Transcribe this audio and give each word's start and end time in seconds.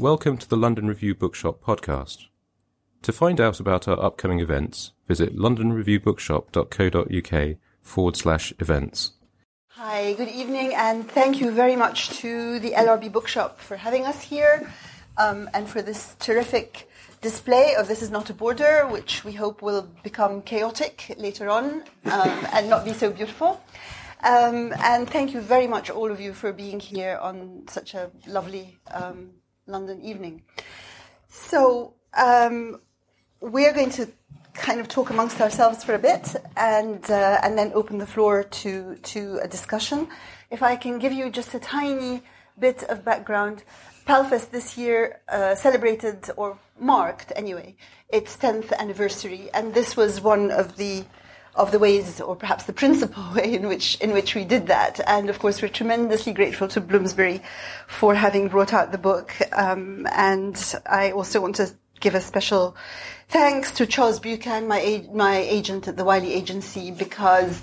Welcome 0.00 0.38
to 0.38 0.48
the 0.48 0.56
London 0.56 0.88
Review 0.88 1.14
Bookshop 1.14 1.62
podcast. 1.62 2.26
To 3.02 3.12
find 3.12 3.40
out 3.40 3.60
about 3.60 3.86
our 3.86 4.02
upcoming 4.02 4.40
events, 4.40 4.90
visit 5.06 5.36
londonreviewbookshop.co.uk 5.36 7.56
forward 7.80 8.16
slash 8.16 8.52
events. 8.58 9.12
Hi, 9.68 10.14
good 10.14 10.30
evening, 10.30 10.74
and 10.74 11.08
thank 11.08 11.40
you 11.40 11.52
very 11.52 11.76
much 11.76 12.10
to 12.18 12.58
the 12.58 12.72
LRB 12.72 13.12
Bookshop 13.12 13.60
for 13.60 13.76
having 13.76 14.04
us 14.04 14.20
here 14.20 14.68
um, 15.16 15.48
and 15.54 15.68
for 15.68 15.80
this 15.80 16.16
terrific 16.18 16.90
display 17.20 17.76
of 17.78 17.86
This 17.86 18.02
Is 18.02 18.10
Not 18.10 18.30
a 18.30 18.34
Border, 18.34 18.88
which 18.88 19.24
we 19.24 19.30
hope 19.30 19.62
will 19.62 19.88
become 20.02 20.42
chaotic 20.42 21.14
later 21.18 21.48
on 21.48 21.84
um, 22.06 22.46
and 22.52 22.68
not 22.68 22.84
be 22.84 22.94
so 22.94 23.12
beautiful. 23.12 23.62
Um, 24.24 24.72
and 24.82 25.08
thank 25.08 25.32
you 25.32 25.40
very 25.40 25.68
much, 25.68 25.88
all 25.88 26.10
of 26.10 26.20
you, 26.20 26.34
for 26.34 26.52
being 26.52 26.80
here 26.80 27.16
on 27.22 27.62
such 27.68 27.94
a 27.94 28.10
lovely 28.26 28.76
um, 28.90 29.34
London 29.66 30.00
evening. 30.02 30.42
So, 31.28 31.94
um, 32.16 32.80
we're 33.40 33.72
going 33.72 33.90
to 33.90 34.08
kind 34.54 34.80
of 34.80 34.88
talk 34.88 35.10
amongst 35.10 35.40
ourselves 35.40 35.84
for 35.84 35.94
a 35.94 35.98
bit 35.98 36.36
and 36.56 37.10
uh, 37.10 37.38
and 37.42 37.58
then 37.58 37.72
open 37.74 37.98
the 37.98 38.06
floor 38.06 38.44
to 38.44 38.96
to 38.96 39.38
a 39.42 39.48
discussion. 39.48 40.08
If 40.50 40.62
I 40.62 40.76
can 40.76 40.98
give 40.98 41.12
you 41.12 41.30
just 41.30 41.54
a 41.54 41.58
tiny 41.58 42.22
bit 42.58 42.84
of 42.84 43.04
background, 43.04 43.64
Palfest 44.06 44.50
this 44.50 44.78
year 44.78 45.20
uh, 45.28 45.54
celebrated 45.54 46.30
or 46.36 46.58
marked 46.78 47.32
anyway 47.36 47.76
its 48.08 48.36
10th 48.36 48.72
anniversary, 48.78 49.50
and 49.52 49.74
this 49.74 49.96
was 49.96 50.20
one 50.20 50.50
of 50.50 50.76
the 50.76 51.04
of 51.56 51.70
the 51.70 51.78
ways, 51.78 52.20
or 52.20 52.36
perhaps 52.36 52.64
the 52.64 52.72
principal 52.72 53.22
way 53.34 53.54
in 53.54 53.68
which 53.68 54.00
in 54.00 54.12
which 54.12 54.34
we 54.34 54.44
did 54.44 54.66
that. 54.68 55.00
And 55.06 55.30
of 55.30 55.38
course, 55.38 55.62
we're 55.62 55.68
tremendously 55.68 56.32
grateful 56.32 56.68
to 56.68 56.80
Bloomsbury 56.80 57.42
for 57.86 58.14
having 58.14 58.48
brought 58.48 58.72
out 58.72 58.92
the 58.92 58.98
book. 58.98 59.32
Um, 59.52 60.06
and 60.12 60.56
I 60.86 61.12
also 61.12 61.40
want 61.40 61.56
to 61.56 61.72
give 62.00 62.14
a 62.14 62.20
special 62.20 62.76
thanks 63.28 63.70
to 63.72 63.86
Charles 63.86 64.20
Buchan, 64.20 64.68
my 64.68 65.06
my 65.12 65.36
agent 65.36 65.88
at 65.88 65.96
the 65.96 66.04
Wylie 66.04 66.34
Agency, 66.34 66.90
because 66.90 67.62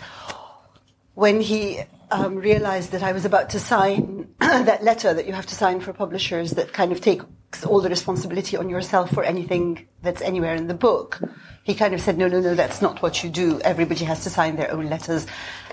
when 1.14 1.42
he 1.42 1.81
um, 2.12 2.36
realized 2.36 2.92
that 2.92 3.04
I 3.04 3.12
was 3.14 3.26
about 3.26 3.50
to 3.52 3.59
sign 3.59 4.28
that 4.40 4.84
letter 4.84 5.14
that 5.14 5.26
you 5.26 5.34
have 5.34 5.45
to 5.48 5.56
sign 5.56 5.80
for 5.80 5.94
publishers 5.94 6.52
that 6.52 6.73
kind 6.73 6.92
of 6.92 7.02
takes 7.02 7.26
all 7.66 7.81
the 7.81 7.90
responsibility 7.90 8.58
on 8.58 8.70
yourself 8.70 9.12
for 9.12 9.23
anything 9.23 9.88
that's 10.02 10.22
anywhere 10.22 10.56
in 10.56 10.67
the 10.67 10.73
book, 10.73 11.22
he 11.64 11.76
kind 11.76 11.94
of 11.94 12.02
said, 12.02 12.17
no, 12.17 12.28
no, 12.28 12.39
no, 12.39 12.56
that's 12.56 12.82
not 12.82 13.02
what 13.02 13.23
you 13.23 13.30
do. 13.30 13.59
Everybody 13.62 14.06
has 14.06 14.23
to 14.23 14.30
sign 14.30 14.56
their 14.56 14.72
own 14.72 14.89
letters. 14.89 15.28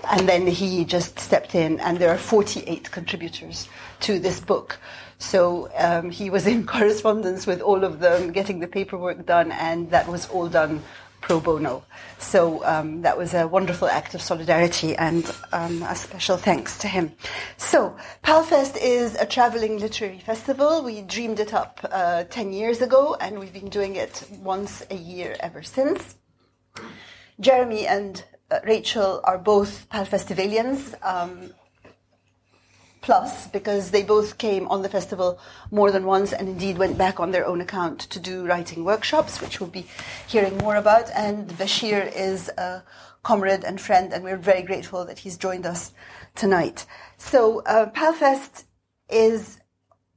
And 0.09 0.27
then 0.27 0.47
he 0.47 0.85
just 0.85 1.19
stepped 1.19 1.55
in, 1.55 1.79
and 1.79 1.97
there 1.97 2.09
are 2.09 2.17
48 2.17 2.91
contributors 2.91 3.67
to 4.01 4.19
this 4.19 4.39
book. 4.39 4.79
So 5.17 5.69
um, 5.77 6.09
he 6.09 6.29
was 6.29 6.47
in 6.47 6.65
correspondence 6.75 7.47
with 7.47 7.61
all 7.61 7.83
of 7.83 7.99
them, 7.99 8.31
getting 8.31 8.59
the 8.59 8.67
paperwork 8.67 9.25
done, 9.25 9.51
and 9.51 9.89
that 9.91 10.07
was 10.07 10.27
all 10.29 10.47
done 10.47 10.83
pro 11.21 11.39
bono. 11.39 11.83
So 12.17 12.63
um, 12.65 13.01
that 13.01 13.17
was 13.17 13.33
a 13.33 13.47
wonderful 13.47 13.87
act 13.87 14.13
of 14.15 14.21
solidarity 14.21 14.95
and 14.95 15.29
um, 15.51 15.83
a 15.83 15.95
special 15.95 16.37
thanks 16.37 16.77
to 16.79 16.87
him. 16.87 17.11
So 17.57 17.95
Palfest 18.23 18.77
is 18.81 19.15
a 19.15 19.25
traveling 19.25 19.79
literary 19.79 20.19
festival. 20.19 20.83
We 20.83 21.01
dreamed 21.01 21.39
it 21.39 21.53
up 21.53 21.79
uh, 21.91 22.25
10 22.25 22.53
years 22.53 22.81
ago 22.81 23.15
and 23.19 23.39
we've 23.39 23.53
been 23.53 23.69
doing 23.69 23.95
it 23.95 24.23
once 24.41 24.85
a 24.89 24.95
year 24.95 25.35
ever 25.39 25.63
since. 25.63 26.15
Jeremy 27.39 27.87
and 27.87 28.23
uh, 28.51 28.59
Rachel 28.65 29.21
are 29.23 29.37
both 29.37 29.87
Palfestivalians. 29.89 30.93
Um, 31.05 31.53
plus 33.01 33.47
because 33.47 33.91
they 33.91 34.03
both 34.03 34.37
came 34.37 34.67
on 34.67 34.81
the 34.81 34.89
festival 34.89 35.39
more 35.71 35.91
than 35.91 36.05
once 36.05 36.33
and 36.33 36.47
indeed 36.49 36.77
went 36.77 36.97
back 36.97 37.19
on 37.19 37.31
their 37.31 37.45
own 37.45 37.61
account 37.61 37.99
to 38.01 38.19
do 38.19 38.45
writing 38.45 38.83
workshops, 38.83 39.41
which 39.41 39.59
we'll 39.59 39.69
be 39.69 39.87
hearing 40.27 40.57
more 40.57 40.75
about. 40.75 41.09
And 41.15 41.47
Bashir 41.49 42.11
is 42.15 42.49
a 42.49 42.83
comrade 43.23 43.63
and 43.63 43.79
friend, 43.79 44.13
and 44.13 44.23
we're 44.23 44.37
very 44.37 44.61
grateful 44.61 45.05
that 45.05 45.19
he's 45.19 45.37
joined 45.37 45.65
us 45.65 45.93
tonight. 46.35 46.85
So, 47.17 47.61
uh, 47.65 47.89
Palfest 47.91 48.65
is. 49.09 49.59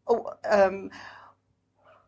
Oh, 0.09 0.33
um, 0.49 0.91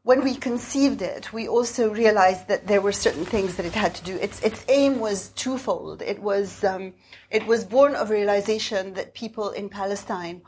when 0.03 0.23
we 0.23 0.35
conceived 0.35 1.01
it, 1.01 1.33
we 1.33 1.49
also 1.49 1.91
realized 1.91 2.47
that 2.49 2.67
there 2.67 2.83
were 2.83 2.93
certain 2.93 3.25
things 3.25 3.56
that 3.56 3.65
it 3.65 3.73
had 3.73 3.95
to 3.95 4.05
do. 4.05 4.17
Its 4.17 4.39
its 4.43 4.62
aim 4.69 5.01
was 5.01 5.31
twofold. 5.31 6.03
It 6.03 6.21
was 6.21 6.62
um, 6.62 6.93
it 7.31 7.47
was 7.47 7.65
born 7.65 7.95
of 7.95 8.11
realization 8.11 8.93
that 8.95 9.15
people 9.15 9.51
in 9.51 9.71
Palestine 9.71 10.43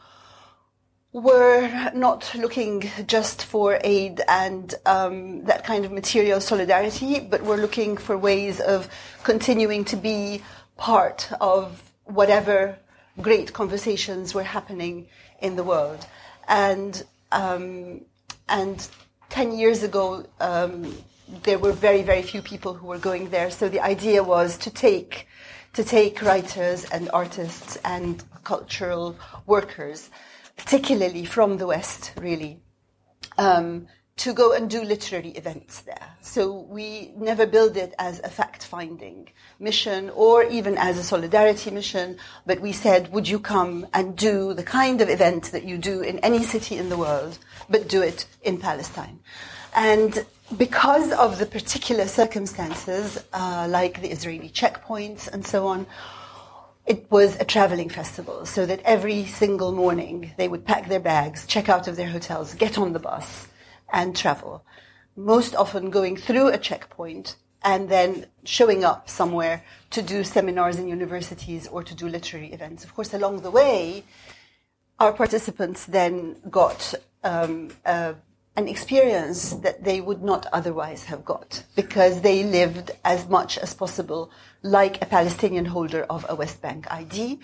were 1.17 1.91
not 1.95 2.31
looking 2.35 2.91
just 3.07 3.43
for 3.43 3.81
aid 3.83 4.21
and 4.29 4.75
um, 4.85 5.43
that 5.47 5.65
kind 5.65 5.87
of 5.87 5.91
material 5.91 6.43
solidarity, 6.43 7.21
but 7.21 7.41
were 7.43 7.57
looking 7.57 7.97
for 7.97 8.19
ways 8.19 8.61
of 8.61 8.87
continuing 9.23 9.83
to 9.83 9.97
be 9.97 10.43
part 10.77 11.33
of 11.41 11.83
whatever 12.05 12.79
great 13.23 13.55
conversations 13.55 14.35
were 14.35 14.43
happening 14.43 15.09
in 15.41 15.57
the 15.57 15.65
world. 15.65 16.07
And 16.49 17.03
um, 17.33 18.03
and 18.51 18.87
ten 19.31 19.57
years 19.57 19.83
ago, 19.83 20.27
um, 20.39 20.95
there 21.45 21.59
were 21.59 21.73
very 21.73 22.03
very 22.03 22.21
few 22.21 22.43
people 22.43 22.75
who 22.75 22.89
were 22.89 22.99
going 22.99 23.31
there. 23.31 23.51
So 23.51 23.71
the 23.71 23.81
idea 23.81 24.23
was 24.23 24.59
to 24.59 24.71
take 24.71 25.27
to 25.73 25.83
take 25.83 26.21
writers 26.21 26.85
and 26.85 27.09
artists 27.15 27.79
and 27.87 28.23
cultural 28.45 29.17
workers 29.47 30.11
particularly 30.57 31.25
from 31.25 31.59
the 31.59 31.67
West, 31.67 32.13
really, 32.17 32.61
um, 33.39 33.87
to 34.17 34.33
go 34.33 34.53
and 34.53 34.71
do 34.71 34.83
literary 34.83 35.29
events 35.31 35.81
there. 35.83 36.09
So 36.23 36.61
we 36.71 37.13
never 37.17 37.45
build 37.47 37.77
it 37.77 37.95
as 37.99 38.19
a 38.21 38.31
fact-finding 38.31 39.29
mission 39.59 40.11
or 40.11 40.43
even 40.45 40.79
as 40.79 40.99
a 40.99 41.05
solidarity 41.05 41.71
mission, 41.71 42.17
but 42.47 42.61
we 42.61 42.73
said, 42.73 43.13
would 43.13 43.29
you 43.29 43.39
come 43.39 43.87
and 43.93 44.17
do 44.17 44.55
the 44.55 44.63
kind 44.63 45.03
of 45.03 45.11
event 45.11 45.53
that 45.53 45.65
you 45.65 45.77
do 45.77 46.01
in 46.01 46.19
any 46.21 46.43
city 46.43 46.79
in 46.79 46.89
the 46.89 46.97
world, 46.97 47.39
but 47.69 47.89
do 47.89 48.01
it 48.01 48.27
in 48.43 48.59
Palestine? 48.59 49.21
And 49.75 50.25
because 50.57 51.13
of 51.13 51.39
the 51.39 51.45
particular 51.45 52.07
circumstances, 52.07 53.23
uh, 53.35 53.67
like 53.69 54.01
the 54.01 54.11
Israeli 54.11 54.49
checkpoints 54.49 55.29
and 55.29 55.45
so 55.45 55.67
on, 55.67 55.87
it 56.87 57.11
was 57.11 57.37
a 57.41 57.45
traveling 57.45 57.89
festival, 57.89 58.47
so 58.47 58.65
that 58.65 58.81
every 58.85 59.25
single 59.25 59.73
morning 59.73 60.33
they 60.37 60.49
would 60.49 60.65
pack 60.65 60.89
their 60.89 61.01
bags, 61.01 61.47
check 61.47 61.69
out 61.69 61.89
of 61.89 61.97
their 61.97 62.09
hotels, 62.09 62.55
get 62.55 62.79
on 62.79 62.93
the 62.93 63.01
bus, 63.01 63.49
and 63.93 64.17
travel. 64.17 64.65
Most 65.17 65.55
often 65.57 65.91
going 65.91 66.17
through 66.17 66.49
a 66.49 66.59
checkpoint 66.59 67.37
and 67.63 67.89
then 67.89 68.27
showing 68.45 68.85
up 68.85 69.09
somewhere 69.09 69.65
to 69.91 70.03
do 70.03 70.23
seminars 70.23 70.79
in 70.79 70.87
universities 70.87 71.67
or 71.67 71.83
to 71.83 71.95
do 71.95 72.09
literary 72.09 72.53
events. 72.53 72.85
Of 72.85 72.95
course, 72.95 73.13
along 73.13 73.41
the 73.41 73.51
way, 73.51 74.05
our 75.01 75.13
participants 75.13 75.87
then 75.87 76.37
got 76.49 76.95
um, 77.25 77.71
an 78.57 78.69
experience 78.69 79.51
that 79.51 79.85
they 79.85 80.01
would 80.01 80.23
not 80.23 80.47
otherwise 80.53 81.05
have 81.05 81.25
got 81.25 81.63
because 81.75 82.23
they 82.23 82.43
lived 82.43 82.91
as 83.05 83.29
much 83.29 83.59
as 83.59 83.75
possible 83.75 84.31
like 84.63 85.03
a 85.03 85.07
Palestinian 85.07 85.67
holder 85.67 86.05
of 86.05 86.25
a 86.29 86.35
West 86.35 86.63
Bank 86.63 86.91
ID. 86.91 87.39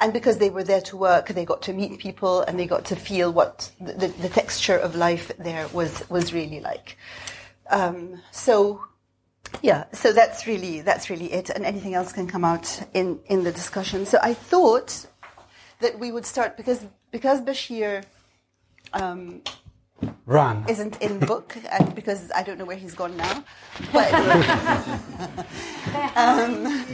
And 0.00 0.12
because 0.12 0.38
they 0.38 0.50
were 0.50 0.64
there 0.64 0.80
to 0.82 0.96
work, 0.96 1.28
they 1.28 1.44
got 1.44 1.62
to 1.62 1.72
meet 1.72 1.98
people 1.98 2.42
and 2.42 2.58
they 2.58 2.66
got 2.66 2.84
to 2.86 2.96
feel 2.96 3.32
what 3.32 3.70
the, 3.80 4.08
the 4.08 4.28
texture 4.28 4.76
of 4.76 4.96
life 4.96 5.30
there 5.38 5.68
was, 5.68 6.08
was 6.10 6.34
really 6.34 6.60
like. 6.60 6.98
Um, 7.70 8.20
so, 8.32 8.84
yeah, 9.62 9.84
so 9.92 10.12
that's 10.12 10.46
really, 10.46 10.80
that's 10.80 11.08
really 11.08 11.32
it. 11.32 11.48
And 11.48 11.64
anything 11.64 11.94
else 11.94 12.12
can 12.12 12.26
come 12.26 12.44
out 12.44 12.82
in, 12.92 13.20
in 13.26 13.44
the 13.44 13.52
discussion. 13.52 14.04
So 14.04 14.18
I 14.20 14.34
thought 14.34 15.06
that 15.80 15.98
we 15.98 16.10
would 16.10 16.26
start 16.26 16.56
because, 16.56 16.84
because 17.12 17.40
Bashir, 17.40 18.04
um, 18.92 19.42
Run. 20.26 20.64
Isn't 20.68 21.00
in 21.00 21.20
the 21.20 21.26
book, 21.34 21.56
and 21.70 21.94
because 21.94 22.30
I 22.34 22.42
don't 22.42 22.58
know 22.58 22.64
where 22.64 22.76
he's 22.76 22.94
gone 22.94 23.16
now. 23.16 23.44
But, 23.92 24.12
um, 26.16 26.84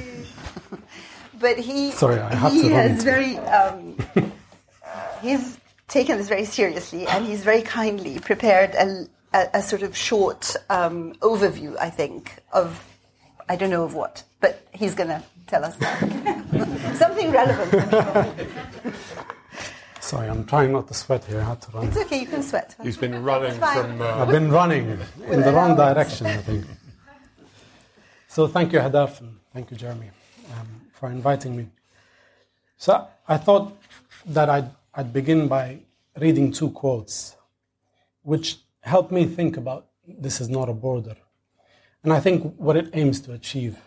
but 1.40 1.58
he, 1.58 1.92
Sorry, 1.92 2.20
I 2.20 2.34
have 2.34 2.52
he 2.52 2.68
to 2.68 2.74
has 2.74 3.02
very, 3.02 3.38
um, 3.38 3.96
he's 5.22 5.58
taken 5.88 6.18
this 6.18 6.28
very 6.28 6.44
seriously, 6.44 7.06
and 7.06 7.24
he's 7.24 7.42
very 7.42 7.62
kindly 7.62 8.18
prepared 8.20 8.74
a, 8.74 9.06
a, 9.32 9.48
a 9.54 9.62
sort 9.62 9.82
of 9.82 9.96
short 9.96 10.54
um, 10.68 11.14
overview, 11.20 11.76
I 11.80 11.88
think, 11.90 12.42
of 12.52 12.84
I 13.48 13.56
don't 13.56 13.70
know 13.70 13.84
of 13.84 13.94
what, 13.94 14.22
but 14.40 14.66
he's 14.72 14.94
going 14.94 15.08
to 15.08 15.22
tell 15.46 15.64
us 15.64 15.76
that. 15.76 15.98
Something 16.96 17.30
relevant. 17.30 17.92
Sorry, 20.12 20.28
I'm 20.28 20.44
trying 20.44 20.72
not 20.72 20.88
to 20.88 20.92
sweat 20.92 21.24
here. 21.24 21.40
I 21.40 21.44
had 21.44 21.62
to 21.62 21.70
run. 21.70 21.86
It's 21.86 21.96
okay, 21.96 22.20
you 22.20 22.26
can 22.26 22.42
sweat. 22.42 22.76
He's 22.82 22.98
been 22.98 23.22
running 23.24 23.54
from. 23.54 24.02
Uh, 24.02 24.20
I've 24.20 24.28
been 24.28 24.50
running 24.52 25.00
in 25.26 25.40
the 25.40 25.52
wrong 25.54 25.74
direction, 25.74 26.26
I 26.26 26.36
think. 26.36 26.66
So 28.28 28.46
thank 28.46 28.74
you, 28.74 28.78
Ahdaf, 28.80 29.20
and 29.22 29.38
thank 29.54 29.70
you, 29.70 29.76
Jeremy, 29.78 30.10
um, 30.52 30.68
for 30.92 31.10
inviting 31.10 31.56
me. 31.56 31.66
So 32.76 33.08
I 33.26 33.38
thought 33.38 33.74
that 34.26 34.50
I'd, 34.50 34.70
I'd 34.94 35.14
begin 35.14 35.48
by 35.48 35.78
reading 36.20 36.52
two 36.52 36.68
quotes, 36.72 37.34
which 38.22 38.58
helped 38.80 39.12
me 39.12 39.24
think 39.24 39.56
about 39.56 39.86
this 40.06 40.42
is 40.42 40.50
not 40.50 40.68
a 40.68 40.74
border, 40.74 41.16
and 42.04 42.12
I 42.12 42.20
think 42.20 42.54
what 42.58 42.76
it 42.76 42.90
aims 42.92 43.22
to 43.22 43.32
achieve. 43.32 43.78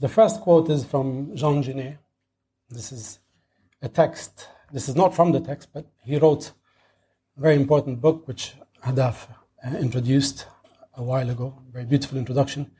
The 0.00 0.08
first 0.08 0.40
quote 0.40 0.68
is 0.68 0.84
from 0.84 1.36
Jean 1.36 1.62
Genet. 1.62 1.98
This 2.70 2.90
is 2.90 3.20
a 3.82 3.88
text. 3.88 4.48
This 4.72 4.88
is 4.88 4.96
not 4.96 5.14
from 5.14 5.32
the 5.32 5.40
text, 5.40 5.68
but 5.72 5.86
he 6.04 6.18
wrote 6.18 6.52
a 7.36 7.40
very 7.40 7.56
important 7.56 8.00
book 8.00 8.26
which 8.26 8.54
Ahdaf 8.84 9.28
uh, 9.64 9.76
introduced 9.76 10.46
a 10.94 11.02
while 11.02 11.30
ago, 11.30 11.56
very 11.72 11.84
beautiful 11.84 12.18
introduction, 12.18 12.70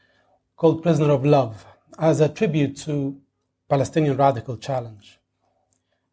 called 0.57 0.83
Prisoner 0.83 1.13
of 1.13 1.25
Love, 1.25 1.65
as 1.99 2.21
a 2.21 2.29
tribute 2.29 2.77
to 2.79 3.21
Palestinian 3.69 4.17
radical 4.17 4.57
challenge. 4.57 5.19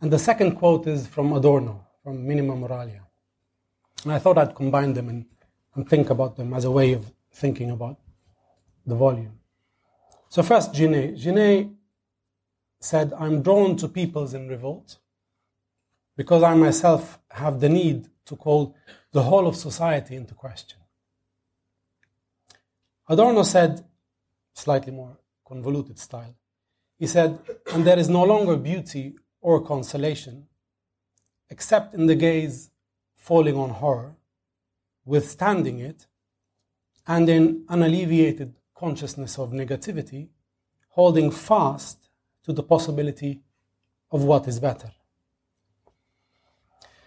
And 0.01 0.11
the 0.11 0.19
second 0.19 0.55
quote 0.55 0.87
is 0.87 1.07
from 1.07 1.33
Adorno, 1.33 1.85
from 2.03 2.27
Minima 2.27 2.53
Moralia. 2.55 3.01
And 4.03 4.13
I 4.13 4.19
thought 4.19 4.37
I'd 4.37 4.53
combine 4.53 4.93
them 4.93 5.09
and, 5.09 5.25
and 5.73 5.89
think 5.89 6.09
about 6.09 6.35
them 6.35 6.53
as 6.53 6.65
a 6.65 6.71
way 6.71 6.93
of 6.93 7.11
thinking 7.31 7.71
about 7.71 7.97
the 8.85 8.95
volume. 8.95 9.39
So 10.29 10.43
first, 10.43 10.73
Genet. 10.73 11.17
Genet 11.17 11.69
said, 12.85 13.13
I'm 13.19 13.41
drawn 13.41 13.75
to 13.77 13.87
peoples 13.87 14.33
in 14.33 14.47
revolt 14.47 14.97
because 16.15 16.43
I 16.43 16.53
myself 16.53 17.19
have 17.31 17.59
the 17.59 17.69
need 17.69 18.07
to 18.25 18.35
call 18.35 18.75
the 19.11 19.23
whole 19.23 19.47
of 19.47 19.55
society 19.55 20.15
into 20.15 20.33
question. 20.33 20.79
Adorno 23.09 23.43
said, 23.43 23.83
slightly 24.53 24.91
more 24.91 25.17
convoluted 25.47 25.99
style, 25.99 26.35
he 26.97 27.07
said, 27.07 27.39
and 27.73 27.85
there 27.85 27.99
is 27.99 28.07
no 28.07 28.23
longer 28.23 28.55
beauty 28.55 29.15
or 29.41 29.65
consolation 29.65 30.47
except 31.49 31.93
in 31.93 32.05
the 32.05 32.15
gaze 32.15 32.69
falling 33.15 33.55
on 33.55 33.69
horror, 33.69 34.15
withstanding 35.05 35.79
it, 35.79 36.07
and 37.07 37.29
in 37.29 37.63
unalleviated 37.67 38.53
consciousness 38.75 39.37
of 39.37 39.51
negativity, 39.51 40.29
holding 40.89 41.29
fast 41.29 42.05
to 42.45 42.53
the 42.53 42.63
possibility 42.63 43.42
of 44.12 44.24
what 44.24 44.47
is 44.47 44.59
better. 44.59 44.92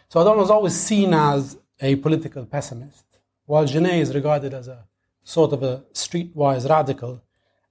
So 0.09 0.21
Adorno 0.21 0.43
is 0.43 0.51
always 0.51 0.75
seen 0.75 1.13
as 1.15 1.59
a 1.81 1.97
political 1.97 2.45
pessimist, 2.47 3.05
while 3.47 3.67
Genet 3.67 4.03
is 4.03 4.15
regarded 4.15 4.55
as 4.55 4.69
a 4.69 4.85
sort 5.23 5.53
of 5.53 5.63
a 5.63 5.85
streetwise 5.93 6.69
radical, 6.69 7.23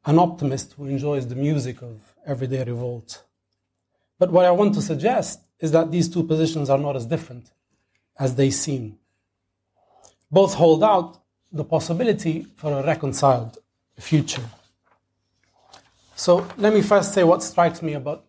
an 0.05 0.19
optimist 0.19 0.73
who 0.73 0.85
enjoys 0.85 1.27
the 1.27 1.35
music 1.35 1.81
of 1.81 2.13
everyday 2.25 2.63
revolt. 2.63 3.23
But 4.19 4.31
what 4.31 4.45
I 4.45 4.51
want 4.51 4.73
to 4.75 4.81
suggest 4.81 5.41
is 5.59 5.71
that 5.71 5.91
these 5.91 6.07
two 6.07 6.23
positions 6.23 6.69
are 6.69 6.77
not 6.77 6.95
as 6.95 7.05
different 7.05 7.51
as 8.17 8.35
they 8.35 8.51
seem. 8.51 8.97
Both 10.31 10.53
hold 10.53 10.83
out 10.83 11.19
the 11.51 11.63
possibility 11.63 12.45
for 12.55 12.71
a 12.71 12.85
reconciled 12.85 13.57
future. 13.99 14.43
So 16.17 16.47
let 16.57 16.73
me 16.73 16.81
first 16.81 17.13
say 17.13 17.23
what 17.23 17.43
strikes 17.43 17.83
me 17.83 17.93
about 17.93 18.25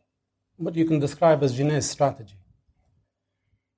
what 0.58 0.74
you 0.74 0.84
can 0.84 0.98
describe 0.98 1.42
as 1.42 1.56
Genet's 1.56 1.86
strategy. 1.86 2.36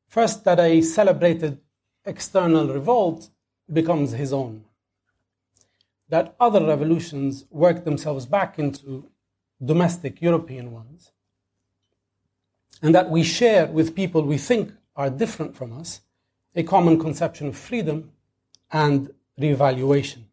First, 0.08 0.42
that 0.42 0.58
a 0.58 0.82
celebrated 0.82 1.60
external 2.04 2.66
revolt 2.66 3.30
becomes 3.72 4.10
his 4.10 4.32
own. 4.32 4.64
That 6.08 6.34
other 6.40 6.66
revolutions 6.66 7.44
work 7.50 7.84
themselves 7.84 8.26
back 8.26 8.58
into 8.58 9.08
domestic 9.64 10.20
European 10.20 10.72
ones. 10.72 11.12
And 12.82 12.92
that 12.92 13.10
we 13.10 13.22
share 13.22 13.68
with 13.68 13.94
people 13.94 14.22
we 14.22 14.38
think 14.38 14.72
are 14.96 15.08
different 15.08 15.54
from 15.56 15.72
us 15.72 16.00
a 16.56 16.64
common 16.64 16.98
conception 16.98 17.46
of 17.46 17.56
freedom 17.56 18.10
and 18.72 19.14
reevaluation. 19.40 20.24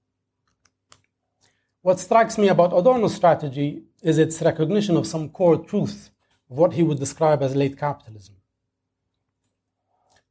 What 1.87 2.01
strikes 2.01 2.37
me 2.37 2.49
about 2.49 2.73
Adorno's 2.73 3.15
strategy 3.15 3.81
is 4.01 4.17
its 4.17 4.41
recognition 4.41 4.97
of 4.97 5.07
some 5.07 5.29
core 5.29 5.55
truth 5.55 6.09
of 6.51 6.57
what 6.57 6.73
he 6.73 6.83
would 6.83 6.99
describe 6.99 7.41
as 7.41 7.55
late 7.55 7.77
capitalism. 7.77 8.35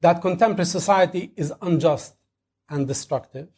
That 0.03 0.21
contemporary 0.21 0.67
society 0.67 1.33
is 1.35 1.55
unjust 1.63 2.15
and 2.69 2.87
destructive, 2.87 3.49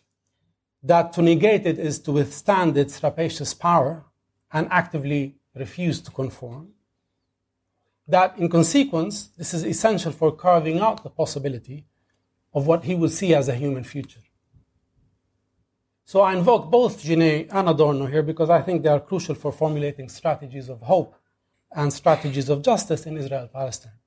that 0.80 1.12
to 1.14 1.22
negate 1.22 1.66
it 1.66 1.80
is 1.80 1.98
to 2.02 2.12
withstand 2.12 2.78
its 2.78 3.02
rapacious 3.02 3.52
power 3.52 4.04
and 4.52 4.68
actively 4.70 5.34
refuse 5.56 6.00
to 6.02 6.12
conform, 6.12 6.68
that 8.06 8.38
in 8.38 8.48
consequence, 8.48 9.26
this 9.36 9.52
is 9.52 9.66
essential 9.66 10.12
for 10.12 10.30
carving 10.30 10.78
out 10.78 11.02
the 11.02 11.10
possibility 11.10 11.84
of 12.54 12.64
what 12.64 12.84
he 12.84 12.94
would 12.94 13.10
see 13.10 13.34
as 13.34 13.48
a 13.48 13.56
human 13.56 13.82
future. 13.82 14.20
So 16.08 16.22
I 16.22 16.32
invoke 16.32 16.70
both 16.70 17.02
Genet 17.02 17.48
and 17.52 17.68
Adorno 17.68 18.06
here 18.06 18.22
because 18.22 18.48
I 18.48 18.62
think 18.62 18.82
they 18.82 18.88
are 18.88 18.98
crucial 18.98 19.34
for 19.34 19.52
formulating 19.52 20.08
strategies 20.08 20.70
of 20.70 20.80
hope 20.80 21.14
and 21.70 21.92
strategies 21.92 22.48
of 22.48 22.62
justice 22.62 23.04
in 23.04 23.18
Israel 23.18 23.46
Palestine. 23.52 23.98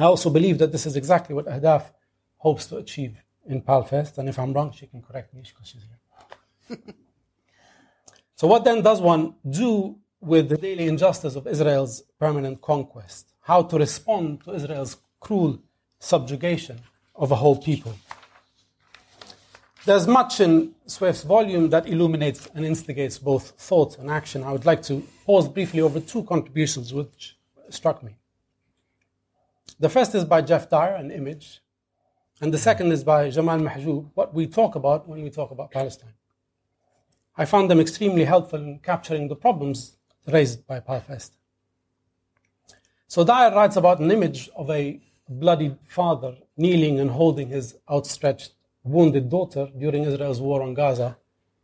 I 0.00 0.06
also 0.06 0.28
believe 0.28 0.58
that 0.58 0.72
this 0.72 0.86
is 0.86 0.96
exactly 0.96 1.32
what 1.32 1.46
Ahdaf 1.46 1.92
hopes 2.38 2.66
to 2.66 2.78
achieve 2.78 3.22
in 3.46 3.62
Palfest, 3.62 4.18
and 4.18 4.28
if 4.28 4.40
I'm 4.40 4.52
wrong, 4.52 4.72
she 4.72 4.88
can 4.88 5.02
correct 5.02 5.32
me 5.32 5.42
because 5.42 5.68
she's 5.68 5.86
here. 5.88 6.78
so, 8.34 8.48
what 8.48 8.64
then 8.64 8.82
does 8.82 9.00
one 9.00 9.36
do 9.48 9.96
with 10.20 10.48
the 10.48 10.56
daily 10.56 10.88
injustice 10.88 11.36
of 11.36 11.46
Israel's 11.46 12.02
permanent 12.18 12.60
conquest? 12.60 13.28
How 13.42 13.62
to 13.62 13.78
respond 13.78 14.42
to 14.46 14.54
Israel's 14.54 14.96
cruel 15.20 15.62
subjugation 16.00 16.80
of 17.14 17.30
a 17.30 17.36
whole 17.36 17.62
people? 17.62 17.94
There's 19.86 20.06
much 20.06 20.40
in 20.40 20.74
Soueif's 20.86 21.24
volume 21.24 21.68
that 21.68 21.86
illuminates 21.86 22.48
and 22.54 22.64
instigates 22.64 23.18
both 23.18 23.50
thought 23.58 23.98
and 23.98 24.10
action. 24.10 24.42
I 24.42 24.50
would 24.50 24.64
like 24.64 24.82
to 24.84 25.06
pause 25.26 25.46
briefly 25.46 25.82
over 25.82 26.00
two 26.00 26.22
contributions 26.22 26.94
which 26.94 27.36
struck 27.68 28.02
me. 28.02 28.16
The 29.78 29.90
first 29.90 30.14
is 30.14 30.24
by 30.24 30.40
Geoff 30.40 30.70
Dyer, 30.70 30.94
an 30.94 31.10
image, 31.10 31.60
and 32.40 32.52
the 32.52 32.56
second 32.56 32.92
is 32.92 33.04
by 33.04 33.28
Jamal 33.28 33.58
Mahjoub, 33.58 34.10
what 34.14 34.32
we 34.32 34.46
talk 34.46 34.74
about 34.74 35.06
when 35.06 35.22
we 35.22 35.28
talk 35.28 35.50
about 35.50 35.70
Palestine. 35.70 36.14
I 37.36 37.44
found 37.44 37.70
them 37.70 37.80
extremely 37.80 38.24
helpful 38.24 38.60
in 38.60 38.78
capturing 38.78 39.28
the 39.28 39.36
problems 39.36 39.98
raised 40.26 40.66
by 40.66 40.80
Palfest. 40.80 41.32
So 43.06 43.22
Dyer 43.22 43.54
writes 43.54 43.76
about 43.76 44.00
an 44.00 44.10
image 44.10 44.48
of 44.56 44.70
a 44.70 45.02
bloodied 45.28 45.76
father 45.86 46.36
kneeling 46.56 47.00
and 47.00 47.10
holding 47.10 47.48
his 47.48 47.76
outstretched 47.90 48.52
wounded 48.84 49.30
daughter 49.30 49.68
during 49.76 50.04
Israel's 50.04 50.40
war 50.40 50.62
on 50.62 50.74
Gaza 50.74 51.16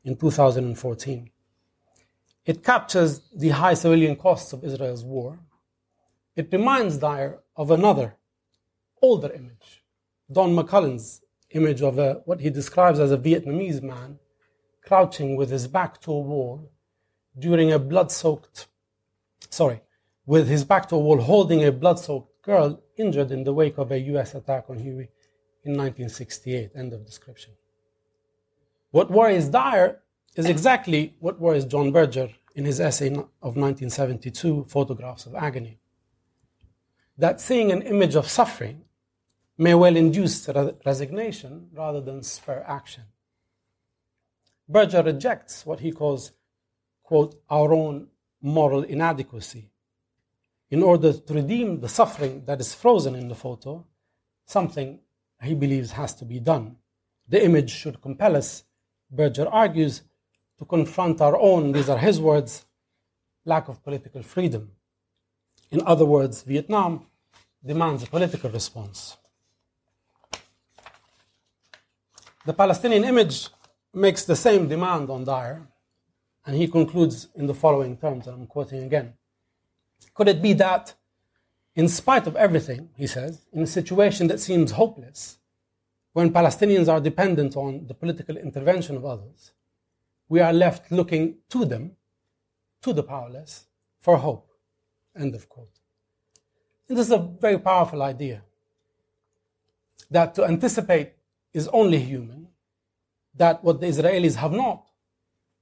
in 0.05 0.17
2014. 0.17 1.31
It 2.47 2.65
captures 2.65 3.21
the 3.35 3.51
high 3.51 3.75
civilian 3.75 4.17
costs 4.17 4.53
of 4.53 4.65
Israel's 4.65 5.05
war. 5.05 5.39
It 6.35 6.49
reminds 6.51 6.99
Dyer 6.99 7.39
of 7.55 7.71
another, 7.71 8.17
older 9.03 9.31
image, 9.33 9.85
Don 10.33 10.57
McCullin's 10.57 11.21
image 11.51 11.83
of 11.83 11.99
a, 11.99 12.15
what 12.25 12.41
he 12.41 12.51
describes 12.51 12.99
as 12.99 13.13
a 13.13 13.19
Vietnamese 13.19 13.83
man 13.83 14.19
crouching 14.83 15.37
with 15.37 15.51
his 15.51 15.67
back 15.67 16.01
to 16.01 16.13
a 16.13 16.21
wall 16.21 16.71
during 17.39 17.71
a 17.73 17.79
blood 17.79 18.11
soaked, 18.11 18.67
sorry, 19.51 19.83
with 20.25 20.49
his 20.49 20.65
back 20.65 20.89
to 20.89 20.97
a 20.97 20.99
wall 20.99 21.21
holding 21.21 21.65
a 21.65 21.71
blood 21.71 21.99
soaked 21.99 22.43
girl 22.43 22.83
injured 22.97 23.31
in 23.31 23.45
the 23.45 23.53
wake 23.53 23.79
of 23.79 23.93
a 23.93 23.99
US 23.99 24.35
attack 24.35 24.65
on 24.69 24.79
Hue 24.79 25.09
in 25.65 25.73
1968. 25.73 26.73
End 26.75 26.93
of 26.93 27.05
description. 27.05 27.53
What 28.91 29.11
worries 29.11 29.49
Dyer 29.49 30.01
is 30.37 30.47
exactly 30.47 31.15
what 31.21 31.41
worries 31.41 31.65
John 31.65 31.93
Berger 31.93 32.31
in 32.55 32.65
his 32.65 32.81
essay 32.81 33.09
of 33.09 33.57
1972, 33.57 34.67
Photographs 34.69 35.27
of 35.27 35.35
Agony. 35.35 35.79
That 37.17 37.41
seeing 37.41 37.71
an 37.71 37.83
image 37.83 38.15
of 38.15 38.29
suffering 38.29 38.83
may 39.59 39.75
well 39.75 39.97
induce 39.97 40.49
resignation 40.85 41.69
rather 41.73 42.01
than 42.01 42.23
spur 42.23 42.65
action. 42.67 43.05
Berger 44.69 45.03
rejects 45.03 45.67
what 45.67 45.81
he 45.81 45.93
calls, 45.93 46.33
quote, 47.03 47.35
our 47.51 47.73
own 47.73 48.09
moral 48.41 48.83
inadequacy. 48.83 49.71
in 50.71 50.83
order 50.83 51.13
to 51.13 51.35
redeem 51.35 51.81
the 51.81 51.89
suffering 51.89 52.45
that 52.47 52.61
is 52.61 52.75
frozen 52.75 53.15
in 53.15 53.29
the 53.29 53.35
photo, 53.35 53.85
something 54.47 55.01
he 55.43 55.55
believes 55.55 55.93
has 55.93 56.15
to 56.17 56.25
be 56.25 56.41
done. 56.41 56.77
The 57.29 57.45
image 57.45 57.71
should 57.71 58.01
compel 58.01 58.37
us, 58.37 58.65
Berger 59.11 59.49
argues, 59.49 60.03
to 60.59 60.65
confront 60.65 61.21
our 61.21 61.37
own, 61.39 61.73
these 61.73 61.89
are 61.89 61.99
his 61.99 62.21
words, 62.21 62.67
lack 63.45 63.69
of 63.69 63.83
political 63.83 64.23
freedom. 64.23 64.71
In 65.71 65.81
other 65.87 66.05
words, 66.05 66.43
Vietnam 66.43 67.07
demands 67.65 68.03
a 68.03 68.07
political 68.07 68.51
response. 68.51 69.17
The 72.45 72.53
Palestinian 72.53 73.05
image 73.05 73.49
makes 73.95 74.25
the 74.25 74.37
same 74.37 74.69
demand 74.69 75.11
on 75.11 75.25
Dyer, 75.25 75.63
and 76.47 76.57
he 76.57 76.67
concludes 76.69 77.29
in 77.35 77.47
the 77.47 77.55
following 77.55 77.97
terms, 77.97 78.27
and 78.27 78.35
I'm 78.35 78.47
quoting 78.47 78.83
again. 78.83 79.15
Could 80.15 80.29
it 80.29 80.43
be 80.43 80.55
that, 80.55 80.95
in 81.75 81.89
spite 81.89 82.27
of 82.27 82.37
everything, 82.37 82.91
he 82.97 83.07
says, 83.07 83.47
in 83.53 83.63
a 83.63 83.67
situation 83.67 84.27
that 84.29 84.41
seems 84.41 84.73
hopeless, 84.73 85.39
when 86.13 86.33
Palestinians 86.33 86.89
are 86.89 87.01
dependent 87.01 87.57
on 87.57 87.87
the 87.87 87.95
political 87.95 88.37
intervention 88.37 88.97
of 88.97 89.05
others, 89.05 89.53
we 90.29 90.41
are 90.41 90.53
left 90.53 90.91
looking 90.91 91.37
to 91.49 91.65
them, 91.65 91.93
to 92.83 92.93
the 92.93 93.03
powerless, 93.03 93.67
for 94.01 94.17
hope. 94.17 94.49
End 95.17 95.35
of 95.35 95.49
quote. 95.49 95.79
And 96.89 96.99
this 96.99 97.07
is 97.07 97.13
a 97.13 97.19
very 97.19 97.59
powerful 97.59 98.03
idea 98.03 98.43
that 100.11 100.35
to 100.35 100.45
anticipate 100.45 101.13
is 101.53 101.69
only 101.69 101.99
human, 101.99 102.49
that 103.35 103.63
what 103.63 103.81
the 103.81 103.87
Israelis 103.87 104.35
have 104.35 104.53
not 104.53 104.87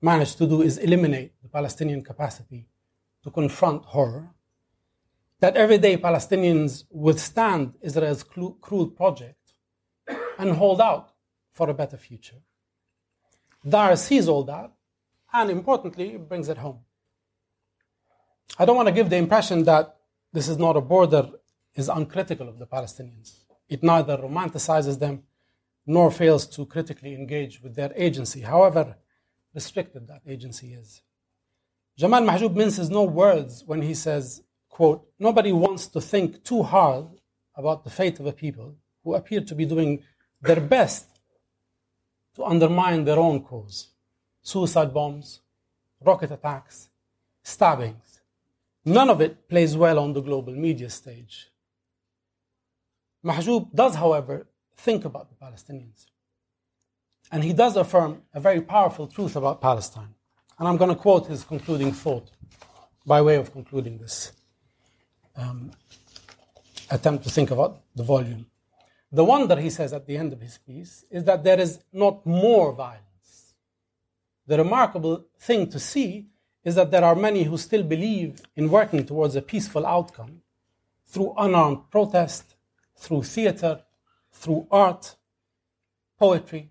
managed 0.00 0.38
to 0.38 0.46
do 0.46 0.62
is 0.62 0.78
eliminate 0.78 1.32
the 1.42 1.48
Palestinian 1.48 2.02
capacity 2.02 2.66
to 3.22 3.30
confront 3.30 3.84
horror, 3.84 4.30
that 5.40 5.57
everyday 5.57 5.97
Palestinians 5.97 6.85
withstand 6.90 7.75
Israel's 7.80 8.25
cruel 8.25 8.88
project 8.88 9.52
and 10.38 10.57
hold 10.57 10.80
out 10.80 11.12
for 11.52 11.68
a 11.71 11.75
better 11.75 11.97
future. 11.97 12.37
Dyer 13.68 13.97
sees 13.97 14.28
all 14.28 14.45
that 14.45 14.73
and 15.33 15.50
importantly 15.50 16.16
brings 16.16 16.49
it 16.49 16.59
home. 16.59 16.80
I 18.59 18.64
don't 18.64 18.76
want 18.76 18.88
to 18.88 18.95
give 18.95 19.11
the 19.11 19.16
impression 19.16 19.64
that 19.64 19.97
this 20.33 20.49
is 20.49 20.59
not 20.59 20.76
a 20.76 20.80
border 20.80 21.30
is 21.75 21.88
uncritical 21.88 22.49
of 22.49 22.59
the 22.59 22.66
Palestinians. 22.66 23.45
It 23.68 23.83
neither 23.83 24.16
romanticizes 24.16 24.99
them 24.99 25.23
nor 25.87 26.11
fails 26.11 26.47
to 26.47 26.66
critically 26.66 27.14
engage 27.14 27.62
with 27.62 27.75
their 27.75 27.92
agency, 27.95 28.40
however 28.40 28.97
restricted 29.54 30.07
that 30.09 30.23
agency 30.26 30.75
is. 30.75 31.02
Jamal 31.97 32.23
Mahjoub 32.23 32.54
minces 32.54 32.90
no 32.90 33.04
words 33.04 33.64
when 33.66 33.83
he 33.83 33.95
says, 33.95 34.42
quote, 34.68 35.06
Nobody 35.18 35.52
wants 35.52 35.87
to 35.88 36.00
think 36.00 36.44
too 36.44 36.62
hard 36.62 37.06
about 37.56 37.84
the 37.84 37.90
fate 37.90 38.20
of 38.20 38.26
a 38.26 38.32
people 38.32 38.76
who 39.02 39.14
appear 39.14 39.40
to 39.40 39.54
be 39.54 39.64
doing 39.64 40.02
their 40.40 40.60
best 40.60 41.06
to 42.37 42.44
undermine 42.44 43.04
their 43.04 43.18
own 43.18 43.42
cause. 43.42 43.88
Suicide 44.42 44.94
bombs, 44.94 45.40
rocket 46.04 46.30
attacks, 46.30 46.88
stabbings. 47.42 48.20
None 48.84 49.10
of 49.10 49.20
it 49.20 49.48
plays 49.48 49.76
well 49.76 49.98
on 49.98 50.12
the 50.12 50.22
global 50.22 50.54
media 50.54 50.88
stage. 50.88 51.48
Mahjoub 53.25 53.75
does, 53.75 53.96
however, 53.96 54.46
think 54.76 55.04
about 55.04 55.28
the 55.28 55.44
Palestinians. 55.44 56.06
And 57.30 57.44
he 57.44 57.52
does 57.52 57.76
affirm 57.76 58.22
a 58.32 58.40
very 58.40 58.60
powerful 58.60 59.06
truth 59.06 59.37
about 59.37 59.60
Palestine. 59.60 60.14
And 60.58 60.66
I'm 60.66 60.76
going 60.76 60.90
to 60.90 60.96
quote 60.96 61.26
his 61.26 61.44
concluding 61.44 61.92
thought 61.92 62.30
by 63.04 63.20
way 63.20 63.37
of 63.37 63.52
concluding 63.52 63.98
this 63.98 64.32
um, 65.38 65.71
attempt 66.90 67.25
to 67.25 67.30
think 67.30 67.50
about 67.50 67.80
the 67.95 68.02
volume. 68.02 68.47
The 69.11 69.25
wonder, 69.25 69.57
he 69.57 69.71
says 69.71 69.92
at 69.92 70.07
the 70.07 70.18
end 70.18 70.33
of 70.33 70.40
his 70.40 70.59
piece, 70.59 71.04
is 71.11 71.25
that 71.25 71.45
there 71.45 71.59
is 71.59 71.80
not 71.92 72.26
more 72.26 72.73
violence. 72.73 73.54
The 74.47 74.59
remarkable 74.59 75.25
thing 75.38 75.71
to 75.71 75.78
see 75.78 76.26
is 76.64 76.75
that 76.75 76.90
there 76.90 77.04
are 77.04 77.14
many 77.14 77.45
who 77.45 77.57
still 77.57 77.83
believe 77.83 78.42
in 78.57 78.71
working 78.71 79.07
towards 79.07 79.37
a 79.37 79.42
peaceful 79.42 79.87
outcome 79.87 80.42
through 81.07 81.33
unarmed 81.38 81.90
protest, 81.90 82.57
through 82.97 83.23
theater, 83.23 83.83
through 84.33 84.66
art, 84.71 85.16
poetry. 86.18 86.71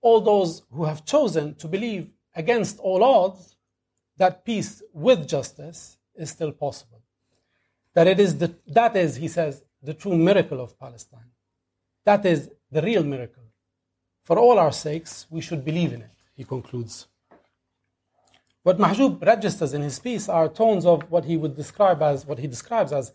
All 0.00 0.20
those 0.20 0.62
who 0.72 0.84
have 0.84 1.04
chosen 1.04 1.54
to 1.56 1.68
believe 1.68 2.10
against 2.34 2.78
all 2.78 3.02
odds 3.02 3.56
that 4.16 4.44
peace 4.44 4.82
with 4.92 5.28
justice 5.28 5.98
is 6.14 6.30
still 6.30 6.52
possible. 6.52 7.03
That 7.94 8.06
it 8.06 8.20
is 8.20 8.38
the, 8.38 8.54
that 8.68 8.96
is, 8.96 9.16
he 9.16 9.28
says, 9.28 9.62
the 9.82 9.94
true 9.94 10.16
miracle 10.16 10.60
of 10.60 10.78
Palestine. 10.78 11.30
That 12.04 12.26
is 12.26 12.50
the 12.70 12.82
real 12.82 13.04
miracle. 13.04 13.42
For 14.24 14.38
all 14.38 14.58
our 14.58 14.72
sakes, 14.72 15.26
we 15.30 15.40
should 15.40 15.64
believe 15.64 15.92
in 15.92 16.02
it, 16.02 16.16
he 16.34 16.44
concludes. 16.44 17.06
What 18.62 18.78
Mahjoub 18.78 19.24
registers 19.24 19.74
in 19.74 19.82
his 19.82 19.98
piece 19.98 20.28
are 20.28 20.48
tones 20.48 20.86
of 20.86 21.10
what 21.10 21.26
he 21.26 21.36
would 21.36 21.54
describe 21.54 22.02
as 22.02 22.26
what 22.26 22.38
he 22.38 22.46
describes 22.46 22.92
as 22.92 23.12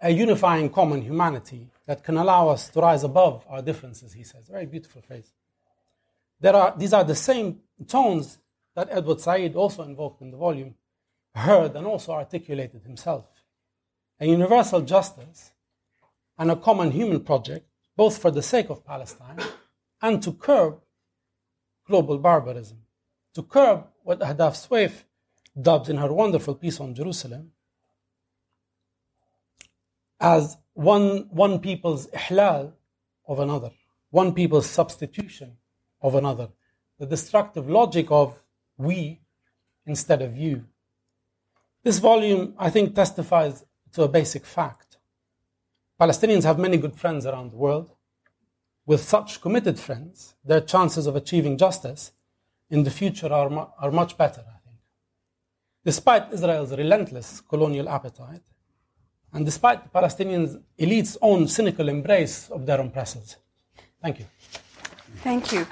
a 0.00 0.10
unifying 0.10 0.70
common 0.70 1.02
humanity 1.02 1.68
that 1.86 2.02
can 2.02 2.16
allow 2.16 2.48
us 2.48 2.68
to 2.70 2.80
rise 2.80 3.04
above 3.04 3.44
our 3.48 3.60
differences, 3.60 4.14
he 4.14 4.22
says. 4.22 4.48
Very 4.48 4.66
beautiful 4.66 5.02
phrase. 5.02 5.32
There 6.40 6.54
are, 6.54 6.74
these 6.76 6.92
are 6.92 7.04
the 7.04 7.14
same 7.14 7.60
tones 7.86 8.38
that 8.74 8.88
Edward 8.90 9.20
Said, 9.20 9.56
also 9.56 9.82
invoked 9.82 10.22
in 10.22 10.30
the 10.30 10.36
volume, 10.36 10.74
heard 11.34 11.74
and 11.76 11.86
also 11.86 12.12
articulated 12.12 12.82
himself. 12.82 13.26
A 14.20 14.26
universal 14.26 14.80
justice 14.82 15.52
and 16.38 16.50
a 16.50 16.56
common 16.56 16.90
human 16.90 17.20
project 17.20 17.66
both 17.96 18.18
for 18.18 18.30
the 18.30 18.42
sake 18.42 18.70
of 18.70 18.84
Palestine 18.84 19.38
and 20.00 20.22
to 20.22 20.32
curb 20.32 20.80
global 21.86 22.18
barbarism, 22.18 22.78
to 23.34 23.42
curb 23.42 23.86
what 24.02 24.20
Ahdaf 24.20 24.54
Soueif 24.54 25.04
dubbed 25.60 25.88
in 25.88 25.96
her 25.96 26.12
wonderful 26.12 26.54
piece 26.54 26.78
on 26.80 26.94
Jerusalem 26.94 27.52
as 30.20 30.56
one, 30.74 31.28
one 31.30 31.58
people's 31.58 32.06
ihlal 32.08 32.72
of 33.26 33.40
another, 33.40 33.70
one 34.10 34.32
people's 34.32 34.68
substitution 34.68 35.56
of 36.00 36.14
another, 36.14 36.48
the 36.98 37.06
destructive 37.06 37.68
logic 37.68 38.06
of 38.10 38.38
we 38.76 39.20
instead 39.86 40.22
of 40.22 40.36
you. 40.36 40.64
This 41.82 41.98
volume, 41.98 42.54
I 42.58 42.70
think, 42.70 42.94
testifies 42.94 43.64
to 43.92 44.02
a 44.02 44.08
basic 44.08 44.44
fact. 44.44 44.98
Palestinians 46.00 46.44
have 46.44 46.58
many 46.58 46.76
good 46.76 46.94
friends 46.94 47.26
around 47.26 47.50
the 47.50 47.56
world. 47.56 47.90
With 48.86 49.02
such 49.02 49.40
committed 49.40 49.78
friends, 49.78 50.34
their 50.44 50.60
chances 50.60 51.06
of 51.06 51.16
achieving 51.16 51.58
justice 51.58 52.12
in 52.70 52.84
the 52.84 52.90
future 52.90 53.32
are, 53.32 53.50
mu- 53.50 53.66
are 53.80 53.90
much 53.90 54.16
better, 54.16 54.40
I 54.40 54.58
think. 54.64 54.78
Despite 55.84 56.32
Israel's 56.32 56.76
relentless 56.76 57.40
colonial 57.40 57.88
appetite, 57.88 58.42
and 59.32 59.44
despite 59.44 59.82
the 59.82 59.90
Palestinian 59.90 60.64
elite's 60.78 61.18
own 61.20 61.48
cynical 61.48 61.88
embrace 61.88 62.48
of 62.50 62.64
their 62.64 62.80
oppressors. 62.80 63.36
Thank 64.00 64.20
you. 64.20 64.26
Thank 65.16 65.52
you. 65.52 65.66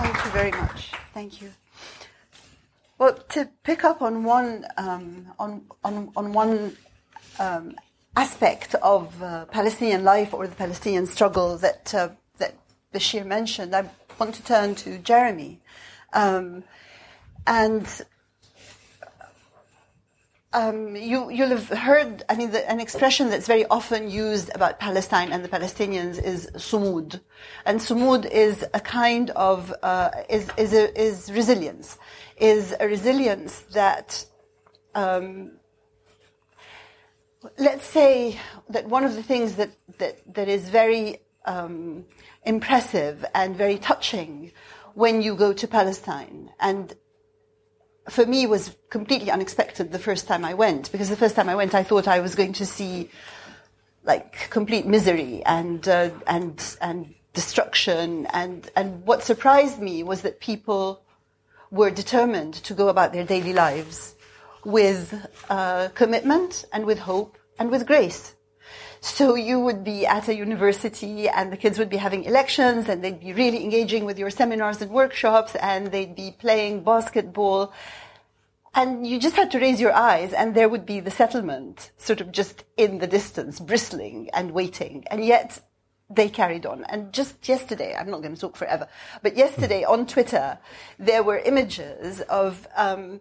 Thank 0.00 0.24
you 0.24 0.30
very 0.32 0.50
much. 0.50 0.92
Thank 1.14 1.40
you. 1.40 1.50
Well, 3.00 3.14
to 3.30 3.48
pick 3.62 3.82
up 3.82 4.02
on 4.02 4.24
one 4.24 4.66
um, 4.76 5.32
on, 5.38 5.62
on, 5.82 6.12
on 6.14 6.34
one 6.34 6.76
um, 7.38 7.74
aspect 8.14 8.74
of 8.74 9.22
uh, 9.22 9.46
Palestinian 9.46 10.04
life 10.04 10.34
or 10.34 10.46
the 10.46 10.54
Palestinian 10.54 11.06
struggle 11.06 11.56
that 11.56 11.94
uh, 11.94 12.10
that 12.36 12.56
Bashir 12.92 13.24
mentioned, 13.24 13.74
I 13.74 13.88
want 14.18 14.34
to 14.34 14.44
turn 14.44 14.74
to 14.74 14.98
Jeremy, 14.98 15.62
um, 16.12 16.62
and 17.46 17.86
um, 20.52 20.96
you, 20.96 21.30
you'll 21.30 21.50
have 21.50 21.68
heard, 21.68 22.24
I 22.28 22.34
mean, 22.34 22.50
the, 22.50 22.68
an 22.68 22.80
expression 22.80 23.30
that's 23.30 23.46
very 23.46 23.64
often 23.66 24.10
used 24.10 24.50
about 24.54 24.80
Palestine 24.80 25.30
and 25.32 25.44
the 25.44 25.48
Palestinians 25.48 26.20
is 26.22 26.50
sumud. 26.54 27.20
And 27.64 27.78
sumud 27.78 28.28
is 28.30 28.64
a 28.74 28.80
kind 28.80 29.30
of, 29.30 29.72
uh, 29.82 30.10
is, 30.28 30.50
is, 30.56 30.72
a, 30.72 31.00
is 31.00 31.30
resilience. 31.32 31.98
Is 32.36 32.74
a 32.80 32.88
resilience 32.88 33.60
that, 33.72 34.24
um, 34.96 35.52
let's 37.56 37.84
say 37.84 38.40
that 38.70 38.88
one 38.88 39.04
of 39.04 39.14
the 39.14 39.22
things 39.22 39.54
that, 39.54 39.70
that, 39.98 40.34
that 40.34 40.48
is 40.48 40.68
very 40.68 41.18
um, 41.44 42.04
impressive 42.44 43.24
and 43.34 43.56
very 43.56 43.78
touching 43.78 44.50
when 44.94 45.22
you 45.22 45.36
go 45.36 45.52
to 45.52 45.68
Palestine 45.68 46.50
and 46.58 46.94
for 48.08 48.26
me 48.26 48.46
was 48.46 48.76
completely 48.88 49.30
unexpected 49.30 49.92
the 49.92 49.98
first 49.98 50.26
time 50.26 50.44
I 50.44 50.54
went 50.54 50.90
because 50.92 51.08
the 51.08 51.16
first 51.16 51.36
time 51.36 51.48
I 51.48 51.54
went 51.54 51.74
I 51.74 51.82
thought 51.82 52.08
I 52.08 52.20
was 52.20 52.34
going 52.34 52.54
to 52.54 52.66
see 52.66 53.10
like 54.04 54.48
complete 54.50 54.86
misery 54.86 55.42
and 55.44 55.86
uh, 55.86 56.10
and 56.26 56.76
and 56.80 57.14
destruction 57.34 58.26
and 58.32 58.70
and 58.74 59.04
what 59.04 59.22
surprised 59.22 59.80
me 59.80 60.02
was 60.02 60.22
that 60.22 60.40
people 60.40 61.02
were 61.70 61.90
determined 61.90 62.54
to 62.54 62.74
go 62.74 62.88
about 62.88 63.12
their 63.12 63.24
daily 63.24 63.52
lives 63.52 64.14
with 64.64 65.14
uh, 65.48 65.88
commitment 65.94 66.64
and 66.72 66.84
with 66.84 66.98
hope 66.98 67.38
and 67.58 67.70
with 67.70 67.86
grace. 67.86 68.34
So 69.00 69.34
you 69.34 69.60
would 69.60 69.82
be 69.82 70.06
at 70.06 70.28
a 70.28 70.34
university 70.34 71.26
and 71.28 71.50
the 71.50 71.56
kids 71.56 71.78
would 71.78 71.88
be 71.88 71.96
having 71.96 72.24
elections 72.24 72.86
and 72.88 73.02
they'd 73.02 73.18
be 73.18 73.32
really 73.32 73.64
engaging 73.64 74.04
with 74.04 74.18
your 74.18 74.28
seminars 74.28 74.82
and 74.82 74.90
workshops 74.90 75.54
and 75.56 75.86
they'd 75.86 76.14
be 76.14 76.36
playing 76.38 76.84
basketball. 76.84 77.72
And 78.74 79.06
you 79.06 79.18
just 79.18 79.36
had 79.36 79.50
to 79.52 79.58
raise 79.58 79.80
your 79.80 79.94
eyes 79.94 80.34
and 80.34 80.54
there 80.54 80.68
would 80.68 80.84
be 80.84 81.00
the 81.00 81.10
settlement 81.10 81.92
sort 81.96 82.20
of 82.20 82.30
just 82.30 82.64
in 82.76 82.98
the 82.98 83.06
distance, 83.06 83.58
bristling 83.58 84.28
and 84.34 84.52
waiting. 84.52 85.04
And 85.10 85.24
yet 85.24 85.60
they 86.10 86.28
carried 86.28 86.66
on. 86.66 86.84
And 86.84 87.12
just 87.12 87.48
yesterday, 87.48 87.96
I'm 87.98 88.10
not 88.10 88.20
going 88.20 88.34
to 88.34 88.40
talk 88.40 88.56
forever, 88.56 88.86
but 89.22 89.36
yesterday 89.36 89.84
on 89.84 90.06
Twitter, 90.06 90.58
there 90.98 91.22
were 91.22 91.38
images 91.38 92.20
of, 92.22 92.68
um, 92.76 93.20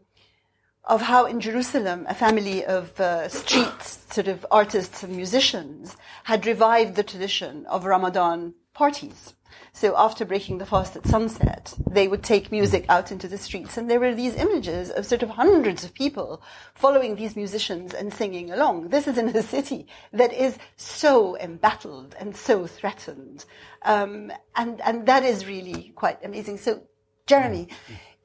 of 0.89 1.03
how 1.03 1.27
in 1.27 1.39
Jerusalem 1.39 2.05
a 2.10 2.15
family 2.15 2.65
of 2.65 3.00
uh, 3.00 3.29
street 3.29 3.81
sort 3.84 4.27
of 4.27 4.46
artists 4.50 5.03
and 5.03 5.15
musicians 5.15 5.96
had 6.24 6.48
revived 6.48 6.96
the 6.96 7.03
tradition 7.03 7.67
of 7.67 7.86
Ramadan 7.86 8.55
parties. 8.74 9.36
So 9.72 9.96
after 9.96 10.25
breaking 10.25 10.58
the 10.58 10.65
fast 10.65 10.96
at 10.96 11.05
sunset, 11.05 11.74
they 11.91 12.08
would 12.08 12.24
take 12.24 12.51
music 12.51 12.86
out 12.89 13.12
into 13.12 13.27
the 13.27 13.38
streets 13.38 13.77
and 13.77 13.89
there 13.89 14.00
were 14.00 14.15
these 14.15 14.36
images 14.36 14.89
of 14.89 15.05
sort 15.05 15.22
of 15.22 15.29
hundreds 15.29 15.84
of 15.84 15.93
people 15.93 16.41
following 16.74 17.15
these 17.15 17.36
musicians 17.36 17.93
and 17.93 18.12
singing 18.12 18.50
along. 18.50 18.89
This 18.89 19.08
is 19.08 19.19
in 19.19 19.29
a 19.29 19.43
city 19.43 19.86
that 20.12 20.34
is 20.34 20.58
so 20.75 21.38
embattled 21.38 22.15
and 22.19 22.36
so 22.36 22.65
threatened. 22.65 23.46
Um, 23.84 24.31
and, 24.55 24.81
and 24.81 25.05
that 25.05 25.24
is 25.24 25.46
really 25.46 25.93
quite 25.96 26.25
amazing. 26.25 26.58
So 26.58 26.81
Jeremy, 27.27 27.67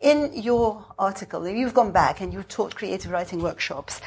in 0.05 0.31
your 0.35 0.85
article, 0.99 1.49
you've 1.49 1.73
gone 1.73 1.91
back 1.91 2.21
and 2.21 2.33
you've 2.33 2.49
taught 2.49 2.75
creative 2.75 3.11
writing 3.11 3.41
workshops. 3.41 4.03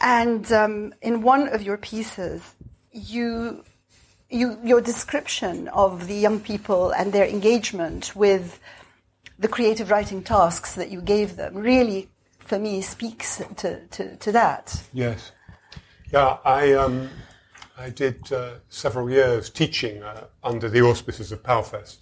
And 0.00 0.50
um, 0.52 0.94
in 1.02 1.20
one 1.22 1.48
of 1.48 1.62
your 1.62 1.76
pieces, 1.76 2.54
you 2.92 3.64
you, 4.30 4.58
your 4.64 4.80
description 4.80 5.68
of 5.68 6.06
the 6.06 6.14
young 6.14 6.40
people 6.40 6.90
and 6.92 7.12
their 7.12 7.26
engagement 7.26 8.16
with 8.16 8.58
the 9.38 9.48
creative 9.48 9.90
writing 9.90 10.22
tasks 10.22 10.74
that 10.76 10.90
you 10.90 11.02
gave 11.02 11.36
them 11.36 11.54
really, 11.54 12.08
for 12.38 12.58
me, 12.58 12.80
speaks 12.80 13.42
to, 13.58 13.86
to, 13.88 14.16
to 14.16 14.32
that. 14.32 14.82
Yes. 14.94 15.32
Yeah, 16.10 16.38
I, 16.46 16.72
um, 16.72 17.10
I 17.76 17.90
did 17.90 18.32
uh, 18.32 18.54
several 18.70 19.10
years 19.10 19.50
teaching 19.50 20.02
uh, 20.02 20.24
under 20.42 20.70
the 20.70 20.80
auspices 20.80 21.30
of 21.30 21.42
PALFest. 21.42 21.98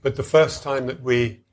But 0.00 0.14
the 0.14 0.22
first 0.22 0.62
time 0.62 0.86
that 0.86 1.02
we 1.02 1.43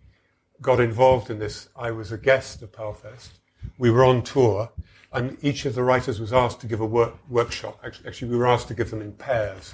got 0.61 0.79
involved 0.79 1.29
in 1.29 1.39
this, 1.39 1.69
I 1.75 1.91
was 1.91 2.11
a 2.11 2.17
guest 2.17 2.61
of 2.61 2.71
PALFest. 2.71 3.29
We 3.77 3.89
were 3.89 4.05
on 4.05 4.21
tour, 4.21 4.71
and 5.11 5.37
each 5.41 5.65
of 5.65 5.75
the 5.75 5.83
writers 5.83 6.19
was 6.19 6.31
asked 6.31 6.61
to 6.61 6.67
give 6.67 6.81
a 6.81 6.85
work, 6.85 7.15
workshop. 7.29 7.79
Actually, 7.83 8.07
actually, 8.07 8.29
we 8.29 8.37
were 8.37 8.47
asked 8.47 8.67
to 8.67 8.73
give 8.73 8.91
them 8.91 9.01
in 9.01 9.13
pairs. 9.13 9.73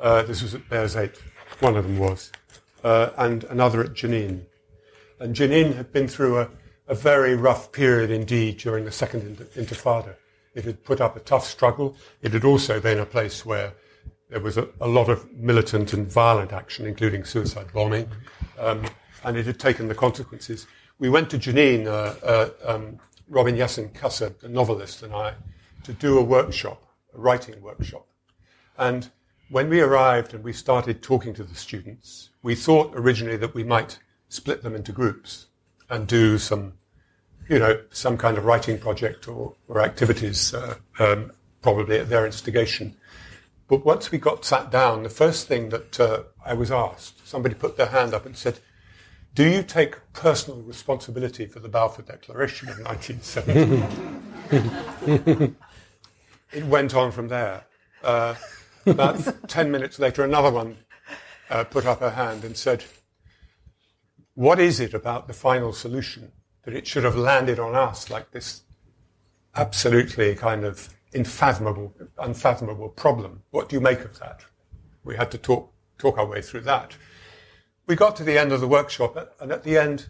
Uh, 0.00 0.22
this 0.22 0.42
was 0.42 0.54
at 0.54 0.68
Birzeit, 0.68 1.16
one 1.60 1.76
of 1.76 1.84
them 1.84 1.98
was, 1.98 2.32
uh, 2.84 3.10
and 3.18 3.44
another 3.44 3.82
at 3.82 3.92
Jenin. 3.94 4.44
And 5.20 5.34
Jenin 5.34 5.74
had 5.74 5.92
been 5.92 6.08
through 6.08 6.40
a, 6.40 6.50
a 6.88 6.94
very 6.94 7.34
rough 7.34 7.72
period 7.72 8.10
indeed 8.10 8.58
during 8.58 8.84
the 8.84 8.92
Second 8.92 9.38
Intifada. 9.56 10.14
It 10.54 10.64
had 10.64 10.84
put 10.84 11.00
up 11.00 11.16
a 11.16 11.20
tough 11.20 11.46
struggle. 11.46 11.96
It 12.22 12.32
had 12.32 12.44
also 12.44 12.80
been 12.80 12.98
a 12.98 13.06
place 13.06 13.46
where 13.46 13.72
there 14.28 14.40
was 14.40 14.58
a, 14.58 14.68
a 14.80 14.88
lot 14.88 15.08
of 15.08 15.30
militant 15.32 15.92
and 15.92 16.06
violent 16.06 16.52
action, 16.52 16.86
including 16.86 17.24
suicide 17.24 17.66
bombing, 17.72 18.08
um, 18.58 18.82
and 19.26 19.36
it 19.36 19.44
had 19.44 19.58
taken 19.58 19.88
the 19.88 19.94
consequences. 19.94 20.66
We 21.00 21.10
went 21.10 21.28
to 21.30 21.38
Jenin, 21.38 21.88
uh, 21.88 22.14
uh, 22.24 22.50
um, 22.64 23.00
Robin 23.28 23.56
Yassin 23.56 23.92
Kassab, 23.92 24.38
the 24.38 24.48
novelist, 24.48 25.02
and 25.02 25.12
I, 25.12 25.34
to 25.82 25.92
do 25.92 26.16
a 26.16 26.22
workshop, 26.22 26.80
a 27.12 27.18
writing 27.18 27.60
workshop. 27.60 28.06
And 28.78 29.10
when 29.50 29.68
we 29.68 29.80
arrived 29.80 30.32
and 30.32 30.44
we 30.44 30.52
started 30.52 31.02
talking 31.02 31.34
to 31.34 31.42
the 31.42 31.56
students, 31.56 32.30
we 32.44 32.54
thought 32.54 32.92
originally 32.94 33.36
that 33.38 33.52
we 33.52 33.64
might 33.64 33.98
split 34.28 34.62
them 34.62 34.76
into 34.76 34.92
groups 34.92 35.46
and 35.90 36.06
do 36.06 36.38
some, 36.38 36.74
you 37.48 37.58
know, 37.58 37.82
some 37.90 38.16
kind 38.16 38.38
of 38.38 38.44
writing 38.44 38.78
project 38.78 39.26
or, 39.26 39.56
or 39.66 39.80
activities, 39.80 40.54
uh, 40.54 40.76
um, 41.00 41.32
probably 41.62 41.98
at 41.98 42.08
their 42.08 42.26
instigation. 42.26 42.96
But 43.66 43.84
once 43.84 44.12
we 44.12 44.18
got 44.18 44.44
sat 44.44 44.70
down, 44.70 45.02
the 45.02 45.08
first 45.08 45.48
thing 45.48 45.70
that 45.70 45.98
uh, 45.98 46.22
I 46.44 46.54
was 46.54 46.70
asked, 46.70 47.26
somebody 47.26 47.56
put 47.56 47.76
their 47.76 47.86
hand 47.86 48.14
up 48.14 48.24
and 48.24 48.36
said, 48.36 48.60
do 49.36 49.46
you 49.46 49.62
take 49.62 49.96
personal 50.14 50.62
responsibility 50.62 51.44
for 51.44 51.60
the 51.60 51.68
Balfour 51.68 52.04
Declaration 52.06 52.70
of 52.70 52.78
1970? 52.78 53.84
it 56.52 56.64
went 56.64 56.94
on 56.94 57.12
from 57.12 57.28
there. 57.28 57.66
Uh, 58.02 58.34
about 58.86 59.18
10 59.46 59.70
minutes 59.70 59.98
later, 59.98 60.24
another 60.24 60.50
one 60.50 60.78
uh, 61.50 61.64
put 61.64 61.84
up 61.84 62.00
her 62.00 62.10
hand 62.10 62.44
and 62.44 62.56
said, 62.56 62.84
What 64.34 64.58
is 64.58 64.80
it 64.80 64.94
about 64.94 65.28
the 65.28 65.34
final 65.34 65.74
solution 65.74 66.32
that 66.62 66.74
it 66.74 66.86
should 66.86 67.04
have 67.04 67.16
landed 67.16 67.58
on 67.58 67.74
us 67.74 68.08
like 68.08 68.30
this 68.30 68.62
absolutely 69.54 70.34
kind 70.34 70.64
of 70.64 70.94
unfathomable, 71.12 71.94
unfathomable 72.18 72.88
problem? 72.88 73.42
What 73.50 73.68
do 73.68 73.76
you 73.76 73.80
make 73.80 74.00
of 74.00 74.18
that? 74.18 74.46
We 75.04 75.16
had 75.16 75.30
to 75.32 75.38
talk, 75.38 75.74
talk 75.98 76.16
our 76.16 76.26
way 76.26 76.40
through 76.40 76.62
that. 76.62 76.96
We 77.86 77.94
got 77.94 78.16
to 78.16 78.24
the 78.24 78.38
end 78.38 78.52
of 78.52 78.60
the 78.60 78.68
workshop, 78.68 79.36
and 79.40 79.52
at 79.52 79.62
the 79.62 79.78
end, 79.78 80.08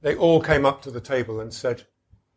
they 0.00 0.16
all 0.16 0.40
came 0.40 0.64
up 0.64 0.80
to 0.82 0.90
the 0.90 1.00
table 1.00 1.40
and 1.40 1.52
said, 1.52 1.84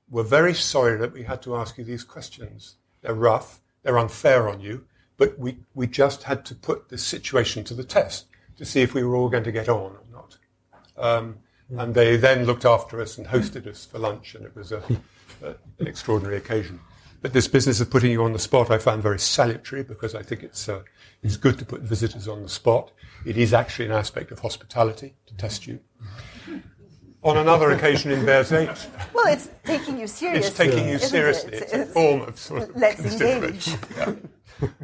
We're 0.09 0.23
very 0.23 0.53
sorry 0.53 0.97
that 0.97 1.13
we 1.13 1.23
had 1.23 1.41
to 1.43 1.55
ask 1.55 1.77
you 1.77 1.83
these 1.83 2.03
questions. 2.03 2.75
They're 3.01 3.13
rough, 3.13 3.61
they're 3.83 3.97
unfair 3.97 4.49
on 4.49 4.59
you, 4.59 4.85
but 5.17 5.39
we, 5.39 5.57
we 5.73 5.87
just 5.87 6.23
had 6.23 6.45
to 6.45 6.55
put 6.55 6.89
the 6.89 6.97
situation 6.97 7.63
to 7.65 7.73
the 7.73 7.83
test 7.83 8.25
to 8.57 8.65
see 8.65 8.81
if 8.81 8.93
we 8.93 9.03
were 9.03 9.15
all 9.15 9.29
going 9.29 9.43
to 9.45 9.51
get 9.51 9.69
on 9.69 9.91
or 9.91 10.03
not. 10.11 10.37
Um, 10.97 11.37
and 11.77 11.93
they 11.93 12.17
then 12.17 12.45
looked 12.45 12.65
after 12.65 13.01
us 13.01 13.17
and 13.17 13.27
hosted 13.27 13.67
us 13.67 13.85
for 13.85 13.99
lunch, 13.99 14.35
and 14.35 14.45
it 14.45 14.55
was 14.55 14.71
a, 14.71 14.83
a, 15.41 15.55
an 15.79 15.87
extraordinary 15.87 16.37
occasion. 16.37 16.79
But 17.25 17.33
this 17.33 17.47
business 17.47 17.81
of 17.81 17.89
putting 17.89 18.11
you 18.11 18.23
on 18.23 18.33
the 18.33 18.37
spot 18.37 18.69
I 18.69 18.77
found 18.77 19.01
very 19.01 19.17
salutary 19.17 19.81
because 19.81 20.13
I 20.13 20.21
think 20.21 20.43
it's, 20.43 20.69
uh, 20.69 20.83
it's 21.23 21.37
good 21.37 21.57
to 21.57 21.65
put 21.65 21.81
visitors 21.81 22.27
on 22.27 22.43
the 22.43 22.49
spot. 22.49 22.91
It 23.25 23.35
is 23.35 23.51
actually 23.51 23.85
an 23.85 23.93
aspect 23.93 24.29
of 24.29 24.37
hospitality 24.37 25.15
to 25.25 25.35
test 25.35 25.65
you. 25.65 25.79
On 27.23 27.35
another 27.35 27.71
occasion 27.71 28.11
in 28.11 28.19
Birzeit. 28.19 28.77
Well, 29.11 29.33
it's 29.33 29.49
taking 29.63 29.97
you 29.97 30.05
seriously. 30.05 30.47
It's 30.47 30.55
taking 30.55 30.87
you 30.87 30.99
seriously. 30.99 31.53
It? 31.53 31.63
It's, 31.63 31.73
it's, 31.73 31.89
a 31.89 31.93
form 31.93 32.21
of 32.21 32.37
sort 32.37 32.61
of 32.61 32.75
let's 32.75 32.99
engage. 32.99 33.69
Yeah. 33.97 34.13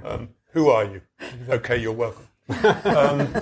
Um, 0.03 0.29
who 0.49 0.69
are 0.69 0.85
you? 0.85 1.01
Okay, 1.47 1.77
you're 1.77 1.93
welcome. 1.93 2.27
Um, 2.49 3.35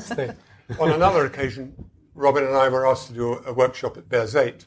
on 0.77 0.91
another 0.91 1.25
occasion, 1.25 1.89
Robin 2.15 2.43
and 2.43 2.53
I 2.53 2.67
were 2.67 2.85
asked 2.85 3.07
to 3.07 3.13
do 3.13 3.35
a, 3.45 3.53
workshop 3.53 3.95
at 3.95 4.09
Birzeit, 4.09 4.65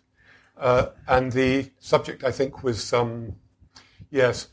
uh, 0.57 0.87
and 1.07 1.33
the 1.33 1.71
subject, 1.81 2.25
I 2.25 2.33
think, 2.33 2.63
was 2.63 2.95
um, 2.95 3.37
yes, 4.13 4.47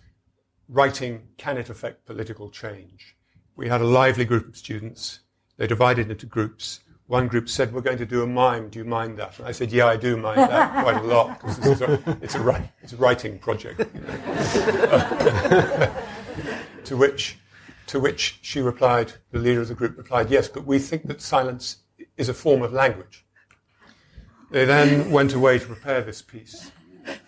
writing 0.67 1.27
can 1.37 1.57
it 1.57 1.69
affect 1.69 2.07
political 2.07 2.49
change? 2.49 3.15
We 3.55 3.69
had 3.69 3.81
a 3.81 3.85
lively 3.85 4.25
group 4.25 4.47
of 4.47 4.57
students. 4.57 5.19
They 5.57 5.67
divided 5.67 6.09
into 6.09 6.25
groups. 6.25 6.79
One 7.05 7.27
group 7.27 7.49
said, 7.49 7.73
"We're 7.73 7.81
going 7.81 7.97
to 7.99 8.05
do 8.05 8.23
a 8.23 8.27
mime. 8.27 8.69
Do 8.69 8.79
you 8.79 8.85
mind 8.85 9.17
that?" 9.17 9.37
And 9.37 9.47
I 9.47 9.51
said, 9.51 9.71
"Yeah, 9.71 9.85
I 9.85 9.97
do 9.97 10.17
mind 10.17 10.39
that 10.39 10.83
quite 10.83 10.97
a 10.97 11.03
lot 11.03 11.39
because 11.39 11.59
it's 11.67 11.81
a, 11.81 12.19
it's 12.83 12.93
a 12.93 12.97
writing 12.97 13.37
project." 13.39 13.79
You 13.93 14.01
know? 14.01 15.93
To 16.89 16.97
which, 16.97 17.37
to 17.85 17.99
which 17.99 18.39
she 18.41 18.61
replied, 18.61 19.13
the 19.31 19.37
leader 19.37 19.61
of 19.61 19.67
the 19.67 19.75
group 19.75 19.95
replied, 19.95 20.31
yes, 20.31 20.47
but 20.47 20.65
we 20.65 20.79
think 20.79 21.07
that 21.07 21.21
silence 21.21 21.83
is 22.17 22.29
a 22.29 22.33
form 22.33 22.63
of 22.63 22.73
language. 22.73 23.25
They 24.49 24.65
then 24.65 25.11
went 25.11 25.35
away 25.35 25.59
to 25.59 25.65
prepare 25.67 26.01
this 26.01 26.23
piece. 26.23 26.71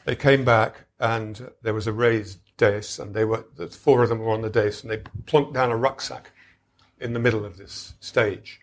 They 0.05 0.15
came 0.15 0.43
back 0.43 0.85
and 1.01 1.51
there 1.63 1.73
was 1.73 1.87
a 1.87 1.91
raised 1.91 2.39
dais 2.57 2.99
and 2.99 3.15
they 3.15 3.25
were, 3.25 3.43
the 3.57 3.67
four 3.67 4.03
of 4.03 4.09
them 4.09 4.19
were 4.19 4.29
on 4.29 4.41
the 4.41 4.49
dais 4.49 4.83
and 4.83 4.91
they 4.91 5.01
plunked 5.25 5.53
down 5.53 5.71
a 5.71 5.75
rucksack 5.75 6.31
in 6.99 7.13
the 7.13 7.19
middle 7.19 7.43
of 7.43 7.57
this 7.57 7.95
stage 7.99 8.61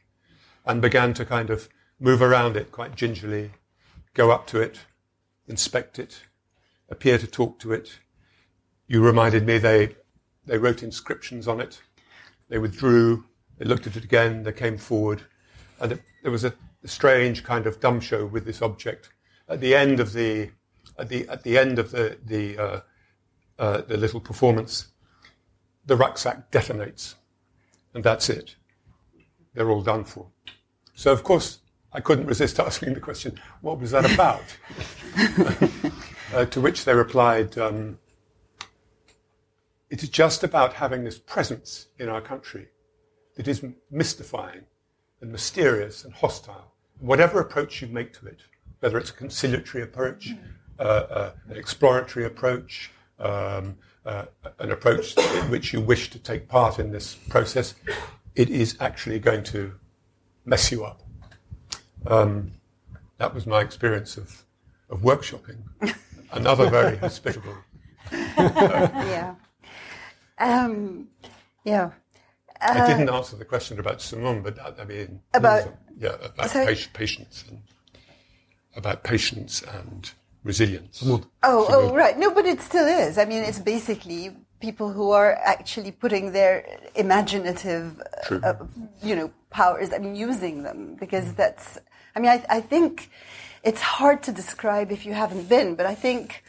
and 0.64 0.81
began 0.81 1.12
to 1.12 1.24
kind 1.24 1.51
of 1.51 1.68
move 1.98 2.22
around 2.22 2.57
it 2.57 2.70
quite 2.70 2.94
gingerly, 2.94 3.51
go 4.14 4.31
up 4.31 4.46
to 4.46 4.61
it, 4.61 4.79
inspect 5.48 5.98
it, 5.98 6.22
appear 6.88 7.18
to 7.18 7.27
talk 7.27 7.59
to 7.59 7.72
it. 7.72 7.98
You 8.87 9.05
reminded 9.05 9.44
me 9.44 9.59
they 9.59 9.96
they 10.46 10.59
wrote 10.59 10.83
inscriptions 10.83 11.46
on 11.46 11.61
it. 11.61 11.83
They 12.48 12.59
withdrew. 12.59 13.24
They 13.59 13.66
looked 13.66 13.87
at 13.87 13.96
it 13.96 14.05
again. 14.05 14.44
They 14.44 14.53
came 14.53 14.79
forward. 14.79 15.22
And 15.79 15.92
it, 15.92 16.03
there 16.22 16.33
was 16.33 16.44
a, 16.44 16.55
a, 16.83 16.88
strange 16.88 17.44
kind 17.44 17.66
of 17.66 17.81
dumb 17.81 18.01
show 18.01 18.24
with 18.24 18.46
this 18.46 18.62
object. 18.62 19.11
At 19.46 19.61
the 19.61 19.74
end 19.74 20.01
of 20.01 20.14
the, 20.14 20.51
at 20.98 21.08
the, 21.08 21.28
at 21.28 21.42
the 21.42 21.56
end 21.56 21.78
of 21.78 21.90
the, 21.90 22.18
the, 22.24 22.58
uh, 22.58 22.80
uh, 23.58 23.80
the 23.82 23.96
little 23.96 24.20
performance, 24.20 24.88
the 25.87 25.96
rucksack 25.96 26.50
detonates. 26.50 27.14
And 27.94 28.04
that's 28.04 28.28
it. 28.28 28.56
They're 29.54 29.70
all 29.70 29.82
done 29.82 30.04
for. 30.04 30.28
So, 30.94 31.12
of 31.12 31.22
course, 31.22 31.61
I 31.92 32.00
couldn't 32.00 32.26
resist 32.26 32.61
asking 32.68 32.94
the 32.94 33.00
question, 33.00 33.40
what 33.61 33.80
was 33.80 33.92
that 33.92 34.12
about? 34.12 34.42
uh, 36.34 36.44
to 36.46 36.61
which 36.61 36.84
they 36.84 36.94
replied, 36.94 37.56
um, 37.58 37.98
it 39.90 40.02
is 40.02 40.08
just 40.11 40.44
about 40.44 40.74
having 40.74 41.04
this 41.04 41.18
presence 41.18 41.87
in 41.98 42.08
our 42.08 42.20
country 42.20 42.68
that 43.37 43.48
is 43.48 43.64
mystifying 43.90 44.64
and 45.20 45.32
mysterious 45.32 46.04
and 46.04 46.12
hostile. 46.12 46.74
Whatever 47.00 47.40
approach 47.40 47.80
you 47.80 47.88
make 47.88 48.12
to 48.14 48.26
it, 48.26 48.40
whether 48.80 48.98
it's 48.98 49.11
a 49.11 49.14
conciliatory 49.14 49.82
approach, 49.82 50.34
uh, 50.78 50.82
uh, 50.82 51.32
an 51.48 51.56
exploratory 51.56 52.24
approach, 52.24 52.90
um, 53.18 53.76
uh, 54.06 54.24
an 54.58 54.70
approach 54.70 55.16
in 55.16 55.50
which 55.50 55.72
you 55.72 55.80
wish 55.80 56.10
to 56.10 56.18
take 56.18 56.48
part 56.48 56.78
in 56.78 56.92
this 56.92 57.14
process, 57.14 57.74
it 58.34 58.48
is 58.48 58.76
actually 58.80 59.18
going 59.18 59.42
to 59.42 59.74
mess 60.44 60.70
you 60.70 60.84
up. 60.84 61.02
Um, 62.06 62.52
that 63.18 63.34
was 63.34 63.46
my 63.46 63.60
experience 63.60 64.16
of, 64.16 64.44
of 64.88 65.00
workshopping. 65.00 65.58
Another 66.32 66.70
very 66.70 66.96
hospitable. 66.96 67.56
yeah. 68.12 69.34
Um, 70.38 71.08
yeah. 71.64 71.90
Uh, 72.60 72.80
I 72.82 72.86
didn't 72.86 73.08
answer 73.08 73.36
the 73.36 73.44
question 73.44 73.78
about 73.78 73.98
sumud, 73.98 74.42
but 74.42 74.80
I 74.80 74.84
mean, 74.84 75.20
about 75.34 75.74
yeah, 75.96 76.16
about 76.22 76.50
patience 76.92 77.44
and 77.48 77.62
about 78.74 79.04
patience 79.04 79.62
and 79.62 80.10
resilience. 80.44 81.03
Oh, 81.42 81.66
oh, 81.70 81.94
right. 81.94 82.18
No, 82.18 82.33
but 82.33 82.46
it 82.46 82.61
still 82.61 82.87
is. 82.87 83.18
I 83.18 83.24
mean, 83.24 83.42
it's 83.42 83.59
basically 83.59 84.37
people 84.61 84.92
who 84.92 85.11
are 85.11 85.35
actually 85.44 85.92
putting 85.92 86.33
their 86.33 86.64
imaginative, 86.94 88.01
uh, 88.42 88.55
you 89.03 89.14
know, 89.16 89.31
powers. 89.51 89.92
I 89.92 89.98
mean, 89.98 90.14
using 90.14 90.62
them 90.62 90.96
because 90.98 91.35
that's. 91.35 91.79
I 92.16 92.20
mean, 92.20 92.31
I, 92.31 92.44
I 92.48 92.61
think 92.61 93.11
it's 93.62 93.81
hard 93.81 94.22
to 94.24 94.33
describe 94.33 94.90
if 94.90 95.05
you 95.07 95.12
haven't 95.12 95.48
been, 95.48 95.74
but 95.74 95.87
I 95.87 95.94
think 95.94 96.42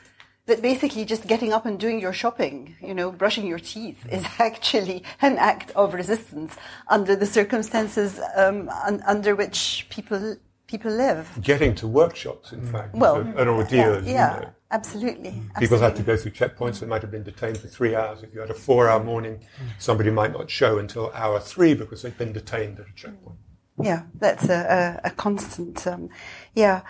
that 0.50 0.62
basically 0.62 1.06
just 1.06 1.28
getting 1.28 1.54
up 1.54 1.66
and 1.66 1.80
doing 1.80 2.00
your 2.00 2.12
shopping, 2.12 2.76
you 2.82 2.94
know, 2.94 3.12
brushing 3.12 3.46
your 3.46 3.60
teeth 3.60 4.06
is 4.12 4.26
actually 4.40 5.04
an 5.22 5.38
act 5.38 5.72
of 5.72 5.94
resistance 5.94 6.56
under 6.88 7.16
the 7.16 7.26
circumstances 7.26 8.20
um, 8.36 8.70
un- 8.86 9.04
under 9.06 9.36
which 9.36 9.86
people 9.90 10.36
people 10.70 10.92
live. 10.92 11.28
Getting 11.42 11.74
to 11.76 11.88
workshops, 11.88 12.54
in 12.54 12.64
fact, 12.64 12.94
well, 12.94 13.16
an 13.16 13.48
ordeal. 13.48 14.04
Yeah, 14.04 14.12
yeah 14.12 14.36
you 14.36 14.42
know. 14.42 14.54
absolutely. 14.72 15.32
People 15.32 15.78
absolutely. 15.78 15.80
had 15.80 15.96
to 15.96 16.04
go 16.04 16.16
through 16.16 16.32
checkpoints. 16.32 16.80
They 16.80 16.86
might 16.86 17.02
have 17.02 17.10
been 17.10 17.24
detained 17.24 17.58
for 17.58 17.68
three 17.68 17.96
hours. 17.96 18.22
If 18.22 18.34
you 18.34 18.40
had 18.40 18.52
a 18.52 18.54
four-hour 18.54 19.04
morning, 19.04 19.44
somebody 19.80 20.12
might 20.12 20.32
not 20.32 20.48
show 20.50 20.78
until 20.78 21.12
hour 21.14 21.40
three 21.40 21.74
because 21.74 22.04
they've 22.04 22.18
been 22.18 22.34
detained 22.34 22.80
at 22.80 22.88
a 22.88 22.94
checkpoint. 22.94 23.40
Yeah, 23.82 24.04
that's 24.14 24.48
a, 24.48 25.00
a, 25.04 25.08
a 25.08 25.12
constant. 25.12 25.88
Um, 25.88 26.10
yeah. 26.54 26.82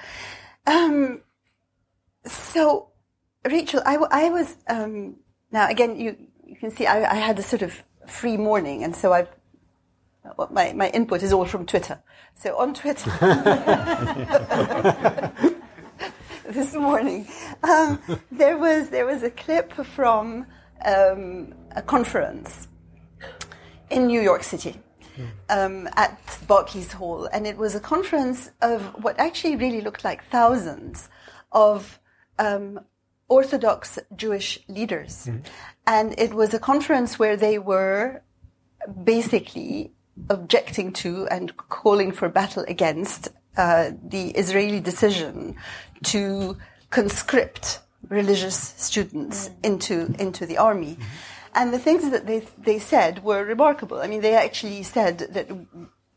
Um, 0.68 1.22
so, 2.26 2.90
Rachel, 3.46 3.82
I, 3.86 3.96
I 4.12 4.30
was 4.30 4.58
um, 4.68 5.16
now 5.52 5.70
again. 5.70 5.98
You 5.98 6.18
you 6.46 6.58
can 6.58 6.72
see 6.72 6.86
I, 6.86 7.10
I 7.12 7.16
had 7.16 7.40
a 7.40 7.44
sort 7.44 7.62
of 7.62 7.82
free 8.08 8.38
morning, 8.38 8.84
and 8.84 8.94
so 8.94 9.14
I've 9.14 9.30
my, 10.52 10.74
my 10.74 10.90
input 10.90 11.24
is 11.24 11.34
all 11.34 11.46
from 11.46 11.66
Twitter. 11.66 12.00
So 12.36 12.58
on 12.58 12.74
Twitter, 12.74 13.10
this 16.50 16.74
morning, 16.74 17.28
um, 17.64 18.00
there 18.32 18.58
was 18.58 18.90
there 18.90 19.06
was 19.06 19.24
a 19.24 19.30
clip 19.30 19.74
from 19.74 20.46
um, 20.86 21.54
a 21.76 21.82
conference 21.82 22.68
in 23.90 24.08
New 24.08 24.22
York 24.22 24.44
City 24.44 24.80
um, 25.50 25.90
at 25.96 26.40
Barclays 26.48 26.94
Hall, 26.94 27.28
and 27.34 27.46
it 27.46 27.58
was 27.58 27.76
a 27.76 27.80
conference 27.80 28.52
of 28.62 28.82
what 29.04 29.20
actually 29.20 29.56
really 29.56 29.82
looked 29.82 30.04
like 30.04 30.24
thousands 30.26 31.10
of 31.52 32.00
um, 32.38 32.80
Orthodox 33.28 34.00
Jewish 34.16 34.60
leaders, 34.68 35.26
mm-hmm. 35.26 35.40
and 35.88 36.18
it 36.18 36.34
was 36.34 36.54
a 36.54 36.60
conference 36.60 37.20
where 37.20 37.36
they 37.36 37.60
were 37.60 38.22
basically 39.04 39.92
objecting 40.30 40.94
to 40.94 41.28
and 41.28 41.56
calling 41.58 42.12
for 42.12 42.30
battle 42.30 42.66
against 42.68 43.30
uh, 43.58 43.92
the 44.04 44.30
Israeli 44.32 44.80
decision 44.80 45.56
to 46.04 46.58
conscript 46.90 47.80
religious 48.08 48.58
students 48.78 49.50
into 49.64 50.14
into 50.20 50.46
the 50.46 50.58
army. 50.58 50.98
And 51.54 51.74
the 51.74 51.80
things 51.80 52.10
that 52.12 52.26
they 52.26 52.48
they 52.58 52.80
said 52.80 53.24
were 53.24 53.44
remarkable. 53.44 54.00
I 54.00 54.08
mean, 54.08 54.22
they 54.22 54.36
actually 54.36 54.84
said 54.84 55.20
that 55.20 55.50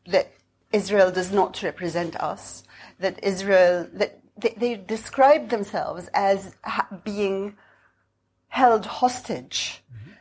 that 0.06 0.32
Israel 0.72 1.10
does 1.10 1.32
not 1.32 1.62
represent 1.62 2.16
us. 2.16 2.64
That 3.00 3.22
Israel 3.22 3.88
that 3.94 4.20
they, 4.36 4.54
they 4.56 4.74
described 4.76 5.50
themselves 5.50 6.08
as 6.14 6.54
ha- 6.64 6.88
being 7.04 7.56
held 8.48 8.86
hostage 8.86 9.82
mm-hmm. 9.92 10.12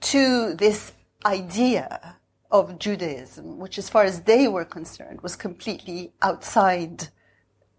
to 0.00 0.54
this 0.54 0.92
idea 1.24 2.17
of 2.50 2.78
Judaism, 2.78 3.58
which, 3.58 3.78
as 3.78 3.88
far 3.88 4.04
as 4.04 4.22
they 4.22 4.48
were 4.48 4.64
concerned, 4.64 5.20
was 5.20 5.36
completely 5.36 6.12
outside 6.22 7.08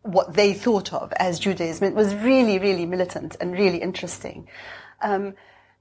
what 0.02 0.34
they 0.34 0.54
thought 0.54 0.94
of 0.94 1.12
as 1.14 1.40
Judaism. 1.40 1.88
It 1.88 1.96
was 1.96 2.16
really, 2.16 2.60
really 2.60 2.86
militant 2.86 3.36
and 3.42 3.52
really 3.52 3.80
interesting. 3.80 4.48
Um, 5.02 5.34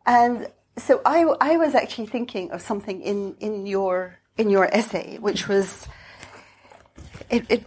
and 0.07 0.49
so 0.77 1.01
I, 1.05 1.25
I 1.41 1.57
was 1.57 1.75
actually 1.75 2.07
thinking 2.07 2.51
of 2.51 2.63
something 2.63 3.01
in, 3.03 3.37
in 3.41 3.67
your 3.67 4.19
in 4.37 4.51
your 4.51 4.67
essay, 4.73 5.19
which 5.19 5.49
was 5.49 5.89
it 7.29 7.45
it, 7.49 7.65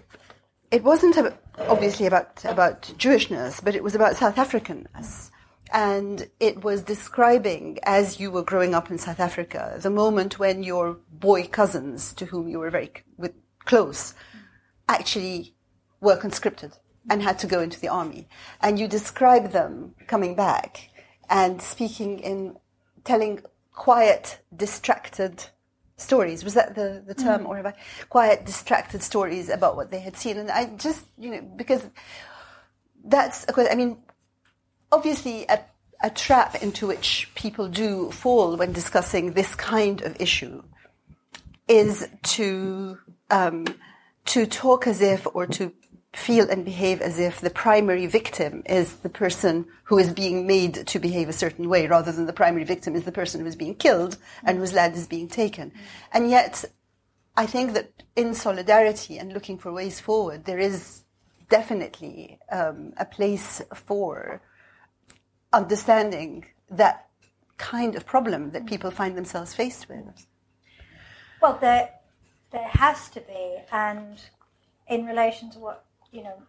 it 0.71 0.83
wasn't 0.83 1.17
obviously 1.57 2.05
about 2.05 2.43
about 2.45 2.83
Jewishness, 2.97 3.63
but 3.63 3.75
it 3.75 3.83
was 3.83 3.95
about 3.95 4.15
South 4.15 4.35
Africanness 4.35 5.30
and 5.71 6.27
it 6.39 6.63
was 6.63 6.81
describing 6.81 7.79
as 7.83 8.19
you 8.19 8.31
were 8.31 8.43
growing 8.43 8.75
up 8.75 8.91
in 8.91 8.97
South 8.97 9.19
Africa 9.19 9.77
the 9.81 9.89
moment 9.89 10.39
when 10.39 10.63
your 10.63 10.97
boy 11.11 11.47
cousins, 11.47 12.13
to 12.13 12.25
whom 12.25 12.47
you 12.47 12.59
were 12.59 12.69
very 12.69 12.91
with, 13.17 13.33
close, 13.65 14.13
actually 14.89 15.55
were 16.01 16.17
conscripted 16.17 16.73
and 17.09 17.23
had 17.23 17.39
to 17.39 17.47
go 17.47 17.61
into 17.61 17.79
the 17.79 17.87
army, 17.87 18.27
and 18.61 18.79
you 18.79 18.87
describe 18.87 19.51
them 19.51 19.95
coming 20.07 20.35
back 20.35 20.89
and 21.29 21.61
speaking 21.61 22.19
in 22.19 22.57
telling 23.03 23.41
quiet, 23.73 24.39
distracted 24.55 25.43
stories. 25.97 26.43
Was 26.43 26.53
that 26.53 26.75
the, 26.75 27.03
the 27.05 27.15
term, 27.15 27.43
mm. 27.43 27.47
or 27.47 27.57
have 27.57 27.65
I 27.65 27.73
quiet, 28.09 28.45
distracted 28.45 29.01
stories 29.01 29.49
about 29.49 29.75
what 29.75 29.89
they 29.89 29.99
had 29.99 30.17
seen? 30.17 30.37
And 30.37 30.51
I 30.51 30.65
just, 30.77 31.05
you 31.17 31.31
know, 31.31 31.41
because 31.55 31.83
that's, 33.05 33.45
I 33.57 33.75
mean, 33.75 33.97
obviously 34.91 35.45
a, 35.47 35.59
a 36.03 36.09
trap 36.09 36.61
into 36.61 36.87
which 36.87 37.29
people 37.35 37.67
do 37.67 38.11
fall 38.11 38.57
when 38.57 38.71
discussing 38.73 39.33
this 39.33 39.55
kind 39.55 40.01
of 40.01 40.19
issue 40.19 40.63
is 41.67 42.07
to 42.23 42.97
um, 43.29 43.65
to 44.25 44.45
talk 44.45 44.87
as 44.87 45.01
if 45.01 45.25
or 45.33 45.47
to 45.47 45.71
feel 46.13 46.49
and 46.49 46.65
behave 46.65 47.01
as 47.01 47.17
if 47.17 47.39
the 47.39 47.49
primary 47.49 48.05
victim 48.05 48.61
is 48.65 48.95
the 48.95 49.09
person 49.09 49.65
who 49.85 49.97
is 49.97 50.11
being 50.11 50.45
made 50.45 50.85
to 50.85 50.99
behave 50.99 51.29
a 51.29 51.33
certain 51.33 51.69
way 51.69 51.87
rather 51.87 52.11
than 52.11 52.25
the 52.25 52.33
primary 52.33 52.65
victim 52.65 52.95
is 52.95 53.05
the 53.05 53.11
person 53.11 53.39
who 53.39 53.47
is 53.47 53.55
being 53.55 53.73
killed 53.73 54.17
and 54.43 54.57
whose 54.57 54.73
land 54.73 54.95
is 54.95 55.07
being 55.07 55.29
taken. 55.29 55.71
And 56.11 56.29
yet, 56.29 56.65
I 57.37 57.45
think 57.45 57.73
that 57.73 58.03
in 58.17 58.33
solidarity 58.33 59.17
and 59.17 59.31
looking 59.31 59.57
for 59.57 59.71
ways 59.71 60.01
forward, 60.01 60.43
there 60.43 60.59
is 60.59 61.03
definitely 61.49 62.39
um, 62.51 62.93
a 62.97 63.05
place 63.05 63.61
for 63.73 64.41
understanding 65.53 66.45
that 66.69 67.07
kind 67.57 67.95
of 67.95 68.05
problem 68.05 68.51
that 68.51 68.65
people 68.65 68.91
find 68.91 69.17
themselves 69.17 69.53
faced 69.53 69.87
with? 69.89 70.27
Well, 71.41 71.57
there, 71.59 71.89
there 72.51 72.67
has 72.67 73.09
to 73.09 73.21
be, 73.21 73.57
and 73.71 74.21
in 74.87 75.05
relation 75.05 75.51
to 75.51 75.59
what 75.59 75.85
you 76.11 76.23
know, 76.23 76.43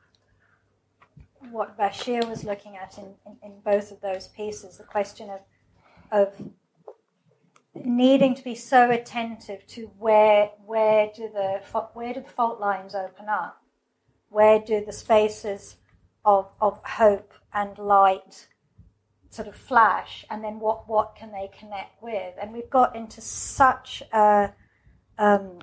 what 1.50 1.78
Bashir 1.78 2.28
was 2.28 2.44
looking 2.44 2.76
at 2.76 2.98
in, 2.98 3.14
in, 3.26 3.36
in 3.42 3.60
both 3.64 3.90
of 3.90 4.00
those 4.00 4.28
pieces, 4.28 4.78
the 4.78 4.84
question 4.84 5.30
of 5.30 5.40
of 6.10 6.52
needing 7.74 8.34
to 8.34 8.44
be 8.44 8.54
so 8.54 8.90
attentive 8.90 9.66
to 9.66 9.90
where 9.98 10.50
where 10.64 11.10
do 11.14 11.30
the 11.32 11.60
where 11.94 12.12
do 12.12 12.20
the 12.20 12.28
fault 12.28 12.60
lines 12.60 12.94
open 12.94 13.28
up, 13.28 13.62
where 14.28 14.58
do 14.58 14.84
the 14.84 14.92
spaces 14.92 15.76
of 16.24 16.48
of 16.60 16.80
hope 16.84 17.32
and 17.54 17.78
light 17.78 18.48
sort 19.32 19.48
of 19.48 19.56
flash, 19.56 20.26
and 20.30 20.44
then 20.44 20.60
what 20.60 20.88
what 20.88 21.16
can 21.16 21.32
they 21.32 21.50
connect 21.58 22.02
with? 22.02 22.34
And 22.40 22.52
we've 22.52 22.68
got 22.68 22.94
into 22.94 23.20
such 23.22 24.02
a, 24.12 24.52
um, 25.18 25.58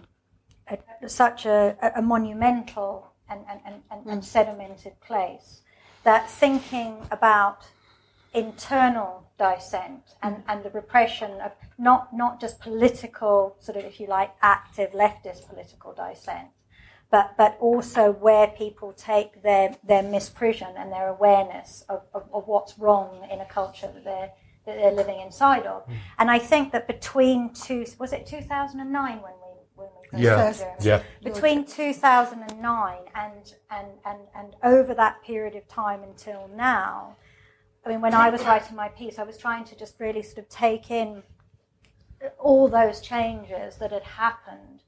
a 0.68 1.08
such 1.08 1.46
a, 1.46 1.78
a, 1.96 2.02
monumental 2.02 3.14
and, 3.30 3.42
and, 3.48 3.60
and, 3.66 3.76
and, 3.92 4.08
and 4.08 4.22
sedimented 4.24 5.00
place 5.02 5.62
that 6.04 6.28
thinking 6.30 6.98
about 7.12 7.68
internal 8.34 9.30
dissent 9.38 10.16
and, 10.24 10.44
and 10.48 10.64
the 10.64 10.70
repression 10.72 11.40
of 11.42 11.52
not, 11.78 12.14
not 12.14 12.42
just 12.42 12.60
political, 12.60 13.56
sort 13.60 13.78
of, 13.78 13.86
if 13.86 14.00
you 14.00 14.08
like, 14.08 14.32
active 14.42 14.92
leftist 14.92 15.48
political 15.48 15.94
dissent, 15.94 16.48
but 17.12 17.36
but 17.38 17.58
also 17.60 18.12
where 18.12 18.48
people 18.48 18.94
take 18.94 19.42
their 19.42 19.76
their 19.84 20.04
misprision 20.04 20.74
and 20.78 20.92
their 20.92 21.10
awareness 21.10 21.84
of, 21.90 22.04
of, 22.14 22.30
of 22.34 22.48
what's 22.48 22.78
wrong 22.78 23.28
in 23.32 23.40
a 23.40 23.46
culture 23.46 23.90
that 23.94 24.04
they're 24.04 24.32
that 24.66 24.78
they're 24.78 24.92
living 24.92 25.20
inside 25.20 25.66
of. 25.66 25.88
Mm. 25.88 25.94
And 26.20 26.32
I 26.32 26.40
think 26.40 26.72
that 26.72 26.88
between 26.88 27.54
two 27.54 27.86
was 27.98 28.14
it 28.14 28.26
2009 28.28 29.22
when 29.22 29.22
we 29.22 29.30
when 29.76 29.88
we 30.14 30.24
yeah 30.24 30.54
yeah 30.82 31.02
between 31.24 31.66
2009 31.66 32.98
and 33.16 33.54
and 33.72 33.88
and 34.06 34.20
and 34.36 34.56
over 34.64 34.94
that 34.94 35.24
period 35.24 35.56
of 35.56 35.68
time 35.68 36.04
until 36.04 36.50
now. 36.56 37.16
I 37.86 37.90
mean, 37.90 38.02
when 38.02 38.14
I 38.14 38.30
was 38.30 38.44
writing 38.44 38.76
my 38.76 38.90
piece, 38.90 39.18
I 39.18 39.24
was 39.24 39.38
trying 39.38 39.64
to 39.64 39.76
just 39.76 40.00
really 40.00 40.22
sort 40.22 40.40
of 40.40 40.50
take 40.50 40.92
in 40.92 41.24
all 42.38 42.68
those 42.68 43.00
changes 43.00 43.78
that 43.78 43.92
had 43.92 44.04
happened. 44.04 44.84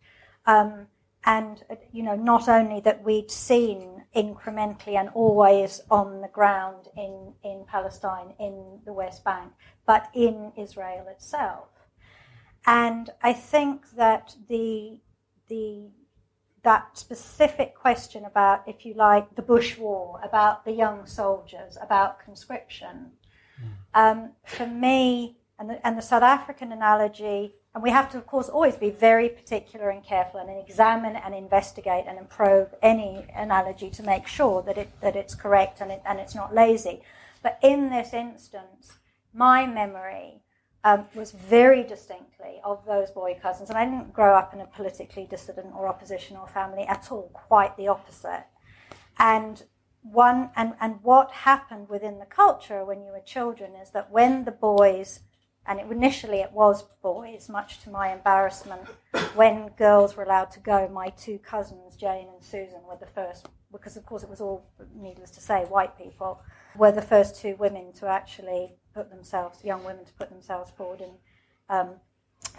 Um, 0.46 0.88
and 1.26 1.64
you 1.92 2.04
know 2.04 2.16
not 2.16 2.50
only 2.50 2.80
that 2.82 3.04
we'd 3.04 3.30
seen 3.32 4.04
incrementally 4.16 4.96
and 4.96 5.10
always 5.14 5.82
on 5.90 6.22
the 6.22 6.28
ground 6.28 6.88
in, 6.98 7.34
in 7.44 7.64
Palestine, 7.68 8.34
in 8.40 8.80
the 8.86 8.94
West 8.94 9.24
Bank, 9.24 9.52
but 9.86 10.10
in 10.14 10.52
Israel 10.58 11.08
itself. 11.10 11.70
And 12.66 13.10
I 13.22 13.34
think 13.34 13.92
that 13.92 14.36
the 14.50 15.00
the 15.48 15.90
that 16.64 16.96
specific 16.96 17.74
question 17.74 18.24
about, 18.26 18.68
if 18.68 18.86
you 18.86 18.94
like, 18.94 19.36
the 19.36 19.42
Bush 19.42 19.80
War, 19.80 20.20
about 20.24 20.64
the 20.64 20.72
young 20.72 21.08
soldiers, 21.08 21.76
about 21.82 22.24
conscription, 22.24 23.14
mm. 23.60 23.72
um, 23.96 24.32
for 24.46 24.68
me, 24.68 25.38
and 25.58 25.72
the, 25.72 25.88
and 25.88 25.98
the 25.98 26.04
South 26.04 26.22
African 26.22 26.72
analogy 26.72 27.56
and 27.74 27.82
we 27.82 27.90
have 27.92 28.12
to, 28.12 28.18
of 28.18 28.28
course, 28.28 28.50
always 28.50 28.76
be 28.76 28.90
very 28.90 29.30
particular 29.30 29.90
and 29.90 30.04
careful 30.04 30.40
and 30.42 30.50
examine 30.50 31.16
and 31.16 31.34
investigate 31.34 32.06
and 32.06 32.30
probe 32.30 32.76
any 32.82 33.26
analogy 33.34 33.90
to 33.92 34.04
make 34.04 34.28
sure 34.28 34.62
that, 34.64 34.78
it, 34.78 34.90
that 35.02 35.16
it's 35.16 35.36
correct 35.36 35.80
and, 35.80 35.90
it, 35.90 36.02
and 36.06 36.20
it's 36.20 36.36
not 36.36 36.54
lazy. 36.54 37.02
But 37.42 37.60
in 37.64 37.90
this 37.90 38.14
instance, 38.14 38.98
my 39.34 39.66
memory 39.66 40.42
um, 40.84 41.06
was 41.16 41.32
very 41.32 41.84
distinctly 41.84 42.60
of 42.66 42.86
those 42.86 43.10
boy 43.12 43.38
cousins. 43.42 43.70
And 43.70 43.78
I 43.78 43.86
didn't 43.86 44.14
grow 44.14 44.36
up 44.36 44.54
in 44.54 44.60
a 44.60 44.66
politically 44.66 45.26
dissident 45.30 45.74
or 45.74 45.88
oppositional 45.88 46.48
family 46.48 46.84
at 46.84 47.10
all, 47.10 47.30
quite 47.34 47.78
the 47.78 47.88
opposite. 47.88 48.46
And 49.18 49.64
one 50.04 50.50
and, 50.56 50.74
and 50.82 50.96
what 51.04 51.32
happened 51.32 51.88
within 51.88 52.18
the 52.18 52.26
culture 52.26 52.84
when 52.84 53.04
you 53.04 53.12
were 53.12 53.22
children 53.22 53.76
is 53.76 53.92
that 53.92 54.12
when 54.12 54.46
the 54.46 54.52
boys 54.52 55.20
and 55.66 55.80
it, 55.80 55.86
initially 55.92 56.40
it 56.40 56.52
was 56.52 56.84
boys, 57.04 57.50
much 57.50 57.82
to 57.82 57.90
my 57.90 58.12
embarrassment. 58.12 58.82
When 59.36 59.70
girls 59.78 60.16
were 60.16 60.24
allowed 60.24 60.52
to 60.52 60.60
go, 60.60 60.88
my 60.90 61.10
two 61.10 61.40
cousins, 61.40 61.96
Jane 61.96 62.28
and 62.34 62.44
Susan, 62.44 62.82
were 62.88 62.98
the 62.98 63.06
first, 63.06 63.48
because 63.72 63.96
of 63.96 64.06
course 64.06 64.24
it 64.24 64.30
was 64.30 64.42
all, 64.42 64.66
needless 64.96 65.32
to 65.32 65.42
say, 65.42 65.64
white 65.66 65.98
people, 65.98 66.42
were 66.76 66.92
the 66.92 67.02
first 67.02 67.40
two 67.40 67.56
women 67.58 67.94
to 67.94 68.08
actually 68.08 68.76
put 68.94 69.10
themselves, 69.10 69.64
young 69.64 69.84
women 69.84 70.06
to 70.06 70.14
put 70.14 70.30
themselves 70.30 70.72
forward 70.72 71.02
in, 71.02 71.12
um, 71.70 71.90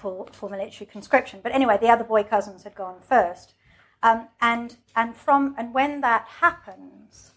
for, 0.00 0.26
for 0.32 0.48
military 0.48 0.86
conscription. 0.86 1.40
But 1.42 1.52
anyway, 1.52 1.78
the 1.80 1.88
other 1.88 2.04
boy 2.04 2.22
cousins 2.22 2.62
had 2.62 2.74
gone 2.74 3.00
first. 3.00 3.54
Um, 4.02 4.28
and, 4.40 4.76
and, 4.96 5.14
from, 5.14 5.54
and 5.58 5.74
when 5.74 6.00
that 6.00 6.26
happens, 6.40 7.32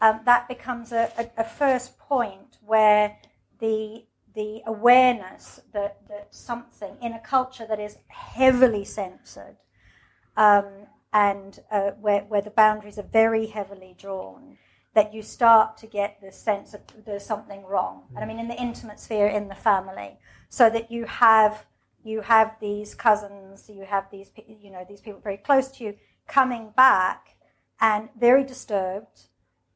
um, 0.00 0.20
that 0.24 0.48
becomes 0.48 0.92
a, 0.92 1.12
a, 1.16 1.42
a 1.42 1.44
first 1.44 1.98
point 1.98 2.58
where 2.64 3.16
the 3.58 4.04
the 4.34 4.60
awareness 4.66 5.60
that, 5.72 5.98
that 6.08 6.34
something 6.34 6.96
in 7.02 7.12
a 7.12 7.20
culture 7.20 7.66
that 7.68 7.80
is 7.80 7.98
heavily 8.08 8.84
censored 8.84 9.56
um, 10.36 10.86
and 11.12 11.60
uh, 11.70 11.90
where, 12.00 12.22
where 12.22 12.42
the 12.42 12.50
boundaries 12.50 12.98
are 12.98 13.08
very 13.12 13.46
heavily 13.46 13.94
drawn, 13.98 14.56
that 14.94 15.12
you 15.14 15.22
start 15.22 15.76
to 15.78 15.86
get 15.86 16.20
this 16.20 16.36
sense 16.36 16.74
of 16.74 16.80
there's 17.04 17.24
something 17.24 17.64
wrong. 17.64 18.04
And 18.14 18.24
I 18.24 18.26
mean, 18.26 18.38
in 18.38 18.48
the 18.48 18.60
intimate 18.60 19.00
sphere, 19.00 19.26
in 19.26 19.48
the 19.48 19.54
family, 19.54 20.18
so 20.48 20.68
that 20.70 20.90
you 20.90 21.04
have 21.04 21.66
you 22.02 22.22
have 22.22 22.56
these 22.60 22.94
cousins, 22.94 23.68
you 23.68 23.84
have 23.84 24.10
these 24.10 24.30
you 24.48 24.70
know 24.70 24.84
these 24.88 25.00
people 25.00 25.20
very 25.20 25.36
close 25.36 25.68
to 25.68 25.84
you 25.84 25.94
coming 26.26 26.72
back 26.76 27.36
and 27.80 28.08
very 28.18 28.44
disturbed, 28.44 29.28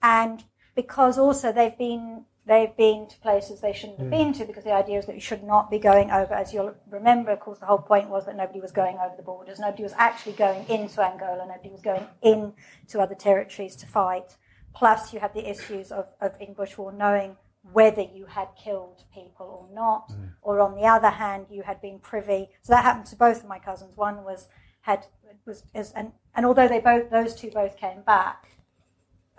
and 0.02 0.44
because 0.74 1.18
also 1.18 1.52
they've 1.52 1.78
been 1.78 2.24
they've 2.46 2.76
been 2.76 3.06
to 3.08 3.18
places 3.20 3.60
they 3.60 3.72
shouldn't 3.72 3.98
have 3.98 4.08
mm. 4.08 4.10
been 4.10 4.32
to 4.34 4.44
because 4.44 4.64
the 4.64 4.72
idea 4.72 4.98
is 4.98 5.06
that 5.06 5.14
you 5.14 5.20
should 5.20 5.42
not 5.42 5.70
be 5.70 5.78
going 5.78 6.10
over. 6.10 6.34
As 6.34 6.52
you'll 6.52 6.74
remember, 6.90 7.30
of 7.30 7.40
course, 7.40 7.58
the 7.58 7.66
whole 7.66 7.78
point 7.78 8.10
was 8.10 8.26
that 8.26 8.36
nobody 8.36 8.60
was 8.60 8.72
going 8.72 8.96
over 8.98 9.14
the 9.16 9.22
borders. 9.22 9.58
Nobody 9.58 9.82
was 9.82 9.94
actually 9.96 10.32
going 10.32 10.68
into 10.68 11.02
Angola. 11.02 11.46
Nobody 11.48 11.70
was 11.70 11.80
going 11.80 12.06
into 12.22 13.00
other 13.00 13.14
territories 13.14 13.76
to 13.76 13.86
fight. 13.86 14.36
Plus, 14.74 15.12
you 15.12 15.20
had 15.20 15.32
the 15.34 15.48
issues 15.48 15.90
of, 15.90 16.06
of 16.20 16.32
in 16.40 16.52
Bush 16.52 16.76
War 16.76 16.92
knowing 16.92 17.36
whether 17.72 18.02
you 18.02 18.26
had 18.26 18.48
killed 18.62 19.04
people 19.14 19.66
or 19.70 19.74
not, 19.74 20.10
mm. 20.10 20.30
or 20.42 20.60
on 20.60 20.74
the 20.74 20.82
other 20.82 21.08
hand, 21.08 21.46
you 21.50 21.62
had 21.62 21.80
been 21.80 21.98
privy. 21.98 22.50
So 22.62 22.74
that 22.74 22.84
happened 22.84 23.06
to 23.06 23.16
both 23.16 23.42
of 23.42 23.48
my 23.48 23.58
cousins. 23.58 23.96
One 23.96 24.22
was 24.22 24.48
had 24.82 25.06
was 25.46 25.64
is, 25.74 25.92
and 25.92 26.12
and 26.34 26.44
although 26.44 26.68
they 26.68 26.80
both 26.80 27.10
those 27.10 27.34
two 27.34 27.50
both 27.50 27.78
came 27.78 28.02
back, 28.02 28.48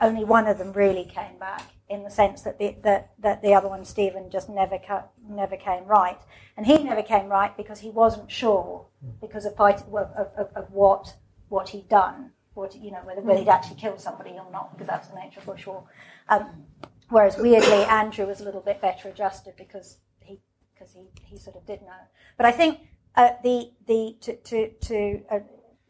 only 0.01 0.23
one 0.23 0.47
of 0.47 0.57
them 0.57 0.73
really 0.73 1.05
came 1.05 1.37
back 1.37 1.74
in 1.89 2.03
the 2.03 2.09
sense 2.09 2.41
that 2.41 2.57
the, 2.57 2.75
that, 2.83 3.11
that 3.19 3.41
the 3.41 3.53
other 3.53 3.67
one, 3.67 3.85
Stephen, 3.85 4.29
just 4.31 4.49
never, 4.49 4.77
ca- 4.79 5.05
never 5.29 5.55
came 5.55 5.85
right. 5.85 6.19
And 6.57 6.65
he 6.65 6.83
never 6.83 7.03
came 7.03 7.27
right 7.27 7.55
because 7.55 7.79
he 7.79 7.89
wasn't 7.89 8.31
sure 8.31 8.87
because 9.21 9.45
of, 9.45 9.55
fight, 9.55 9.81
of, 9.91 9.95
of, 10.37 10.49
of 10.55 10.71
what, 10.71 11.13
what 11.49 11.69
he'd 11.69 11.87
done, 11.87 12.31
what, 12.55 12.75
you 12.75 12.91
know, 12.91 13.01
whether, 13.03 13.21
whether 13.21 13.39
he'd 13.39 13.49
actually 13.49 13.75
killed 13.75 14.01
somebody 14.01 14.31
or 14.31 14.51
not, 14.51 14.73
because 14.73 14.87
that's 14.87 15.09
the 15.09 15.15
nature 15.15 15.39
of 15.39 15.45
Bush 15.45 15.67
War. 15.67 15.83
Um, 16.29 16.63
whereas 17.09 17.37
weirdly, 17.37 17.83
Andrew 17.85 18.25
was 18.25 18.41
a 18.41 18.43
little 18.43 18.61
bit 18.61 18.81
better 18.81 19.09
adjusted 19.09 19.53
because 19.55 19.97
he, 20.19 20.39
because 20.73 20.93
he, 20.93 21.07
he 21.23 21.37
sort 21.37 21.55
of 21.55 21.65
did 21.67 21.81
know. 21.81 22.01
But 22.37 22.47
I 22.47 22.51
think 22.51 22.79
uh, 23.15 23.31
the, 23.43 23.71
the, 23.85 24.15
to, 24.21 24.35
to, 24.37 24.69
to 24.69 25.21
uh, 25.29 25.39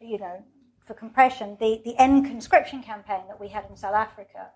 you 0.02 0.18
know, 0.18 0.44
for 0.86 0.94
compression, 0.94 1.58
the, 1.60 1.82
the 1.84 1.98
end 1.98 2.26
conscription 2.26 2.84
campaign 2.84 3.22
that 3.28 3.40
we 3.40 3.48
had 3.48 3.66
in 3.70 3.78
South 3.78 3.96
Africa, 3.96 4.50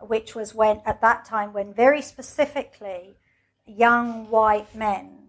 which 0.00 0.34
was 0.34 0.54
when, 0.54 0.80
at 0.84 1.00
that 1.00 1.24
time, 1.24 1.52
when 1.52 1.72
very 1.72 2.02
specifically 2.02 3.16
young 3.66 4.28
white 4.30 4.74
men 4.74 5.28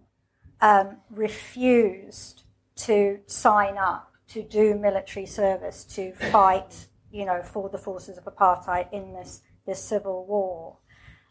um, 0.60 0.98
refused 1.10 2.42
to 2.76 3.20
sign 3.26 3.78
up 3.78 4.12
to 4.28 4.42
do 4.42 4.74
military 4.74 5.26
service 5.26 5.84
to 5.84 6.12
fight, 6.30 6.86
you 7.10 7.24
know, 7.24 7.42
for 7.42 7.68
the 7.68 7.78
forces 7.78 8.18
of 8.18 8.24
apartheid 8.24 8.92
in 8.92 9.12
this, 9.12 9.40
this 9.66 9.82
civil 9.82 10.26
war, 10.26 10.76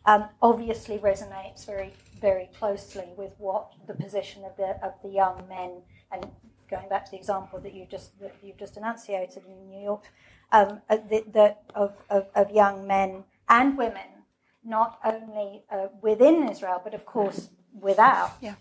um, 0.06 0.30
obviously 0.42 0.98
resonates 0.98 1.66
very, 1.66 1.94
very 2.20 2.50
closely 2.58 3.10
with 3.18 3.36
what 3.38 3.72
the 3.88 3.94
position 3.94 4.44
of 4.44 4.56
the, 4.56 4.78
of 4.84 4.94
the 5.04 5.10
young 5.10 5.44
men 5.50 5.82
and 6.12 6.26
going 6.70 6.90
back 6.90 7.06
to 7.06 7.12
the 7.12 7.18
example 7.18 7.60
that 7.60 7.74
you 7.74 7.86
just 7.90 8.20
that 8.20 8.36
you've 8.42 8.58
just 8.58 8.78
enunciated 8.78 9.44
in 9.48 9.70
New 9.70 9.84
York, 9.84 10.06
um, 10.52 10.82
the, 10.90 11.24
the, 11.32 11.56
of, 11.74 12.02
of, 12.10 12.28
of, 12.36 12.52
young 12.52 12.88
men 12.88 13.24
and 13.50 13.78
women, 13.78 14.08
not 14.64 15.00
only 15.04 15.64
uh, 15.72 15.88
within 16.02 16.50
Israel 16.50 16.82
but 16.84 16.94
of 16.94 17.06
course 17.06 17.50
without. 17.74 18.34
Yeah. 18.42 18.56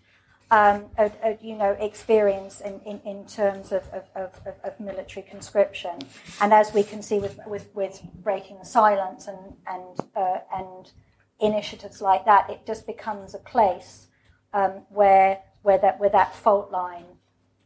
Um, 0.50 0.84
a, 0.98 1.10
a, 1.24 1.38
you 1.40 1.56
know, 1.56 1.70
experience 1.80 2.60
in, 2.60 2.78
in, 2.80 3.00
in 3.00 3.26
terms 3.26 3.72
of, 3.72 3.82
of, 3.92 4.04
of, 4.14 4.30
of, 4.62 4.78
military 4.78 5.26
conscription, 5.28 5.98
and 6.40 6.52
as 6.52 6.72
we 6.72 6.82
can 6.84 7.02
see 7.02 7.18
with, 7.18 7.40
with, 7.46 7.74
with 7.74 8.02
breaking 8.22 8.58
the 8.58 8.64
silence 8.64 9.26
and 9.26 9.38
and 9.66 9.98
uh, 10.14 10.40
and 10.54 10.92
initiatives 11.40 12.00
like 12.02 12.26
that, 12.26 12.50
it 12.50 12.66
just 12.66 12.86
becomes 12.86 13.34
a 13.34 13.38
place 13.38 14.08
um, 14.52 14.82
where 14.90 15.40
where 15.62 15.78
that 15.78 15.98
where 15.98 16.10
that 16.10 16.34
fault 16.36 16.70
line 16.70 17.06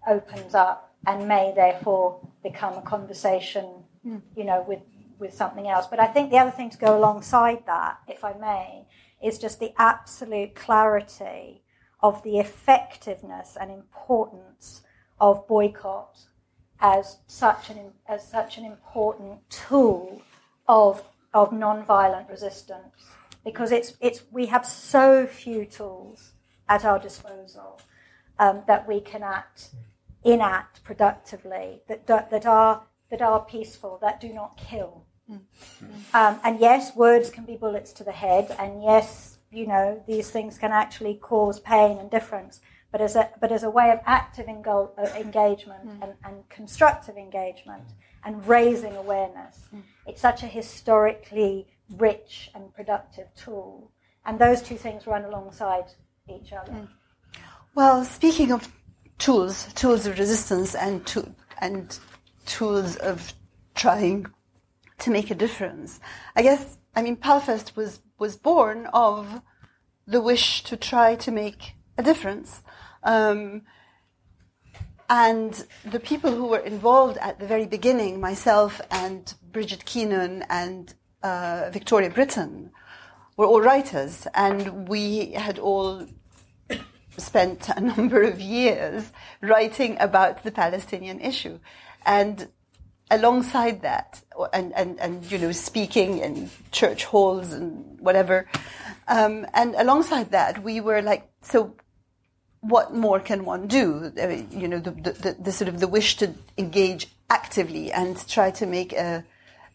opens 0.06 0.54
up 0.54 0.94
and 1.06 1.28
may 1.28 1.52
therefore 1.54 2.20
become 2.42 2.74
a 2.74 2.82
conversation, 2.82 3.66
you 4.36 4.44
know, 4.44 4.64
with, 4.66 4.80
with 5.18 5.34
something 5.34 5.68
else. 5.68 5.86
But 5.86 6.00
I 6.00 6.06
think 6.06 6.30
the 6.30 6.38
other 6.38 6.50
thing 6.50 6.70
to 6.70 6.78
go 6.78 6.96
alongside 6.96 7.64
that, 7.66 7.98
if 8.06 8.24
I 8.24 8.34
may, 8.34 8.86
is 9.22 9.38
just 9.38 9.60
the 9.60 9.72
absolute 9.78 10.54
clarity 10.54 11.62
of 12.00 12.22
the 12.22 12.38
effectiveness 12.38 13.56
and 13.60 13.70
importance 13.70 14.82
of 15.20 15.46
boycott 15.48 16.16
as 16.80 17.18
such 17.26 17.70
an 17.70 17.92
as 18.06 18.24
such 18.24 18.56
an 18.56 18.64
important 18.64 19.50
tool 19.50 20.22
of 20.68 21.02
of 21.34 21.52
non-violent 21.52 22.30
resistance 22.30 22.94
because 23.44 23.72
it's 23.72 23.94
it's 24.00 24.22
we 24.30 24.46
have 24.46 24.64
so 24.64 25.26
few 25.26 25.64
tools 25.64 26.34
at 26.68 26.84
our 26.84 27.00
disposal 27.00 27.80
um, 28.38 28.62
that 28.68 28.86
we 28.86 29.00
can 29.00 29.24
act 29.24 29.70
enact 30.24 30.82
productively, 30.84 31.80
that, 31.88 32.06
that, 32.06 32.46
are, 32.46 32.82
that 33.10 33.22
are 33.22 33.40
peaceful, 33.40 33.98
that 34.02 34.20
do 34.20 34.32
not 34.32 34.56
kill. 34.56 35.04
Mm. 35.30 35.40
Um, 36.14 36.40
and 36.44 36.58
yes, 36.60 36.96
words 36.96 37.30
can 37.30 37.44
be 37.44 37.56
bullets 37.56 37.92
to 37.94 38.04
the 38.04 38.12
head, 38.12 38.54
and 38.58 38.82
yes, 38.82 39.38
you 39.50 39.66
know, 39.66 40.02
these 40.06 40.30
things 40.30 40.58
can 40.58 40.72
actually 40.72 41.14
cause 41.14 41.60
pain 41.60 41.98
and 41.98 42.10
difference. 42.10 42.60
but 42.90 43.00
as 43.00 43.16
a 43.16 43.30
but 43.40 43.52
as 43.52 43.62
a 43.62 43.70
way 43.70 43.90
of 43.90 44.00
active 44.06 44.46
engol- 44.46 44.92
uh, 44.98 45.14
engagement 45.16 45.86
mm. 45.86 46.02
and, 46.02 46.14
and 46.24 46.48
constructive 46.48 47.16
engagement 47.16 47.84
and 48.24 48.46
raising 48.46 48.96
awareness. 48.96 49.68
Mm. 49.74 49.82
It's 50.06 50.20
such 50.20 50.42
a 50.42 50.46
historically 50.46 51.68
rich 51.96 52.50
and 52.54 52.72
productive 52.74 53.26
tool, 53.34 53.90
and 54.24 54.38
those 54.38 54.62
two 54.62 54.76
things 54.76 55.06
run 55.06 55.24
alongside 55.24 55.84
each 56.28 56.52
other. 56.52 56.72
Mm. 56.72 56.88
Well, 57.74 58.04
speaking 58.04 58.52
of 58.52 58.68
tools, 59.18 59.72
tools 59.74 60.06
of 60.06 60.18
resistance, 60.18 60.74
and 60.74 61.06
to, 61.08 61.34
and 61.60 61.98
tools 62.48 62.96
of 62.96 63.34
trying 63.74 64.26
to 64.98 65.10
make 65.10 65.30
a 65.30 65.34
difference, 65.34 66.00
I 66.34 66.42
guess 66.42 66.78
I 66.96 67.02
mean 67.02 67.16
Palfest 67.16 67.76
was 67.76 68.00
was 68.18 68.36
born 68.36 68.86
of 68.92 69.40
the 70.06 70.20
wish 70.20 70.64
to 70.64 70.76
try 70.76 71.14
to 71.16 71.30
make 71.30 71.74
a 71.96 72.02
difference. 72.02 72.62
Um, 73.02 73.62
and 75.10 75.66
the 75.84 76.00
people 76.00 76.34
who 76.34 76.46
were 76.46 76.58
involved 76.74 77.16
at 77.18 77.38
the 77.38 77.46
very 77.46 77.66
beginning, 77.66 78.20
myself 78.20 78.80
and 78.90 79.34
Brigid 79.52 79.84
Keenan 79.84 80.44
and 80.50 80.94
uh, 81.22 81.70
Victoria 81.70 82.10
Brittain, 82.10 82.70
were 83.36 83.46
all 83.46 83.60
writers, 83.60 84.26
and 84.34 84.88
we 84.88 85.32
had 85.32 85.58
all 85.58 86.06
spent 87.16 87.68
a 87.68 87.80
number 87.92 88.22
of 88.22 88.40
years 88.40 89.12
writing 89.40 89.96
about 90.00 90.42
the 90.42 90.50
Palestinian 90.50 91.20
issue. 91.20 91.58
And 92.08 92.48
alongside 93.10 93.82
that, 93.82 94.22
and, 94.54 94.72
and, 94.72 94.98
and 94.98 95.30
you 95.30 95.36
know, 95.38 95.52
speaking 95.52 96.18
in 96.18 96.50
church 96.72 97.04
halls 97.04 97.52
and 97.52 98.00
whatever, 98.00 98.48
um, 99.08 99.46
and 99.52 99.74
alongside 99.74 100.30
that, 100.30 100.64
we 100.64 100.80
were 100.80 101.02
like, 101.02 101.28
so 101.42 101.76
what 102.60 102.94
more 102.94 103.20
can 103.20 103.44
one 103.44 103.66
do? 103.66 104.10
you 104.50 104.66
know, 104.68 104.78
the, 104.78 104.90
the, 104.90 105.36
the, 105.38 105.52
sort 105.52 105.68
of 105.68 105.80
the 105.80 105.86
wish 105.86 106.16
to 106.16 106.34
engage 106.56 107.08
actively 107.28 107.92
and 107.92 108.26
try 108.26 108.50
to 108.52 108.66
make 108.66 108.94
a, 108.94 109.22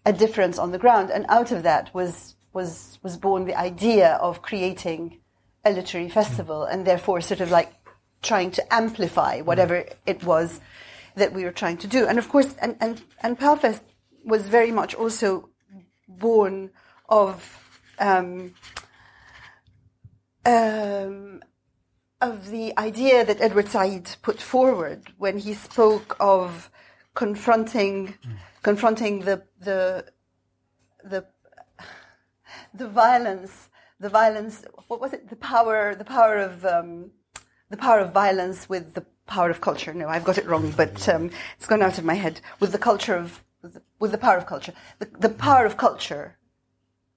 a 0.06 0.12
difference 0.12 0.58
on 0.58 0.72
the 0.72 0.80
ground. 0.80 1.12
And 1.12 1.28
out 1.30 1.52
of 1.52 1.62
that 1.64 1.94
was, 1.94 2.34
was, 2.52 2.98
was 3.04 3.16
born 3.16 3.46
the 3.46 3.56
idea 3.56 4.14
of 4.16 4.42
creating 4.42 5.20
a 5.64 5.72
literary 5.72 6.10
festival 6.10 6.64
and 6.64 6.86
therefore 6.86 7.22
sort 7.22 7.42
of 7.42 7.52
like 7.52 7.74
trying 8.24 8.50
to 8.52 8.74
amplify 8.74 9.42
whatever 9.42 9.86
it 10.08 10.24
was 10.24 10.60
that 11.16 11.34
we 11.34 11.44
were 11.44 11.52
trying 11.52 11.78
to 11.78 11.88
do. 11.88 12.08
And 12.08 12.18
of 12.18 12.30
course, 12.30 12.56
and, 12.62 12.76
and, 12.80 13.02
and 13.22 13.38
Palfest 13.38 13.82
was 14.24 14.48
very 14.48 14.72
much 14.72 14.96
also 14.96 15.50
born 16.08 16.72
of, 17.10 17.60
um, 18.00 18.54
um, 20.46 21.42
of 22.22 22.50
the 22.50 22.78
idea 22.78 23.26
that 23.26 23.42
Edward 23.42 23.68
Said 23.68 24.16
put 24.22 24.42
forward 24.42 25.14
when 25.18 25.38
he 25.38 25.54
spoke 25.54 26.16
of 26.20 26.70
confronting 27.14 28.18
confronting 28.64 29.20
the 29.20 29.44
the 29.60 30.06
the 31.04 31.26
the 32.74 32.88
violence 32.88 33.70
the 34.00 34.10
violence 34.10 34.66
what 34.88 35.00
was 35.00 35.14
it 35.14 35.30
the 35.30 35.36
power 35.36 35.94
the 35.96 36.06
power 36.06 36.38
of 36.38 36.66
um, 36.66 37.12
the 37.70 37.78
power 37.78 38.00
of 38.00 38.14
violence 38.14 38.68
with 38.68 38.94
the 38.94 39.06
power 39.26 39.50
of 39.50 39.62
culture. 39.62 39.94
No 39.94 40.08
I've 40.08 40.24
got 40.24 40.38
it 40.38 40.46
wrong 40.46 40.74
but 40.76 41.08
um, 41.10 41.32
it's 41.58 41.66
gone 41.66 41.82
out 41.82 41.98
of 41.98 42.06
my 42.06 42.16
head. 42.16 42.42
With 42.60 42.72
the 42.72 42.78
culture 42.78 43.16
of 43.16 43.44
with 43.62 43.76
the, 43.76 43.82
with 44.00 44.12
the 44.12 44.18
power 44.18 44.38
of 44.38 44.46
culture. 44.46 44.74
The, 45.00 45.10
the 45.20 45.30
power 45.30 45.66
of 45.66 45.78
culture 45.78 46.38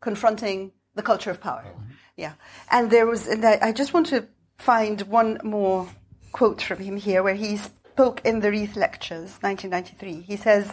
confronting 0.01 0.73
the 0.95 1.03
culture 1.03 1.31
of 1.31 1.41
power. 1.41 1.65
Mm-hmm. 1.67 1.93
yeah. 2.17 2.33
And 2.71 2.91
there 2.91 3.07
was 3.07 3.27
and 3.27 3.45
I, 3.45 3.59
I 3.63 3.73
just 3.73 3.93
want 3.93 4.07
to 4.09 4.27
find 4.59 5.03
one 5.03 5.39
more 5.43 5.89
quote 6.33 6.63
from 6.63 6.79
him 6.79 6.97
here 6.97 7.23
where 7.23 7.35
he 7.35 7.57
spoke 7.97 8.21
in 8.25 8.41
the 8.41 8.51
Reith 8.51 8.77
Lectures, 8.77 9.39
1993. 9.41 10.21
He 10.21 10.37
says, 10.37 10.73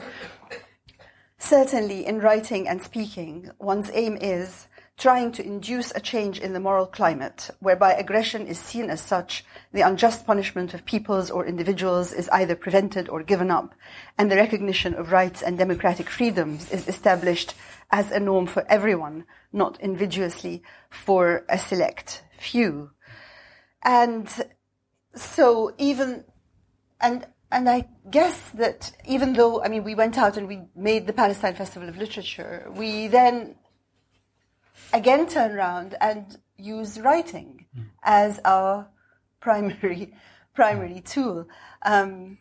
Certainly, 1.37 2.05
in 2.05 2.19
writing 2.19 2.67
and 2.67 2.81
speaking, 2.81 3.49
one's 3.59 3.89
aim 3.93 4.17
is 4.19 4.67
trying 4.97 5.31
to 5.31 5.45
induce 5.45 5.91
a 5.91 5.99
change 5.99 6.39
in 6.39 6.53
the 6.53 6.59
moral 6.59 6.85
climate, 6.85 7.49
whereby 7.59 7.93
aggression 7.93 8.45
is 8.45 8.59
seen 8.59 8.89
as 8.89 9.01
such, 9.01 9.43
the 9.71 9.81
unjust 9.81 10.25
punishment 10.25 10.73
of 10.73 10.85
peoples 10.85 11.31
or 11.31 11.45
individuals 11.45 12.13
is 12.13 12.29
either 12.29 12.55
prevented 12.55 13.09
or 13.09 13.23
given 13.23 13.49
up, 13.49 13.73
and 14.17 14.31
the 14.31 14.35
recognition 14.35 14.93
of 14.93 15.11
rights 15.11 15.41
and 15.41 15.57
democratic 15.57 16.09
freedoms 16.09 16.69
is 16.71 16.87
established 16.87 17.55
as 17.91 18.11
a 18.11 18.19
norm 18.19 18.45
for 18.45 18.65
everyone, 18.69 19.25
not 19.51 19.79
invidiously 19.81 20.61
for 20.89 21.43
a 21.49 21.57
select 21.57 22.23
few. 22.37 22.91
And 23.83 24.29
so 25.15 25.73
even, 25.77 26.23
and, 27.01 27.25
and 27.51 27.67
I 27.67 27.87
guess 28.09 28.49
that 28.51 28.91
even 29.05 29.33
though, 29.33 29.63
I 29.63 29.69
mean, 29.69 29.83
we 29.83 29.95
went 29.95 30.17
out 30.17 30.37
and 30.37 30.47
we 30.47 30.61
made 30.75 31.07
the 31.07 31.13
Palestine 31.13 31.55
Festival 31.55 31.89
of 31.89 31.97
Literature, 31.97 32.71
we 32.75 33.07
then 33.07 33.55
again 34.93 35.27
turn 35.27 35.51
around 35.51 35.95
and 35.99 36.37
use 36.57 36.99
writing 36.99 37.65
mm. 37.77 37.85
as 38.03 38.39
our 38.45 38.87
primary, 39.39 40.13
primary 40.53 41.01
tool. 41.01 41.47
Um, 41.81 42.37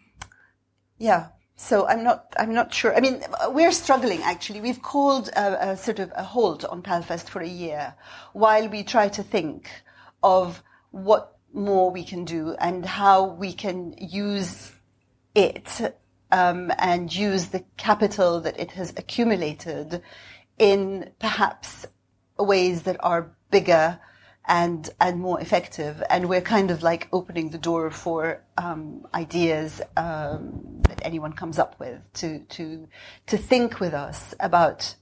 yeah. 0.99 1.29
So 1.57 1.87
I'm 1.87 2.03
not, 2.03 2.33
I'm 2.39 2.53
not 2.53 2.75
sure. 2.75 2.95
I 2.97 3.01
mean, 3.01 3.23
we're 3.49 3.73
struggling 3.73 4.23
actually. 4.23 4.61
We've 4.61 4.83
called 4.83 5.29
a, 5.29 5.71
a 5.71 5.77
sort 5.77 6.01
of 6.01 6.13
a 6.17 6.23
halt 6.23 6.65
on 6.65 6.83
Palfest 6.83 7.29
for 7.29 7.41
a 7.41 7.49
year 7.49 7.95
while 8.33 8.69
we 8.69 8.83
try 8.83 9.09
to 9.11 9.23
think 9.23 9.71
of 10.23 10.63
what 10.91 11.37
more 11.53 11.91
we 11.91 12.05
can 12.05 12.25
do 12.25 12.57
and 12.59 12.85
how 12.85 13.25
we 13.25 13.53
can 13.53 13.95
use 13.99 14.73
it 15.35 15.97
um, 16.33 16.73
and 16.79 17.15
use 17.15 17.49
the 17.49 17.65
capital 17.77 18.41
that 18.41 18.59
it 18.59 18.73
has 18.73 18.93
accumulated 18.97 20.03
in 20.59 21.11
perhaps 21.19 21.87
ways 22.43 22.83
that 22.83 22.97
are 23.01 23.33
bigger 23.51 23.99
and 24.47 24.91
and 25.01 25.21
more 25.21 25.41
effective. 25.41 26.03
And 26.11 26.29
we're 26.29 26.41
kind 26.41 26.71
of 26.71 26.83
like 26.83 27.09
opening 27.13 27.51
the 27.51 27.59
door 27.59 27.91
for 27.91 28.43
um, 28.57 29.07
ideas 29.15 29.81
um, 29.97 30.81
that 30.89 31.01
anyone 31.05 31.33
comes 31.33 31.59
up 31.59 31.79
with 31.79 32.01
to 32.15 32.41
to 32.41 32.89
to 33.27 33.37
think 33.37 33.81
with 33.81 33.95
us 33.95 34.35
about 34.41 34.97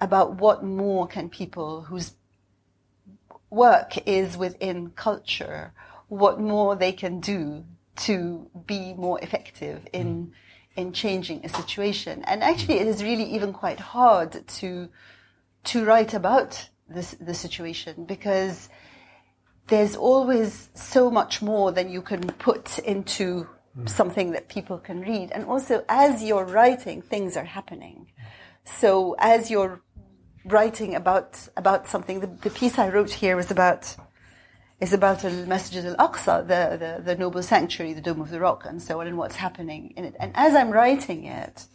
about 0.00 0.36
what 0.36 0.64
more 0.64 1.06
can 1.06 1.28
people 1.28 1.82
whose 1.82 2.14
work 3.50 3.96
is 4.06 4.36
within 4.36 4.90
culture, 4.90 5.72
what 6.08 6.40
more 6.40 6.76
they 6.76 6.92
can 6.92 7.20
do 7.20 7.64
to 7.96 8.48
be 8.66 8.94
more 8.94 9.20
effective 9.20 9.86
in 9.92 10.26
mm. 10.26 10.30
in 10.76 10.92
changing 10.92 11.44
a 11.44 11.48
situation. 11.48 12.22
And 12.24 12.42
actually, 12.42 12.78
it 12.78 12.86
is 12.86 13.02
really 13.02 13.24
even 13.34 13.52
quite 13.52 13.80
hard 13.80 14.46
to 14.46 14.88
to 15.64 15.84
write 15.84 16.14
about 16.14 16.68
this 16.88 17.12
the 17.20 17.34
situation 17.34 18.04
because 18.04 18.68
there's 19.66 19.96
always 19.96 20.70
so 20.74 21.10
much 21.10 21.42
more 21.42 21.72
than 21.72 21.90
you 21.90 22.00
can 22.00 22.20
put 22.20 22.78
into 22.78 23.46
mm. 23.76 23.88
something 23.88 24.32
that 24.32 24.48
people 24.48 24.78
can 24.78 25.00
read. 25.02 25.30
And 25.30 25.44
also, 25.44 25.84
as 25.88 26.22
you're 26.22 26.46
writing, 26.46 27.02
things 27.02 27.36
are 27.36 27.44
happening. 27.44 28.10
So 28.64 29.14
as 29.18 29.50
you're 29.50 29.82
writing 30.44 30.94
about 30.94 31.48
about 31.56 31.86
something. 31.86 32.20
The, 32.20 32.26
the, 32.26 32.50
piece 32.50 32.78
I 32.78 32.88
wrote 32.88 33.10
here 33.10 33.36
was 33.36 33.50
about 33.50 33.94
is 34.80 34.92
about 34.92 35.20
the 35.22 35.30
Masjid 35.30 35.84
al-Aqsa, 35.84 36.46
the, 36.46 36.76
the, 36.78 37.02
the 37.02 37.16
noble 37.16 37.42
sanctuary, 37.42 37.94
the 37.94 38.00
Dome 38.00 38.20
of 38.20 38.30
the 38.30 38.40
Rock, 38.40 38.64
and 38.64 38.80
so 38.80 39.00
on, 39.00 39.06
and 39.06 39.18
what's 39.18 39.36
happening 39.36 39.92
in 39.96 40.04
it. 40.04 40.14
And 40.20 40.32
as 40.34 40.54
I'm 40.54 40.70
writing 40.70 41.24
it, 41.24 41.66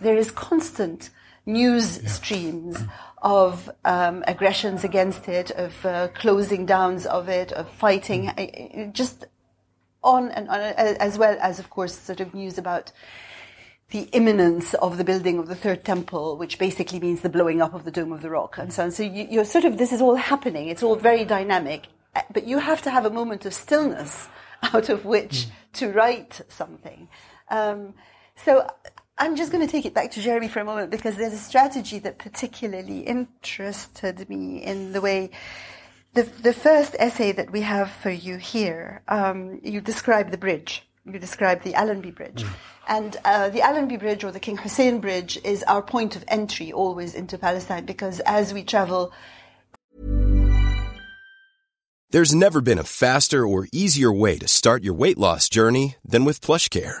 there 0.00 0.16
is 0.16 0.30
constant 0.30 1.10
news 1.44 2.02
yeah. 2.02 2.08
streams 2.08 2.82
of 3.26 3.68
um, 3.84 4.22
aggressions 4.28 4.84
against 4.84 5.28
it, 5.28 5.50
of 5.50 5.84
uh, 5.84 6.06
closing 6.14 6.64
downs 6.64 7.06
of 7.06 7.28
it, 7.28 7.50
of 7.50 7.68
fighting, 7.68 8.28
mm. 8.28 8.92
just 8.92 9.26
on 10.04 10.30
and 10.30 10.48
on, 10.48 10.60
as 10.60 11.18
well 11.18 11.36
as, 11.42 11.58
of 11.58 11.68
course, 11.68 11.98
sort 11.98 12.20
of 12.20 12.32
news 12.34 12.56
about 12.56 12.92
the 13.90 14.02
imminence 14.12 14.74
of 14.74 14.96
the 14.96 15.02
building 15.02 15.40
of 15.40 15.48
the 15.48 15.56
third 15.56 15.84
temple, 15.84 16.36
which 16.36 16.56
basically 16.60 17.00
means 17.00 17.22
the 17.22 17.28
blowing 17.28 17.60
up 17.60 17.74
of 17.74 17.84
the 17.84 17.90
Dome 17.90 18.12
of 18.12 18.22
the 18.22 18.30
Rock 18.30 18.58
and 18.58 18.72
so 18.72 18.84
on. 18.84 18.92
So 18.92 19.02
you, 19.02 19.40
are 19.40 19.44
sort 19.44 19.64
of, 19.64 19.76
this 19.76 19.92
is 19.92 20.00
all 20.00 20.14
happening. 20.14 20.68
It's 20.68 20.84
all 20.84 20.94
very 20.94 21.24
dynamic, 21.24 21.88
uh, 22.14 22.22
but 22.32 22.46
you 22.46 22.58
have 22.58 22.80
to 22.82 22.90
have 22.90 23.06
a 23.06 23.10
moment 23.10 23.44
of 23.44 23.52
stillness 23.52 24.28
out 24.72 24.88
of 24.88 25.04
which 25.04 25.46
mm. 25.46 25.50
to 25.80 25.88
write 25.88 26.42
something. 26.48 27.08
Um, 27.48 27.94
so 28.36 28.70
I'm 29.18 29.36
just 29.36 29.50
going 29.50 29.66
to 29.66 29.70
take 29.70 29.86
it 29.86 29.94
back 29.94 30.10
to 30.12 30.20
Jeremy 30.20 30.48
for 30.48 30.60
a 30.60 30.64
moment 30.64 30.90
because 30.90 31.16
there's 31.16 31.32
a 31.32 31.38
strategy 31.38 31.98
that 32.00 32.18
particularly 32.18 33.00
interested 33.00 34.28
me 34.28 34.62
in 34.62 34.92
the 34.92 35.00
way 35.00 35.30
the, 36.12 36.22
the 36.22 36.52
first 36.52 36.96
essay 36.98 37.32
that 37.32 37.52
we 37.52 37.60
have 37.60 37.90
for 37.90 38.10
you 38.10 38.36
here, 38.36 39.02
um, 39.08 39.60
you 39.62 39.82
describe 39.82 40.30
the 40.30 40.38
bridge 40.38 40.86
you 41.06 41.18
describe 41.18 41.62
the 41.62 41.74
Allenby 41.74 42.10
Bridge. 42.10 42.42
Mm. 42.42 42.54
And 42.88 43.16
uh, 43.24 43.48
the 43.48 43.62
Allenby 43.62 43.96
Bridge 43.96 44.24
or 44.24 44.30
the 44.30 44.40
King 44.40 44.56
Hussein 44.58 45.00
Bridge 45.00 45.38
is 45.44 45.62
our 45.64 45.82
point 45.82 46.16
of 46.16 46.24
entry 46.28 46.72
always 46.72 47.14
into 47.14 47.38
Palestine 47.38 47.84
because 47.84 48.20
as 48.20 48.52
we 48.52 48.62
travel. 48.62 49.12
There's 52.10 52.34
never 52.34 52.60
been 52.60 52.78
a 52.78 52.84
faster 52.84 53.46
or 53.46 53.66
easier 53.72 54.12
way 54.12 54.38
to 54.38 54.46
start 54.46 54.84
your 54.84 54.94
weight 54.94 55.18
loss 55.18 55.48
journey 55.48 55.96
than 56.04 56.24
with 56.24 56.40
PlushCare. 56.40 57.00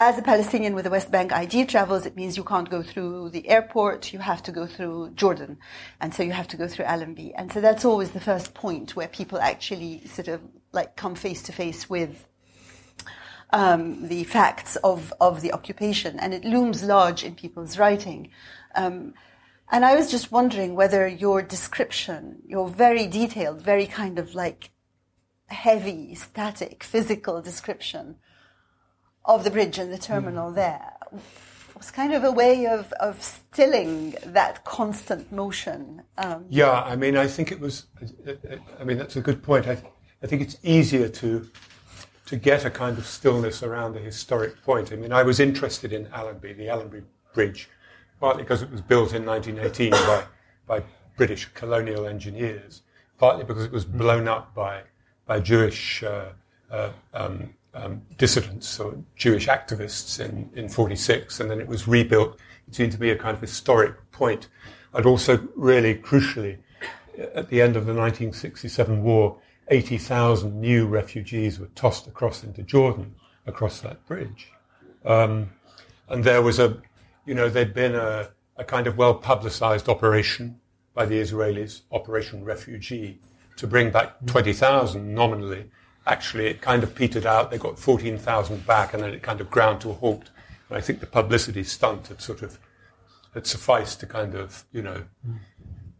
As 0.00 0.18
a 0.18 0.22
Palestinian 0.22 0.74
with 0.74 0.86
a 0.86 0.90
West 0.90 1.12
Bank 1.12 1.32
ID 1.32 1.66
travels, 1.66 2.04
it 2.04 2.16
means 2.16 2.36
you 2.36 2.42
can't 2.42 2.68
go 2.68 2.82
through 2.82 3.30
the 3.30 3.48
airport, 3.48 4.12
you 4.12 4.18
have 4.18 4.42
to 4.42 4.50
go 4.50 4.66
through 4.66 5.12
Jordan. 5.14 5.56
And 6.00 6.12
so 6.12 6.24
you 6.24 6.32
have 6.32 6.48
to 6.48 6.56
go 6.56 6.66
through 6.66 6.86
Allenby. 6.86 7.32
And 7.36 7.52
so 7.52 7.60
that's 7.60 7.84
always 7.84 8.10
the 8.10 8.18
first 8.18 8.54
point 8.54 8.96
where 8.96 9.06
people 9.06 9.38
actually 9.38 10.04
sort 10.06 10.26
of 10.26 10.40
like 10.72 10.96
come 10.96 11.14
face 11.14 11.44
to 11.44 11.52
face 11.52 11.88
with 11.88 12.26
um, 13.50 14.08
the 14.08 14.24
facts 14.24 14.74
of, 14.82 15.14
of 15.20 15.42
the 15.42 15.52
occupation. 15.52 16.18
And 16.18 16.34
it 16.34 16.44
looms 16.44 16.82
large 16.82 17.22
in 17.22 17.36
people's 17.36 17.78
writing. 17.78 18.30
Um, 18.74 19.14
and 19.70 19.84
I 19.84 19.94
was 19.94 20.10
just 20.10 20.32
wondering 20.32 20.74
whether 20.74 21.06
your 21.06 21.40
description, 21.40 22.42
your 22.44 22.66
very 22.68 23.06
detailed, 23.06 23.62
very 23.62 23.86
kind 23.86 24.18
of 24.18 24.34
like 24.34 24.72
heavy, 25.46 26.16
static, 26.16 26.82
physical 26.82 27.40
description 27.40 28.16
of 29.24 29.44
the 29.44 29.50
bridge 29.50 29.78
and 29.78 29.92
the 29.92 29.98
terminal 29.98 30.50
mm. 30.50 30.54
there 30.54 30.92
was 31.84 31.90
kind 31.90 32.14
of 32.14 32.24
a 32.24 32.30
way 32.30 32.66
of, 32.66 32.92
of 32.94 33.22
stilling 33.22 34.14
that 34.24 34.64
constant 34.64 35.30
motion. 35.30 36.02
Um, 36.16 36.46
yeah, 36.48 36.82
I 36.82 36.96
mean, 36.96 37.16
I 37.16 37.26
think 37.26 37.52
it 37.52 37.60
was, 37.60 37.86
I 38.80 38.84
mean, 38.84 38.96
that's 38.96 39.16
a 39.16 39.20
good 39.20 39.42
point. 39.42 39.66
I, 39.66 39.82
I 40.22 40.26
think 40.26 40.40
it's 40.40 40.56
easier 40.62 41.08
to, 41.08 41.46
to 42.26 42.36
get 42.36 42.64
a 42.64 42.70
kind 42.70 42.96
of 42.96 43.06
stillness 43.06 43.62
around 43.62 43.96
a 43.96 44.00
historic 44.00 44.62
point. 44.62 44.92
I 44.92 44.96
mean, 44.96 45.12
I 45.12 45.22
was 45.22 45.40
interested 45.40 45.92
in 45.92 46.06
Allenby, 46.06 46.54
the 46.54 46.68
Allenby 46.70 47.02
Bridge, 47.34 47.68
partly 48.18 48.44
because 48.44 48.62
it 48.62 48.70
was 48.70 48.80
built 48.80 49.12
in 49.12 49.26
1918 49.26 49.90
by, 49.90 50.24
by 50.66 50.82
British 51.18 51.46
colonial 51.52 52.06
engineers, 52.06 52.82
partly 53.18 53.44
because 53.44 53.64
it 53.64 53.72
was 53.72 53.84
blown 53.84 54.26
up 54.26 54.54
by, 54.54 54.82
by 55.26 55.40
Jewish 55.40 56.02
uh, 56.02 56.30
uh, 56.70 56.90
um, 57.12 57.52
um, 57.74 58.02
dissidents 58.16 58.78
or 58.80 58.96
Jewish 59.16 59.46
activists 59.48 60.20
in, 60.20 60.50
in 60.54 60.68
46, 60.68 61.40
and 61.40 61.50
then 61.50 61.60
it 61.60 61.66
was 61.66 61.88
rebuilt. 61.88 62.38
It 62.68 62.74
seemed 62.74 62.92
to 62.92 62.98
be 62.98 63.10
a 63.10 63.16
kind 63.16 63.34
of 63.34 63.40
historic 63.40 64.10
point. 64.12 64.48
And 64.92 65.06
also, 65.06 65.48
really 65.56 65.96
crucially, 65.96 66.58
at 67.34 67.48
the 67.48 67.60
end 67.60 67.76
of 67.76 67.86
the 67.86 67.94
1967 67.94 69.02
war, 69.02 69.38
80,000 69.68 70.60
new 70.60 70.86
refugees 70.86 71.58
were 71.58 71.70
tossed 71.74 72.06
across 72.06 72.44
into 72.44 72.62
Jordan, 72.62 73.14
across 73.46 73.80
that 73.80 74.06
bridge. 74.06 74.48
Um, 75.04 75.50
and 76.08 76.22
there 76.22 76.42
was 76.42 76.58
a 76.58 76.80
you 77.26 77.34
know, 77.34 77.48
there'd 77.48 77.74
been 77.74 77.94
a, 77.94 78.28
a 78.56 78.64
kind 78.64 78.86
of 78.86 78.96
well 78.96 79.14
publicized 79.14 79.88
operation 79.88 80.60
by 80.94 81.06
the 81.06 81.20
Israelis, 81.20 81.82
Operation 81.90 82.44
Refugee, 82.44 83.20
to 83.56 83.66
bring 83.66 83.90
back 83.90 84.14
20,000 84.26 85.14
nominally. 85.14 85.70
Actually, 86.06 86.46
it 86.46 86.60
kind 86.60 86.82
of 86.82 86.94
petered 86.94 87.26
out. 87.26 87.50
They 87.50 87.58
got 87.58 87.78
14,000 87.78 88.66
back, 88.66 88.94
and 88.94 89.02
then 89.02 89.14
it 89.14 89.22
kind 89.22 89.40
of 89.40 89.50
ground 89.50 89.80
to 89.82 89.90
a 89.90 89.94
halt. 89.94 90.30
And 90.68 90.78
I 90.78 90.80
think 90.80 91.00
the 91.00 91.06
publicity 91.06 91.64
stunt 91.64 92.08
had 92.08 92.20
sort 92.20 92.42
of 92.42 92.58
had 93.32 93.46
sufficed 93.46 94.00
to 94.00 94.06
kind 94.06 94.34
of, 94.34 94.64
you 94.70 94.82
know, 94.82 95.04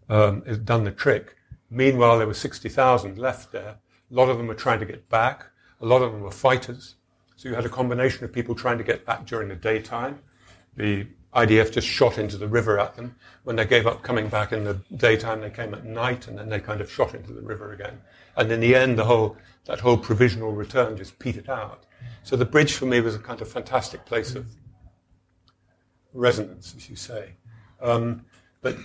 um, 0.09 0.43
had 0.47 0.65
done 0.65 0.85
the 0.85 0.93
trick. 0.93 1.37
Meanwhile, 1.69 2.19
there 2.19 2.27
were 2.29 2.35
60,000 2.35 3.19
left 3.19 3.51
there. 3.51 3.79
A 4.11 4.15
lot 4.15 4.29
of 4.29 4.37
them 4.37 4.47
were 4.47 4.55
trying 4.55 4.79
to 4.79 4.87
get 4.87 5.09
back. 5.09 5.47
A 5.81 5.87
lot 5.87 6.03
of 6.03 6.13
them 6.13 6.21
were 6.21 6.31
fighters. 6.31 6.95
So 7.35 7.49
you 7.49 7.57
had 7.57 7.67
a 7.67 7.71
combination 7.71 8.25
of 8.25 8.33
people 8.33 8.55
trying 8.55 8.79
to 8.79 8.85
get 8.85 9.05
back 9.05 9.27
during 9.27 9.49
the 9.49 9.57
daytime 9.57 10.21
the 10.77 11.07
IDF 11.35 11.73
just 11.73 11.87
shot 11.87 12.19
into 12.19 12.37
the 12.37 12.49
river 12.49 12.79
at 12.79 12.95
them. 12.97 13.17
When 13.45 13.57
they 13.57 13.65
gave 13.65 13.87
up 13.87 14.03
coming 14.03 14.29
back 14.29 14.53
in 14.53 14.65
the 14.65 14.81
daytime, 14.97 15.41
they 15.41 15.51
came 15.51 15.75
at 15.75 15.85
night, 15.85 16.29
and 16.29 16.39
then 16.39 16.49
they 16.49 16.61
kind 16.61 16.81
of 16.81 16.91
shot 16.91 17.15
into 17.15 17.33
the 17.33 17.43
river 17.43 17.73
again. 17.73 18.01
And 18.37 18.51
in 18.51 18.61
the 18.61 18.75
end, 18.75 18.99
the 18.99 19.05
whole 19.05 19.37
that 19.67 19.81
whole 19.81 19.97
provisional 19.97 20.53
return 20.53 20.97
just 20.97 21.19
petered 21.19 21.49
out. 21.49 21.87
So 22.23 22.37
the 22.37 22.45
bridge 22.45 22.75
for 22.75 22.87
me 22.87 23.01
was 23.01 23.15
a 23.15 23.19
kind 23.19 23.41
of 23.41 23.49
fantastic 23.49 24.05
place 24.05 24.35
of 24.35 24.47
resonance, 26.13 26.75
as 26.77 26.91
you 26.91 26.97
say. 26.97 27.37
Um, 27.81 28.27
but 28.61 28.77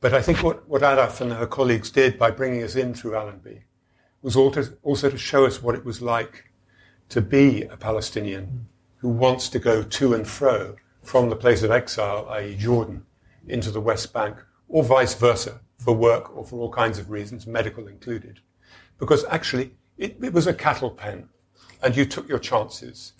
but 0.00 0.14
I 0.14 0.22
think 0.22 0.44
what, 0.44 0.68
what 0.68 0.82
Ahdaf 0.82 1.20
and 1.20 1.32
her 1.32 1.46
colleagues 1.46 1.90
did 1.90 2.18
by 2.18 2.30
bringing 2.30 2.62
us 2.62 2.76
in 2.76 2.94
through 2.94 3.16
Allenby 3.16 3.64
was 4.22 4.36
also 4.36 5.10
to 5.10 5.18
show 5.18 5.44
us 5.44 5.62
what 5.62 5.74
it 5.74 5.84
was 5.84 6.00
like 6.00 6.52
to 7.08 7.20
be 7.20 7.62
a 7.62 7.76
Palestinian 7.76 8.68
who 8.98 9.08
wants 9.08 9.48
to 9.48 9.58
go 9.58 9.82
to 9.82 10.14
and 10.14 10.26
fro 10.26 10.76
from 11.02 11.30
the 11.30 11.36
place 11.36 11.62
of 11.62 11.70
exile, 11.70 12.28
i.e., 12.30 12.56
Jordan, 12.56 13.06
into 13.46 13.70
the 13.70 13.80
West 13.80 14.12
Bank, 14.12 14.36
or 14.68 14.84
vice 14.84 15.14
versa, 15.14 15.60
for 15.78 15.94
work 15.94 16.36
or 16.36 16.44
for 16.44 16.60
all 16.60 16.70
kinds 16.70 16.98
of 16.98 17.10
reasons, 17.10 17.46
medical 17.46 17.86
included. 17.86 18.40
Because 18.98 19.24
actually, 19.26 19.72
it, 19.96 20.16
it 20.22 20.32
was 20.32 20.46
a 20.46 20.54
cattle 20.54 20.90
pen, 20.90 21.28
and 21.82 21.96
you 21.96 22.04
took 22.04 22.28
your 22.28 22.38
chances. 22.38 23.12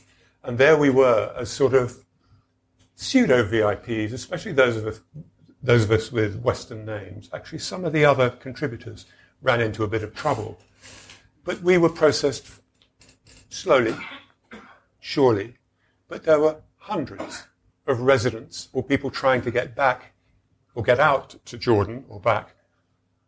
And 0.43 0.59
there 0.59 0.77
we 0.77 0.91
were, 0.91 1.33
as 1.37 1.51
sort 1.51 1.75
of 1.75 2.05
pseudo 2.95 3.45
VIPs, 3.45 4.13
especially 4.13 4.53
those 4.53 4.77
of 4.77 4.87
us, 4.87 5.01
those 5.63 5.85
of 5.85 5.91
us 5.91 6.11
with 6.11 6.41
Western 6.43 6.85
names. 6.85 7.31
Actually, 7.33 7.59
some 7.59 7.85
of 7.85 7.93
the 7.93 8.05
other 8.05 8.31
contributors 8.31 9.07
ran 9.43 9.61
into 9.61 9.85
a 9.85 9.89
bit 9.89 10.03
of 10.03 10.15
trouble. 10.15 10.59
But 11.45 11.63
we 11.63 11.79
were 11.79 11.89
processed 11.89 12.49
slowly, 13.49 13.95
surely, 15.01 15.55
but 16.09 16.25
there 16.25 16.41
were 16.41 16.61
hundreds 16.77 17.47
of 17.87 18.01
residents 18.01 18.69
or 18.73 18.83
people 18.83 19.11
trying 19.11 19.43
to 19.43 19.51
get 19.51 19.75
back 19.75 20.13
or 20.79 20.83
get 20.85 21.01
out 21.01 21.35
to 21.45 21.59
Jordan 21.59 22.05
or 22.09 22.21
back 22.21 22.55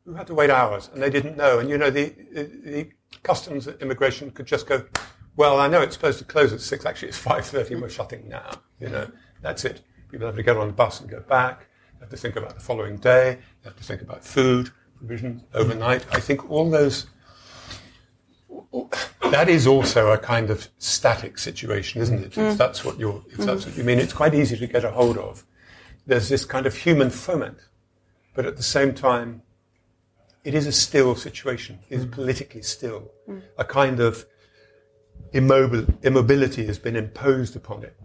who 0.04 0.14
had 0.14 0.24
to 0.24 0.34
wait 0.34 0.50
hours 0.50 0.88
and 0.92 1.02
they 1.02 1.10
didn't 1.10 1.36
know. 1.36 1.58
And 1.58 1.68
you 1.68 1.76
know, 1.78 1.90
the, 1.90 2.14
the 2.32 2.88
customs 3.24 3.66
immigration 3.66 4.30
could 4.30 4.46
just 4.46 4.68
go, 4.68 4.84
well, 5.34 5.58
I 5.58 5.66
know 5.66 5.80
it's 5.80 5.96
supposed 5.96 6.20
to 6.20 6.24
close 6.24 6.52
at 6.52 6.60
six. 6.60 6.86
Actually, 6.86 7.08
it's 7.08 7.20
5.30 7.20 7.72
and 7.72 7.82
we're 7.82 7.88
shutting 7.88 8.28
now. 8.28 8.52
You 8.78 8.90
know, 8.90 9.10
that's 9.42 9.64
it. 9.64 9.82
People 10.12 10.28
have 10.28 10.36
to 10.36 10.44
get 10.44 10.56
on 10.56 10.68
the 10.68 10.72
bus 10.72 11.00
and 11.00 11.10
go 11.10 11.18
back. 11.22 11.66
They 11.94 12.04
have 12.04 12.10
to 12.10 12.16
think 12.16 12.36
about 12.36 12.54
the 12.54 12.60
following 12.60 12.98
day. 12.98 13.38
They 13.62 13.68
have 13.68 13.76
to 13.76 13.82
think 13.82 14.00
about 14.00 14.24
food, 14.24 14.70
provisions 14.96 15.42
overnight. 15.52 16.06
I 16.12 16.20
think 16.20 16.48
all 16.48 16.70
those 16.70 17.06
that 19.22 19.48
is 19.48 19.66
also 19.66 20.12
a 20.12 20.18
kind 20.18 20.50
of 20.50 20.68
static 20.78 21.36
situation, 21.36 22.00
isn't 22.00 22.22
it? 22.26 22.32
Mm. 22.32 22.52
If 22.52 22.58
that's 22.58 22.84
what 22.84 22.96
you're, 23.00 23.24
if 23.28 23.38
that's 23.38 23.66
what 23.66 23.76
you 23.76 23.82
mean, 23.82 23.98
it's 23.98 24.12
quite 24.12 24.34
easy 24.34 24.56
to 24.56 24.66
get 24.68 24.84
a 24.84 24.90
hold 24.92 25.18
of. 25.18 25.44
There's 26.06 26.28
this 26.28 26.44
kind 26.44 26.66
of 26.66 26.74
human 26.74 27.10
foment, 27.10 27.58
but 28.34 28.46
at 28.46 28.56
the 28.56 28.62
same 28.62 28.94
time, 28.94 29.42
it 30.44 30.54
is 30.54 30.66
a 30.66 30.72
still 30.72 31.14
situation. 31.14 31.78
It 31.88 31.96
is 31.96 32.06
mm. 32.06 32.12
politically 32.12 32.62
still. 32.62 33.10
Mm. 33.28 33.42
A 33.58 33.64
kind 33.64 34.00
of 34.00 34.26
immobile, 35.32 35.86
immobility 36.02 36.66
has 36.66 36.78
been 36.78 36.96
imposed 36.96 37.56
upon 37.56 37.82
it 37.82 37.96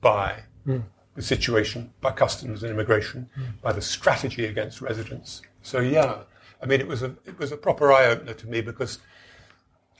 by 0.00 0.42
mm. 0.66 0.82
the 1.14 1.22
situation, 1.22 1.92
by 2.00 2.12
customs 2.12 2.62
and 2.62 2.72
immigration, 2.72 3.28
mm. 3.38 3.60
by 3.60 3.72
the 3.72 3.82
strategy 3.82 4.46
against 4.46 4.80
residents. 4.80 5.42
So 5.62 5.80
yeah, 5.80 6.20
I 6.62 6.66
mean, 6.66 6.80
it 6.80 6.88
was 6.88 7.02
a 7.02 7.14
it 7.26 7.38
was 7.38 7.52
a 7.52 7.56
proper 7.56 7.92
eye 7.92 8.06
opener 8.06 8.34
to 8.34 8.46
me 8.46 8.62
because 8.62 8.98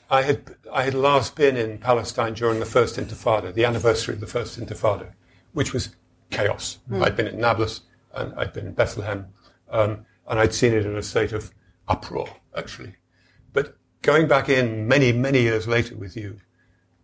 I 0.09 0.22
had, 0.22 0.55
I 0.72 0.82
had 0.82 0.95
last 0.95 1.34
been 1.34 1.57
in 1.57 1.78
Palestine 1.78 2.34
during 2.34 2.61
the 2.61 2.66
First 2.66 2.97
Intifada, 2.97 3.53
the 3.53 3.64
anniversary 3.64 4.14
of 4.14 4.20
the 4.20 4.26
First 4.26 4.59
Intifada, 4.59 5.12
which 5.53 5.72
was 5.72 5.97
chaos. 6.31 6.79
Mm. 6.91 7.05
I'd 7.05 7.16
been 7.16 7.27
at 7.27 7.35
Nablus 7.35 7.83
and 8.14 8.35
I'd 8.35 8.53
been 8.53 8.66
in 8.66 8.72
Bethlehem, 8.72 9.27
um, 9.70 10.07
and 10.29 10.39
I'd 10.39 10.55
seen 10.55 10.72
it 10.72 10.87
in 10.87 10.97
a 10.97 11.03
state 11.03 11.33
of 11.33 11.53
uproar, 11.89 12.29
actually. 12.57 12.95
But 13.53 13.77
going 14.03 14.27
back 14.27 14.49
in 14.49 14.89
many, 14.89 15.12
many 15.12 15.43
years 15.43 15.68
later 15.68 15.97
with 15.97 16.16
you, 16.16 16.39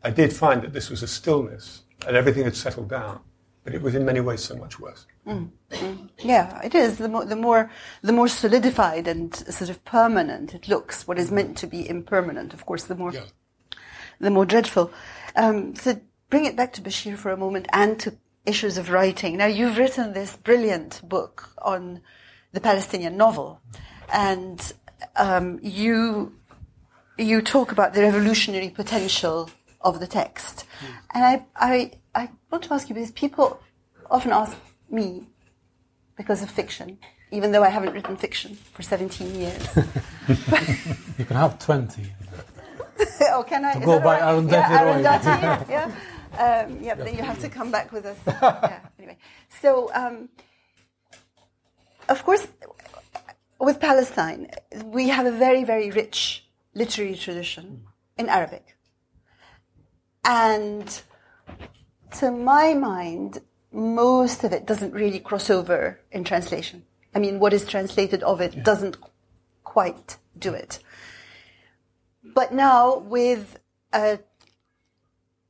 I 0.02 0.10
did 0.10 0.32
find 0.32 0.62
that 0.62 0.72
this 0.72 0.90
was 0.90 1.02
a 1.02 1.06
stillness 1.06 1.82
and 2.06 2.16
everything 2.16 2.44
had 2.44 2.56
settled 2.56 2.88
down 2.88 3.20
but 3.64 3.74
it 3.74 3.82
was 3.82 3.94
in 3.94 4.04
many 4.04 4.20
ways 4.20 4.42
so 4.42 4.56
much 4.56 4.80
worse. 4.80 5.06
Mm, 5.26 5.50
mm. 5.70 6.08
Yeah, 6.18 6.60
it 6.62 6.74
is. 6.74 6.98
The 6.98 7.08
more, 7.08 7.24
the 7.24 7.36
more, 7.36 7.70
the 8.02 8.12
more 8.12 8.28
solidified 8.28 9.06
and 9.06 9.34
sort 9.34 9.70
of 9.70 9.84
permanent 9.84 10.54
it 10.54 10.68
looks, 10.68 11.06
what 11.06 11.18
is 11.18 11.30
meant 11.30 11.56
to 11.58 11.66
be 11.66 11.88
impermanent, 11.88 12.52
of 12.54 12.66
course, 12.66 12.84
the 12.84 12.96
more, 12.96 13.12
yeah. 13.12 13.24
the 14.18 14.30
more 14.30 14.46
dreadful. 14.46 14.92
Um, 15.36 15.76
so 15.76 16.00
bring 16.28 16.44
it 16.44 16.56
back 16.56 16.72
to 16.74 16.82
Bashir 16.82 17.16
for 17.16 17.30
a 17.30 17.36
moment 17.36 17.66
and 17.72 17.98
to 18.00 18.16
issues 18.46 18.78
of 18.78 18.90
writing. 18.90 19.36
Now, 19.36 19.46
you've 19.46 19.78
written 19.78 20.12
this 20.12 20.36
brilliant 20.36 21.00
book 21.08 21.50
on 21.58 22.00
the 22.52 22.60
Palestinian 22.60 23.16
novel, 23.16 23.60
and 24.12 24.72
um, 25.16 25.58
you 25.62 26.34
you 27.18 27.42
talk 27.42 27.72
about 27.72 27.94
the 27.94 28.00
revolutionary 28.00 28.70
potential 28.70 29.50
of 29.80 30.00
the 30.00 30.06
text. 30.06 30.64
And 31.14 31.24
I, 31.24 31.44
I, 31.56 31.92
I 32.14 32.30
want 32.50 32.64
to 32.64 32.74
ask 32.74 32.88
you 32.88 32.94
because 32.94 33.10
people 33.12 33.60
often 34.10 34.32
ask 34.32 34.56
me 34.90 35.26
because 36.16 36.42
of 36.42 36.50
fiction, 36.50 36.98
even 37.30 37.52
though 37.52 37.62
I 37.62 37.68
haven't 37.68 37.92
written 37.92 38.16
fiction 38.16 38.56
for 38.72 38.82
17 38.82 39.34
years. 39.34 39.68
You 41.18 41.26
can 41.26 41.36
have 41.36 41.58
20. 41.58 42.02
oh, 43.32 43.44
can 43.46 43.64
I? 43.64 43.72
To 43.74 43.78
Is 43.80 43.84
go 43.84 43.92
that 43.92 44.04
by 44.04 44.20
right? 44.20 44.22
Arundhati 44.22 44.50
yeah, 44.50 44.82
Roy. 44.82 45.02
Arundhati, 45.02 45.68
yeah. 45.70 45.94
Um, 46.38 46.80
yeah, 46.80 46.94
but 46.94 47.04
then 47.04 47.16
you 47.16 47.22
have 47.22 47.40
to 47.40 47.48
come 47.48 47.70
back 47.70 47.92
with 47.92 48.06
us. 48.06 48.18
Yeah, 48.42 48.80
anyway. 48.98 49.18
So, 49.60 49.92
um, 49.94 50.28
of 52.08 52.24
course, 52.24 52.46
with 53.60 53.80
Palestine, 53.80 54.50
we 54.84 55.08
have 55.08 55.26
a 55.26 55.32
very, 55.32 55.64
very 55.64 55.90
rich 55.90 56.44
literary 56.74 57.14
tradition 57.14 57.84
in 58.16 58.28
Arabic. 58.28 58.76
And 60.24 61.02
to 62.18 62.30
my 62.30 62.74
mind, 62.74 63.40
most 63.72 64.44
of 64.44 64.52
it 64.52 64.66
doesn't 64.66 64.92
really 64.92 65.18
cross 65.18 65.50
over 65.50 66.00
in 66.10 66.24
translation. 66.24 66.84
I 67.14 67.18
mean, 67.18 67.38
what 67.38 67.52
is 67.52 67.66
translated 67.66 68.22
of 68.22 68.40
it 68.40 68.62
doesn't 68.62 68.96
quite 69.64 70.16
do 70.38 70.52
it. 70.54 70.78
But 72.24 72.52
now, 72.52 72.98
with 72.98 73.58
a 73.92 74.18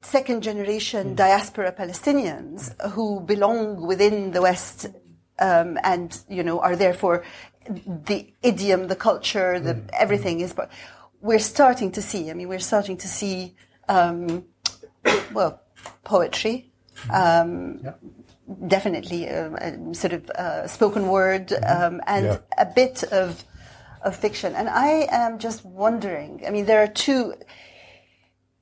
second 0.02 0.42
generation 0.42 1.14
diaspora 1.14 1.72
Palestinians 1.72 2.74
who 2.90 3.20
belong 3.20 3.86
within 3.86 4.32
the 4.32 4.42
West 4.42 4.86
um, 5.38 5.78
and 5.84 6.20
you 6.28 6.42
know 6.42 6.60
are 6.60 6.76
therefore 6.76 7.24
the 7.68 8.26
idiom, 8.42 8.88
the 8.88 8.96
culture, 8.96 9.60
the 9.60 9.80
everything 9.92 10.40
is. 10.40 10.52
But 10.52 10.70
we're 11.20 11.38
starting 11.38 11.92
to 11.92 12.02
see. 12.02 12.30
I 12.30 12.34
mean, 12.34 12.48
we're 12.48 12.58
starting 12.58 12.96
to 12.98 13.08
see 13.08 13.54
um, 13.88 14.44
well 15.32 15.60
poetry. 16.04 16.70
Um, 17.12 17.80
Definitely, 18.66 19.30
um, 19.30 19.54
a 19.54 19.94
sort 19.94 20.12
of 20.12 20.28
uh, 20.30 20.66
spoken 20.66 21.06
word 21.08 21.52
um, 21.64 22.00
and 22.06 22.26
Yeah. 22.26 22.38
a 22.58 22.66
bit 22.66 23.02
of 23.04 23.44
of 24.02 24.16
fiction. 24.16 24.54
And 24.56 24.68
I 24.68 25.06
am 25.10 25.38
just 25.38 25.64
wondering. 25.64 26.42
I 26.46 26.50
mean, 26.50 26.66
there 26.66 26.82
are 26.82 26.88
two 26.88 27.34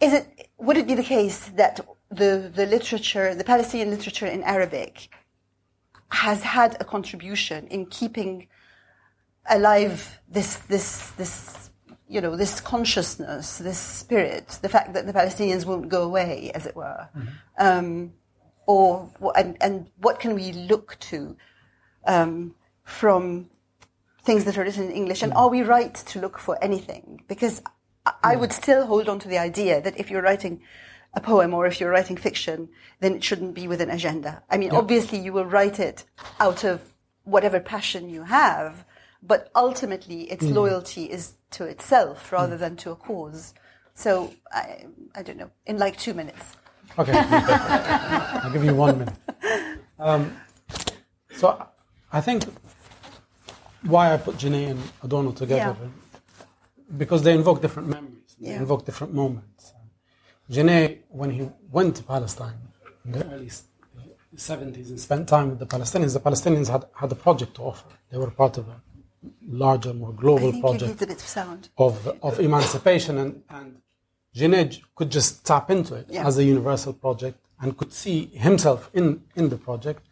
is 0.00 0.12
it 0.12 0.49
would 0.60 0.76
it 0.76 0.86
be 0.86 0.94
the 0.94 1.02
case 1.02 1.48
that 1.56 1.80
the 2.10 2.50
the 2.54 2.66
literature, 2.66 3.34
the 3.34 3.44
Palestinian 3.44 3.90
literature 3.90 4.26
in 4.26 4.42
Arabic, 4.42 5.08
has 6.10 6.42
had 6.42 6.76
a 6.80 6.84
contribution 6.84 7.66
in 7.68 7.86
keeping 7.86 8.48
alive 9.48 10.20
this 10.28 10.56
this 10.68 11.10
this 11.12 11.70
you 12.08 12.20
know 12.20 12.36
this 12.36 12.60
consciousness, 12.60 13.58
this 13.58 13.78
spirit, 13.78 14.58
the 14.62 14.68
fact 14.68 14.92
that 14.94 15.06
the 15.06 15.12
Palestinians 15.12 15.64
won't 15.64 15.88
go 15.88 16.02
away, 16.02 16.50
as 16.54 16.66
it 16.66 16.74
were, 16.74 17.08
um, 17.58 18.12
or 18.66 19.08
and, 19.36 19.56
and 19.60 19.88
what 19.98 20.18
can 20.18 20.34
we 20.34 20.52
look 20.52 20.98
to 20.98 21.36
um, 22.06 22.54
from 22.82 23.48
things 24.22 24.44
that 24.44 24.58
are 24.58 24.64
written 24.64 24.86
in 24.86 24.92
English, 24.92 25.22
and 25.22 25.32
are 25.32 25.48
we 25.48 25.62
right 25.62 25.94
to 25.94 26.20
look 26.20 26.38
for 26.38 26.62
anything? 26.62 27.22
Because 27.28 27.62
I- 28.22 28.36
would 28.36 28.52
hmm. 28.52 28.62
still 28.62 28.86
hold 28.86 29.08
on 29.08 29.18
to 29.20 29.28
the 29.28 29.38
idea 29.38 29.80
that 29.80 29.98
if 29.98 30.10
you're 30.10 30.22
writing 30.22 30.62
a 31.12 31.20
poem 31.20 31.52
or 31.54 31.66
if 31.66 31.80
you're 31.80 31.90
writing 31.90 32.16
fiction, 32.16 32.68
then 33.00 33.14
it 33.14 33.24
shouldn't 33.24 33.54
be 33.54 33.66
with 33.66 33.80
an 33.80 33.90
agenda. 33.90 34.42
I 34.48 34.58
mean, 34.58 34.70
obviously 34.70 35.18
you 35.18 35.32
will 35.32 35.44
write 35.44 35.80
it 35.80 36.04
out 36.38 36.64
of 36.64 36.80
whatever 37.24 37.58
passion 37.60 38.08
you 38.08 38.22
have, 38.22 38.84
but 39.22 39.50
ultimately 39.54 40.22
its 40.30 40.46
hmm. 40.46 40.54
loyalty 40.54 41.04
is 41.04 41.34
to 41.52 41.64
itself 41.64 42.28
hmm. 42.28 42.36
rather 42.36 42.56
than 42.56 42.76
to 42.76 42.90
a 42.90 42.96
cause. 42.96 43.54
So 43.94 44.32
I, 44.52 44.86
I 45.14 45.22
don't 45.22 45.36
know. 45.36 45.50
In 45.66 45.78
like 45.78 45.98
two 45.98 46.14
minutes. 46.14 46.56
Okay. 46.98 47.12
I'll 47.14 48.52
give 48.52 48.64
you 48.64 48.74
one 48.74 48.98
minute. 48.98 49.14
Um, 49.98 50.34
so 51.32 51.66
I 52.12 52.20
think 52.20 52.44
why 53.82 54.12
I 54.12 54.16
put 54.16 54.38
Genet 54.38 54.70
and 54.70 54.82
Adorno 55.02 55.32
together, 55.32 55.76
because 56.96 57.22
they 57.22 57.34
invoke 57.34 57.60
different 57.62 57.88
memories, 57.88 58.36
they 58.38 58.50
Yeah. 58.50 58.56
invoke 58.58 58.84
different 58.84 59.14
moments. 59.14 59.72
Genet, 60.48 61.04
when 61.08 61.30
he 61.30 61.48
went 61.70 61.96
to 61.96 62.02
Palestine 62.02 62.58
in 63.04 63.12
the 63.12 63.24
early 63.32 63.50
70s 64.36 64.88
and 64.90 64.98
spent 65.00 65.28
time 65.28 65.50
with 65.50 65.58
the 65.58 65.66
Palestinians, 65.66 66.12
the 66.14 66.20
Palestinians 66.20 66.68
had, 66.68 66.84
had 66.94 67.10
a 67.12 67.14
project 67.14 67.54
to 67.56 67.62
offer. 67.62 67.86
They 68.10 68.18
were 68.18 68.30
part 68.30 68.58
of 68.58 68.68
a 68.68 68.80
larger, 69.46 69.92
more 69.94 70.12
global 70.12 70.52
project 70.60 71.02
of 71.02 71.68
of, 71.78 72.18
of 72.22 72.40
emancipation 72.40 73.18
and, 73.18 73.42
and 73.50 73.76
Genet 74.34 74.80
could 74.94 75.10
just 75.10 75.44
tap 75.44 75.70
into 75.70 75.94
it 75.94 76.06
Yeah. 76.08 76.26
as 76.26 76.38
a 76.38 76.44
universal 76.44 76.92
project 76.92 77.38
and 77.60 77.76
could 77.76 77.92
see 77.92 78.26
himself 78.26 78.90
in, 78.94 79.22
in 79.36 79.48
the 79.50 79.58
project 79.58 80.02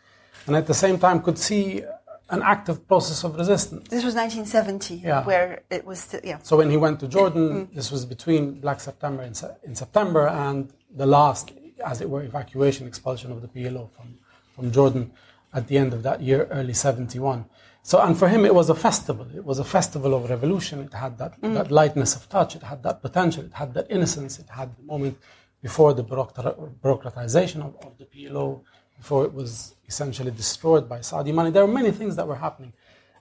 and 0.47 0.55
at 0.57 0.67
the 0.67 0.75
same 0.75 0.99
time 0.99 1.23
could 1.23 1.39
see 1.39 1.83
an 2.31 2.43
active 2.43 2.87
process 2.87 3.25
of 3.25 3.37
resistance. 3.37 3.89
This 3.89 4.05
was 4.05 4.15
1970, 4.15 4.97
Yeah. 4.97 5.25
where 5.25 5.63
it 5.71 5.85
was, 5.87 6.01
still, 6.01 6.21
yeah. 6.23 6.39
So 6.43 6.57
when 6.57 6.71
he 6.71 6.77
went 6.77 7.01
to 7.01 7.09
Jordan, 7.09 7.49
mm-hmm. 7.49 7.75
this 7.75 7.91
was 7.91 8.05
between 8.05 8.61
Black 8.61 8.81
September 8.81 9.23
in, 9.23 9.33
in 9.63 9.75
September 9.75 10.29
and 10.29 10.71
the 10.95 11.07
last, 11.07 11.53
as 11.85 12.01
it 12.01 12.11
were, 12.11 12.23
evacuation, 12.23 12.87
expulsion 12.87 13.33
of 13.33 13.41
the 13.41 13.49
PLO 13.49 13.91
from, 13.93 14.19
from 14.55 14.71
Jordan 14.73 15.11
at 15.55 15.69
the 15.69 15.79
end 15.79 15.95
of 15.95 16.03
that 16.03 16.21
year, 16.21 16.47
early 16.51 16.75
71. 16.75 17.47
So, 17.83 18.01
and 18.03 18.19
for 18.19 18.29
him, 18.29 18.45
it 18.45 18.55
was 18.55 18.69
a 18.69 18.75
festival. 18.75 19.27
It 19.35 19.45
was 19.45 19.59
a 19.59 19.65
festival 19.65 20.13
of 20.13 20.29
revolution. 20.29 20.81
It 20.81 20.93
had 20.93 21.17
that, 21.19 21.41
mm-hmm. 21.41 21.55
that 21.55 21.71
lightness 21.71 22.15
of 22.15 22.29
touch. 22.29 22.55
It 22.55 22.63
had 22.63 22.83
that 22.83 23.01
potential. 23.01 23.45
It 23.45 23.55
had 23.55 23.73
that 23.75 23.87
innocence. 23.89 24.39
It 24.39 24.51
had 24.51 24.77
the 24.77 24.83
moment 24.83 25.17
before 25.63 25.95
the 25.95 26.05
bureaucratization 26.05 27.63
of, 27.63 27.75
of 27.87 27.97
the 27.97 28.05
PLO, 28.05 28.63
before 28.99 29.25
it 29.25 29.33
was 29.33 29.75
essentially 29.89 30.31
destroyed 30.31 30.89
by 30.89 31.01
Saudi 31.01 31.33
money. 31.33 31.51
There 31.51 31.67
were 31.67 31.73
many 31.73 31.91
things 31.91 32.15
that 32.17 32.27
were 32.29 32.37
happening 32.37 32.73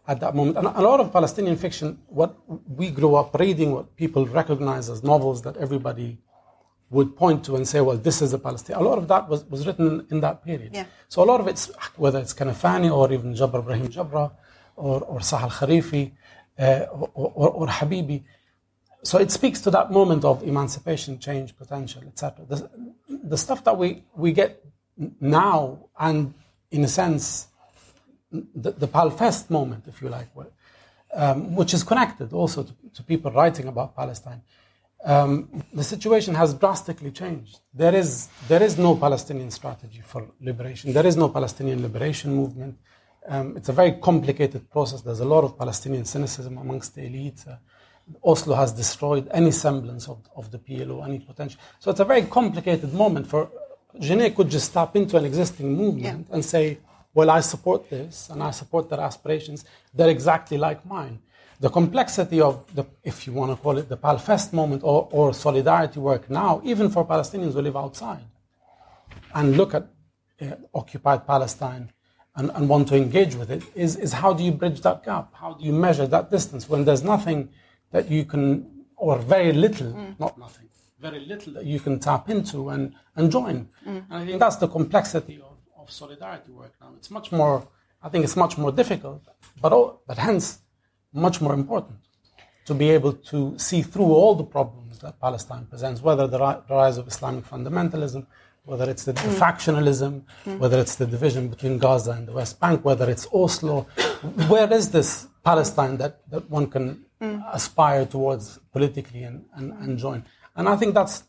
at 0.07 0.20
that 0.20 0.36
moment. 0.36 0.57
And 0.57 0.68
a 0.68 0.82
lot 0.82 0.99
of 0.99 1.11
Palestinian 1.11 1.57
fiction, 1.57 1.99
what 2.07 2.36
we 2.68 2.91
grew 2.91 3.15
up 3.15 3.36
reading, 3.39 3.72
what 3.72 3.95
people 3.95 4.26
recognize 4.26 4.89
as 4.89 5.03
novels 5.03 5.41
that 5.43 5.57
everybody 5.57 6.18
would 6.89 7.15
point 7.18 7.43
to 7.45 7.55
and 7.55 7.68
say, 7.68 7.82
well, 7.82 7.97
this 7.97 8.22
is 8.22 8.34
a 8.34 8.39
Palestinian. 8.39 8.86
A 8.86 8.88
lot 8.88 8.97
of 8.97 9.07
that 9.09 9.28
was, 9.28 9.43
was 9.45 9.68
written 9.68 10.07
in 10.09 10.22
that 10.22 10.43
period. 10.43 10.72
Yeah. 10.74 10.86
So 11.09 11.24
a 11.24 11.26
lot 11.26 11.41
of 11.41 11.47
it's, 11.47 11.70
whether 11.97 12.20
it's 12.20 12.34
Kanafani 12.34 12.89
or 12.95 13.11
even 13.11 13.34
Jabra 13.34 13.59
Ibrahim 13.59 13.88
Jabra 13.89 14.32
or, 14.76 15.01
or 15.01 15.20
Sahar 15.20 15.49
Khalifeh 15.49 16.11
uh, 16.57 16.86
or, 16.91 17.32
or, 17.36 17.49
or 17.51 17.68
Habibi. 17.68 18.24
So 19.03 19.18
it 19.20 19.32
speaks 19.32 19.59
to 19.61 19.72
that 19.72 19.91
moment 19.91 20.24
of 20.24 20.43
emancipation, 20.43 21.20
change, 21.20 21.57
potential, 21.57 22.03
etc. 22.07 22.45
The, 22.45 22.70
the 23.09 23.38
stuff 23.38 23.63
that 23.65 23.78
we, 23.78 24.03
we 24.15 24.32
get 24.32 24.63
now, 25.20 25.89
and 25.99 26.34
in 26.72 26.84
a 26.84 26.88
sense, 26.88 27.47
the, 28.32 28.72
the 28.72 28.88
Palfest 28.88 29.49
moment, 29.49 29.86
if 29.88 30.01
you 30.01 30.09
like, 30.09 30.28
um, 31.13 31.55
which 31.55 31.74
is 31.74 31.84
connected 31.84 32.34
also 32.34 32.63
to, 32.63 32.74
to 32.93 33.03
people 33.03 33.32
writing 33.32 33.68
about 33.68 33.95
Palestine. 33.95 34.41
Um, 35.03 35.63
the 35.74 35.84
situation 35.84 36.36
has 36.36 36.53
drastically 36.53 37.11
changed. 37.11 37.59
There 37.74 37.95
is, 37.95 38.28
there 38.47 38.63
is 38.63 38.78
no 38.78 38.95
Palestinian 38.95 39.51
strategy 39.51 40.01
for 40.03 40.28
liberation. 40.41 40.91
There 40.91 41.05
is 41.05 41.15
no 41.15 41.30
Palestinian 41.30 41.82
liberation 41.82 42.36
movement. 42.36 42.78
Um, 43.28 43.55
it's 43.55 43.70
a 43.70 43.74
very 43.74 43.93
complicated 43.93 44.70
process. 44.70 45.01
There's 45.01 45.20
a 45.20 45.26
lot 45.26 45.43
of 45.43 45.57
Palestinian 45.57 46.05
cynicism 46.05 46.57
amongst 46.57 46.95
the 46.95 47.05
elite. 47.05 47.43
Uh, 47.47 47.55
Oslo 48.24 48.55
has 48.55 48.72
destroyed 48.72 49.28
any 49.32 49.51
semblance 49.51 50.07
of, 50.07 50.20
of 50.36 50.49
the 50.51 50.59
PLO, 50.59 51.05
any 51.05 51.20
potential. 51.20 51.59
So 51.80 51.91
it's 51.91 51.99
a 51.99 52.05
very 52.05 52.24
complicated 52.24 52.93
moment 52.93 53.28
for 53.28 53.49
Genet 53.99 54.35
could 54.35 54.49
just 54.49 54.73
tap 54.73 54.95
into 54.95 55.17
an 55.17 55.25
existing 55.25 55.75
movement 55.75 56.27
and 56.31 56.43
say, 56.43 56.79
well, 57.13 57.29
I 57.29 57.39
support 57.39 57.89
this 57.89 58.29
and 58.29 58.43
I 58.43 58.51
support 58.51 58.89
their 58.89 58.99
aspirations. 58.99 59.65
They're 59.93 60.09
exactly 60.09 60.57
like 60.57 60.85
mine. 60.85 61.19
The 61.59 61.69
complexity 61.69 62.39
of 62.39 62.63
the, 62.75 62.85
if 63.03 63.25
you 63.25 63.33
want 63.33 63.51
to 63.51 63.55
call 63.55 63.79
it 63.79 63.89
the 63.89 63.97
Palfest 63.97 64.53
moment 64.53 64.83
or, 64.83 65.09
or 65.11 65.33
solidarity 65.33 65.99
work 65.99 66.29
now, 66.29 66.61
even 66.63 66.89
for 66.89 67.05
Palestinians 67.05 67.53
who 67.53 67.61
live 67.61 67.75
outside 67.75 68.25
and 69.33 69.57
look 69.57 69.73
at 69.73 69.87
uh, 70.39 70.51
occupied 70.75 71.25
Palestine 71.25 71.91
and, 72.35 72.51
and 72.53 72.69
want 72.69 72.87
to 72.89 72.95
engage 72.95 73.33
with 73.33 73.49
it, 73.49 73.63
is, 73.73 73.95
is 73.95 74.13
how 74.13 74.31
do 74.33 74.43
you 74.43 74.51
bridge 74.51 74.81
that 74.81 75.03
gap? 75.03 75.33
How 75.33 75.53
do 75.53 75.65
you 75.65 75.73
measure 75.73 76.05
that 76.05 76.29
distance 76.29 76.69
when 76.69 76.85
there's 76.85 77.03
nothing 77.03 77.49
that 77.91 78.11
you 78.11 78.23
can, 78.25 78.85
or 78.95 79.17
very 79.17 79.51
little, 79.51 80.13
not 80.19 80.37
nothing, 80.37 80.66
very 80.99 81.19
little 81.19 81.53
that 81.53 81.65
you 81.65 81.79
can 81.79 81.99
tap 81.99 82.29
into 82.29 82.69
and, 82.69 82.93
and 83.15 83.31
join? 83.31 83.69
Mm. 83.85 84.05
And 84.09 84.19
I 84.21 84.25
think 84.25 84.39
that's 84.39 84.57
the 84.57 84.67
complexity 84.67 85.41
of, 85.41 85.57
of 85.77 85.91
solidarity 85.91 86.51
work 86.51 86.73
now. 86.81 86.89
It's 86.97 87.11
much 87.11 87.31
more, 87.31 87.67
I 88.01 88.09
think 88.09 88.23
it's 88.23 88.35
much 88.35 88.57
more 88.57 88.71
difficult, 88.71 89.23
but, 89.61 89.73
all, 89.73 90.01
but 90.07 90.17
hence 90.17 90.59
much 91.13 91.41
more 91.41 91.53
important 91.53 91.97
to 92.65 92.73
be 92.73 92.89
able 92.89 93.13
to 93.13 93.57
see 93.57 93.81
through 93.81 94.05
all 94.05 94.35
the 94.35 94.43
problems 94.43 94.99
that 94.99 95.19
Palestine 95.21 95.65
presents, 95.65 96.01
whether 96.01 96.27
the, 96.27 96.39
ri- 96.39 96.61
the 96.67 96.73
rise 96.73 96.97
of 96.97 97.07
Islamic 97.07 97.45
fundamentalism, 97.45 98.25
whether 98.65 98.89
it's 98.89 99.05
the, 99.05 99.13
the 99.13 99.19
factionalism, 99.21 100.23
mm. 100.45 100.57
whether 100.57 100.77
it's 100.77 100.95
the 100.95 101.05
division 101.05 101.47
between 101.47 101.77
Gaza 101.77 102.11
and 102.11 102.27
the 102.27 102.33
West 102.33 102.59
Bank, 102.59 102.83
whether 102.83 103.09
it's 103.09 103.25
Oslo. 103.33 103.83
Where 104.49 104.71
is 104.73 104.91
this 104.91 105.27
Palestine 105.43 105.95
that, 105.97 106.29
that 106.29 106.49
one 106.49 106.67
can 106.67 107.05
aspire 107.53 108.05
towards 108.05 108.59
politically 108.73 109.23
and, 109.23 109.45
and, 109.53 109.71
and 109.81 109.97
join? 109.97 110.25
And 110.57 110.67
I 110.67 110.75
think 110.75 110.93
that's 110.99 111.23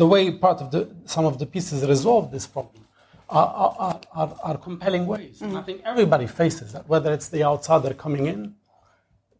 the 0.00 0.06
way 0.06 0.22
part 0.32 0.58
of 0.62 0.70
the 0.70 0.80
some 1.14 1.26
of 1.30 1.38
the 1.38 1.46
pieces 1.54 1.86
resolve 1.94 2.30
this 2.36 2.46
problem 2.46 2.82
are, 3.28 3.48
are, 3.86 4.00
are, 4.20 4.32
are 4.48 4.58
compelling 4.58 5.04
ways. 5.06 5.42
And 5.42 5.58
I 5.58 5.62
think 5.62 5.82
everybody 5.84 6.26
faces 6.26 6.72
that, 6.74 6.88
whether 6.88 7.12
it's 7.12 7.28
the 7.28 7.42
outsider 7.42 7.92
coming 7.94 8.26
in, 8.26 8.54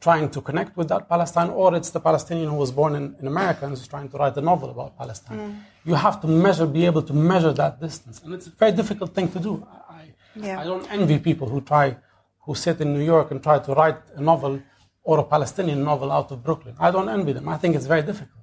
trying 0.00 0.28
to 0.30 0.40
connect 0.40 0.76
with 0.76 0.88
that 0.88 1.08
Palestine, 1.08 1.50
or 1.50 1.74
it's 1.74 1.90
the 1.90 2.00
Palestinian 2.00 2.48
who 2.50 2.56
was 2.56 2.72
born 2.72 2.94
in, 2.96 3.16
in 3.20 3.26
America 3.26 3.64
and 3.64 3.72
is 3.72 3.86
trying 3.86 4.08
to 4.08 4.16
write 4.18 4.36
a 4.36 4.40
novel 4.40 4.70
about 4.70 4.98
Palestine. 4.98 5.38
Mm. 5.38 5.56
You 5.84 5.94
have 5.94 6.20
to 6.22 6.26
measure, 6.26 6.66
be 6.66 6.84
able 6.84 7.02
to 7.02 7.14
measure 7.14 7.52
that 7.52 7.80
distance. 7.80 8.20
And 8.24 8.34
it's 8.34 8.48
a 8.48 8.50
very 8.50 8.72
difficult 8.72 9.14
thing 9.14 9.28
to 9.36 9.38
do. 9.48 9.52
I, 9.88 10.04
Yeah. 10.48 10.60
I 10.60 10.64
don't 10.70 10.86
envy 10.98 11.18
people 11.18 11.48
who 11.48 11.60
try, 11.72 11.86
who 12.44 12.54
sit 12.54 12.76
in 12.84 12.88
New 12.96 13.04
York 13.14 13.30
and 13.30 13.38
try 13.42 13.58
to 13.66 13.70
write 13.78 14.00
a 14.20 14.20
novel 14.20 14.60
or 15.02 15.16
a 15.20 15.26
Palestinian 15.34 15.80
novel 15.90 16.08
out 16.12 16.28
of 16.32 16.42
Brooklyn. 16.46 16.74
I 16.86 16.90
don't 16.90 17.08
envy 17.08 17.32
them. 17.32 17.48
I 17.48 17.56
think 17.56 17.74
it's 17.76 17.86
very 17.86 18.02
difficult. 18.02 18.35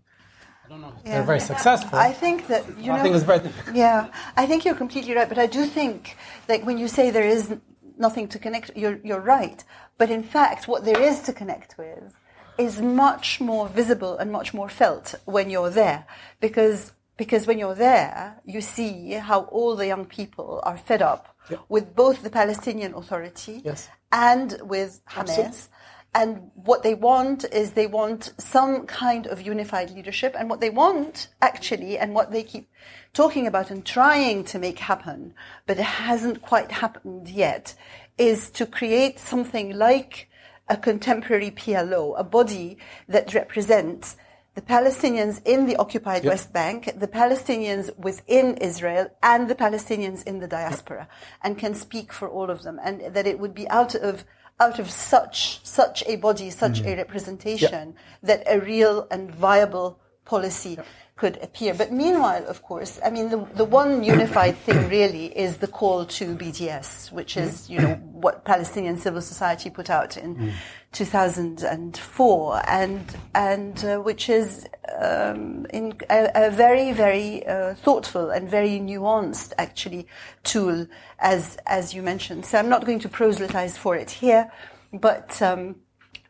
I 0.73 0.75
don't 0.75 0.81
know 0.81 0.93
if 0.97 1.03
they're 1.03 1.23
very 1.23 1.39
successful. 1.39 1.99
I 1.99 2.11
think 2.11 2.47
that 2.47 2.63
you 2.79 2.91
I 2.91 2.97
know. 2.97 3.03
think 3.03 3.15
it's 3.15 3.23
very. 3.23 3.41
Yeah, 3.73 4.07
I 4.35 4.45
think 4.47 4.65
you're 4.65 4.73
completely 4.75 5.13
right. 5.13 5.29
But 5.29 5.37
I 5.37 5.45
do 5.45 5.65
think 5.65 6.17
that 6.47 6.65
when 6.65 6.77
you 6.79 6.87
say 6.87 7.11
there 7.11 7.27
is 7.27 7.53
nothing 7.99 8.27
to 8.29 8.39
connect, 8.39 8.75
you're 8.75 8.99
you're 9.03 9.19
right. 9.21 9.63
But 9.99 10.09
in 10.09 10.23
fact, 10.23 10.67
what 10.67 10.83
there 10.83 10.99
is 10.99 11.21
to 11.27 11.33
connect 11.33 11.77
with 11.77 12.15
is 12.57 12.81
much 12.81 13.39
more 13.39 13.67
visible 13.67 14.17
and 14.17 14.31
much 14.31 14.51
more 14.53 14.67
felt 14.69 15.13
when 15.25 15.51
you're 15.51 15.69
there, 15.69 16.05
because 16.39 16.93
because 17.17 17.45
when 17.45 17.59
you're 17.59 17.75
there, 17.75 18.41
you 18.45 18.59
see 18.61 19.11
how 19.13 19.41
all 19.57 19.75
the 19.75 19.85
young 19.85 20.05
people 20.05 20.59
are 20.63 20.77
fed 20.77 21.03
up 21.03 21.35
with 21.69 21.93
both 21.95 22.23
the 22.23 22.29
Palestinian 22.31 22.95
Authority 22.95 23.61
Yes. 23.63 23.89
and 24.11 24.57
with 24.63 25.01
Hamas. 25.05 25.67
And 26.15 26.51
what 26.53 26.83
they 26.83 26.93
want 26.93 27.43
is 27.51 27.71
they 27.71 27.87
want 27.87 28.33
some 28.37 28.85
kind 28.85 29.25
of 29.25 29.41
unified 29.41 29.89
leadership. 29.91 30.35
And 30.37 30.49
what 30.49 30.61
they 30.61 30.69
want, 30.69 31.29
actually, 31.41 31.97
and 31.97 32.13
what 32.13 32.31
they 32.31 32.43
keep 32.43 32.69
talking 33.13 33.47
about 33.47 33.71
and 33.71 33.85
trying 33.85 34.43
to 34.45 34.59
make 34.59 34.79
happen, 34.79 35.33
but 35.65 35.77
it 35.77 35.83
hasn't 35.83 36.41
quite 36.41 36.71
happened 36.71 37.29
yet, 37.29 37.75
is 38.17 38.49
to 38.51 38.65
create 38.65 39.19
something 39.19 39.75
like 39.75 40.29
a 40.69 40.77
contemporary 40.77 41.51
PLO, 41.51 42.17
a 42.17 42.23
body 42.23 42.77
that 43.07 43.33
represents 43.33 44.15
the 44.55 44.61
Palestinians 44.61 45.41
in 45.45 45.65
the 45.65 45.75
occupied 45.77 46.25
West 46.25 46.53
Bank, 46.53 46.93
the 46.95 47.07
Palestinians 47.07 47.95
within 47.97 48.55
Israel, 48.57 49.09
and 49.23 49.49
the 49.49 49.55
Palestinians 49.55 50.23
in 50.25 50.39
the 50.39 50.47
diaspora, 50.47 51.07
and 51.41 51.57
can 51.57 51.73
speak 51.73 52.13
for 52.13 52.29
all 52.29 52.51
of 52.51 52.61
them, 52.61 52.79
and 52.83 53.15
that 53.15 53.25
it 53.25 53.39
would 53.39 53.55
be 53.55 53.67
out 53.69 53.95
of 53.95 54.25
out 54.59 54.79
of 54.79 54.89
such 54.89 55.59
such 55.65 56.03
a 56.05 56.15
body, 56.17 56.49
such 56.49 56.79
a 56.81 56.83
mm. 56.83 56.97
representation, 56.97 57.95
that 58.21 58.43
a 58.47 58.59
real 58.59 59.07
and 59.11 59.31
viable 59.31 59.99
policy 60.25 60.77
could 61.15 61.37
appear. 61.41 61.73
But 61.73 61.91
meanwhile, 61.91 62.45
of 62.47 62.63
course, 62.63 62.99
I 63.05 63.09
mean, 63.09 63.29
the, 63.29 63.45
the 63.53 63.65
one 63.65 64.03
unified 64.03 64.57
thing 64.57 64.89
really 64.97 65.27
is 65.37 65.57
the 65.57 65.67
call 65.67 66.05
to 66.05 66.35
BDS, 66.35 67.11
which 67.11 67.37
is, 67.37 67.69
you 67.69 67.79
know, 67.79 67.93
what 68.11 68.45
Palestinian 68.45 68.97
civil 68.97 69.21
society 69.21 69.69
put 69.69 69.89
out 69.89 70.17
in 70.17 70.35
mm. 70.35 70.53
2004, 70.93 72.61
and 72.67 73.17
and 73.35 73.85
uh, 73.85 73.97
which 73.97 74.29
is 74.29 74.67
um, 74.99 75.65
in 75.71 75.93
a, 76.09 76.29
a 76.35 76.51
very 76.51 76.93
very 76.93 77.45
uh, 77.45 77.73
thoughtful 77.75 78.29
and 78.29 78.49
very 78.49 78.79
nuanced 78.79 79.53
actually 79.57 80.07
tool, 80.43 80.87
as 81.19 81.57
as 81.65 81.93
you 81.93 82.01
mentioned. 82.01 82.45
So 82.45 82.57
I'm 82.57 82.69
not 82.69 82.85
going 82.85 82.99
to 82.99 83.09
proselytize 83.09 83.77
for 83.77 83.95
it 83.95 84.09
here, 84.09 84.51
but. 84.93 85.41
Um, 85.41 85.75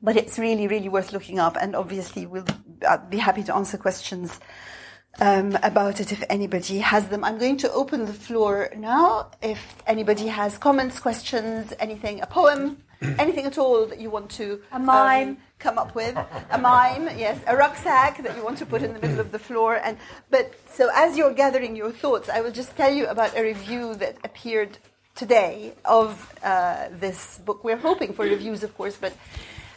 but 0.05 0.17
it's 0.17 0.37
really, 0.37 0.67
really 0.67 0.89
worth 0.89 1.13
looking 1.13 1.39
up, 1.39 1.55
and 1.61 1.77
obviously 1.77 2.25
we'll 2.25 2.45
I'd 2.85 3.09
be 3.09 3.17
happy 3.17 3.41
to 3.43 3.55
answer 3.55 3.77
questions 3.77 4.37
um, 5.19 5.57
about 5.63 5.99
it 5.99 6.11
if 6.11 6.23
anybody 6.29 6.79
has 6.79 7.07
them. 7.09 7.23
I'm 7.23 7.37
going 7.37 7.57
to 7.57 7.71
open 7.71 8.05
the 8.05 8.13
floor 8.13 8.69
now. 8.75 9.31
If 9.41 9.75
anybody 9.85 10.27
has 10.27 10.57
comments, 10.57 10.99
questions, 10.99 11.73
anything, 11.79 12.21
a 12.21 12.25
poem, 12.27 12.77
anything 13.19 13.45
at 13.45 13.57
all 13.57 13.85
that 13.85 13.99
you 13.99 14.09
want 14.09 14.29
to 14.31 14.61
A 14.71 14.79
mime. 14.79 15.29
um, 15.29 15.37
come 15.59 15.77
up 15.77 15.95
with, 15.95 16.17
a 16.51 16.57
mime, 16.57 17.07
yes, 17.17 17.39
a 17.47 17.55
rucksack 17.55 18.21
that 18.23 18.35
you 18.35 18.43
want 18.43 18.57
to 18.57 18.65
put 18.65 18.81
in 18.81 18.93
the 18.93 18.99
middle 18.99 19.19
of 19.19 19.31
the 19.31 19.39
floor. 19.39 19.75
And 19.83 19.97
but 20.29 20.53
so 20.69 20.89
as 20.93 21.15
you're 21.17 21.33
gathering 21.33 21.75
your 21.75 21.91
thoughts, 21.91 22.27
I 22.29 22.41
will 22.41 22.51
just 22.51 22.75
tell 22.75 22.91
you 22.93 23.07
about 23.07 23.37
a 23.37 23.41
review 23.43 23.95
that 23.95 24.17
appeared 24.23 24.77
today 25.15 25.73
of 25.85 26.33
uh, 26.43 26.89
this 26.99 27.37
book. 27.45 27.63
We're 27.63 27.77
hoping 27.77 28.13
for 28.13 28.25
reviews, 28.25 28.63
of 28.63 28.75
course, 28.75 28.97
but 28.99 29.13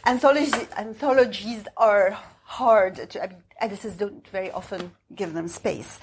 anthologies, 0.05 0.55
anthologies 0.77 1.63
are 1.77 2.17
hard 2.43 3.09
to. 3.11 3.23
I 3.23 3.27
mean, 3.27 3.43
editors 3.59 3.95
don't 3.95 4.27
very 4.27 4.51
often 4.51 4.91
give 5.15 5.33
them 5.33 5.47
space. 5.47 5.99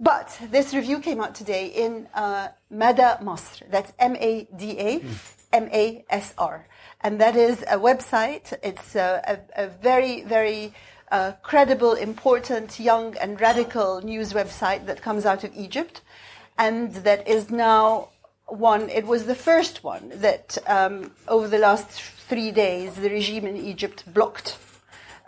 But 0.00 0.38
this 0.50 0.74
review 0.74 1.00
came 1.00 1.20
out 1.20 1.34
today 1.34 1.66
in 1.66 2.06
uh, 2.14 2.48
Mada 2.70 3.18
Masr. 3.20 3.68
That's 3.70 3.92
M 3.98 4.14
A 4.16 4.46
D 4.56 4.78
A 4.78 5.02
M 5.52 5.68
A 5.72 6.04
S 6.08 6.34
R. 6.38 6.66
And 7.00 7.20
that 7.20 7.36
is 7.36 7.62
a 7.62 7.78
website. 7.78 8.52
It's 8.62 8.94
a, 8.94 9.40
a, 9.56 9.64
a 9.64 9.68
very, 9.68 10.22
very 10.22 10.72
uh, 11.10 11.32
credible, 11.42 11.94
important, 11.94 12.78
young, 12.78 13.16
and 13.16 13.40
radical 13.40 14.00
news 14.02 14.32
website 14.32 14.86
that 14.86 15.02
comes 15.02 15.26
out 15.26 15.42
of 15.42 15.50
Egypt. 15.56 16.02
And 16.58 16.94
that 16.96 17.26
is 17.26 17.50
now 17.50 18.10
one, 18.46 18.88
it 18.90 19.06
was 19.06 19.26
the 19.26 19.34
first 19.34 19.84
one 19.84 20.12
that 20.16 20.58
um, 20.66 21.12
over 21.28 21.48
the 21.48 21.58
last 21.58 21.88
three 21.88 22.50
days 22.50 22.94
the 22.94 23.10
regime 23.10 23.46
in 23.46 23.56
Egypt 23.56 24.04
blocked. 24.12 24.58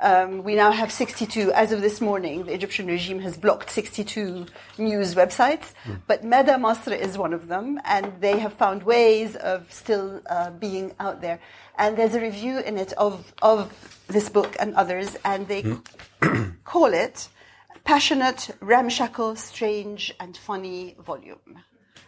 Um, 0.00 0.42
we 0.44 0.54
now 0.54 0.70
have 0.72 0.90
62, 0.90 1.52
as 1.52 1.72
of 1.72 1.82
this 1.82 2.00
morning, 2.00 2.44
the 2.44 2.54
Egyptian 2.54 2.86
regime 2.86 3.20
has 3.20 3.36
blocked 3.36 3.70
62 3.70 4.46
news 4.78 5.14
websites, 5.14 5.74
but 6.06 6.24
Mada 6.24 6.52
Masr 6.52 6.98
is 6.98 7.18
one 7.18 7.34
of 7.34 7.48
them, 7.48 7.78
and 7.84 8.10
they 8.18 8.38
have 8.38 8.54
found 8.54 8.82
ways 8.82 9.36
of 9.36 9.70
still 9.70 10.22
uh, 10.30 10.50
being 10.52 10.94
out 11.00 11.20
there. 11.20 11.38
And 11.76 11.98
there's 11.98 12.14
a 12.14 12.20
review 12.20 12.60
in 12.60 12.78
it 12.78 12.94
of, 12.94 13.34
of 13.42 13.74
this 14.08 14.30
book 14.30 14.56
and 14.58 14.74
others, 14.74 15.16
and 15.24 15.46
they 15.46 15.64
call 16.64 16.94
it 16.94 17.28
Passionate, 17.84 18.50
Ramshackle, 18.60 19.36
Strange, 19.36 20.14
and 20.18 20.34
Funny 20.34 20.96
Volume, 20.98 21.58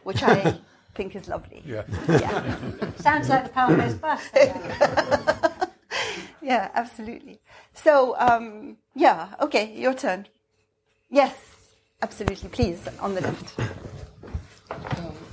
which 0.03 0.23
I 0.23 0.59
think 0.95 1.15
is 1.15 1.29
lovely. 1.29 1.63
Yeah. 1.67 1.83
Yeah. 2.09 2.57
Sounds 2.97 3.29
like 3.29 3.45
the 3.45 3.51
Palmos 3.51 4.01
bus. 4.01 5.19
Yeah, 6.53 6.69
absolutely. 6.75 7.41
So, 7.73 8.15
um, 8.19 8.77
yeah, 8.95 9.29
okay, 9.41 9.73
your 9.75 9.95
turn. 9.95 10.27
Yes, 11.09 11.35
absolutely. 12.03 12.51
Please, 12.51 12.87
on 13.01 13.15
the 13.15 13.23
left. 13.23 13.59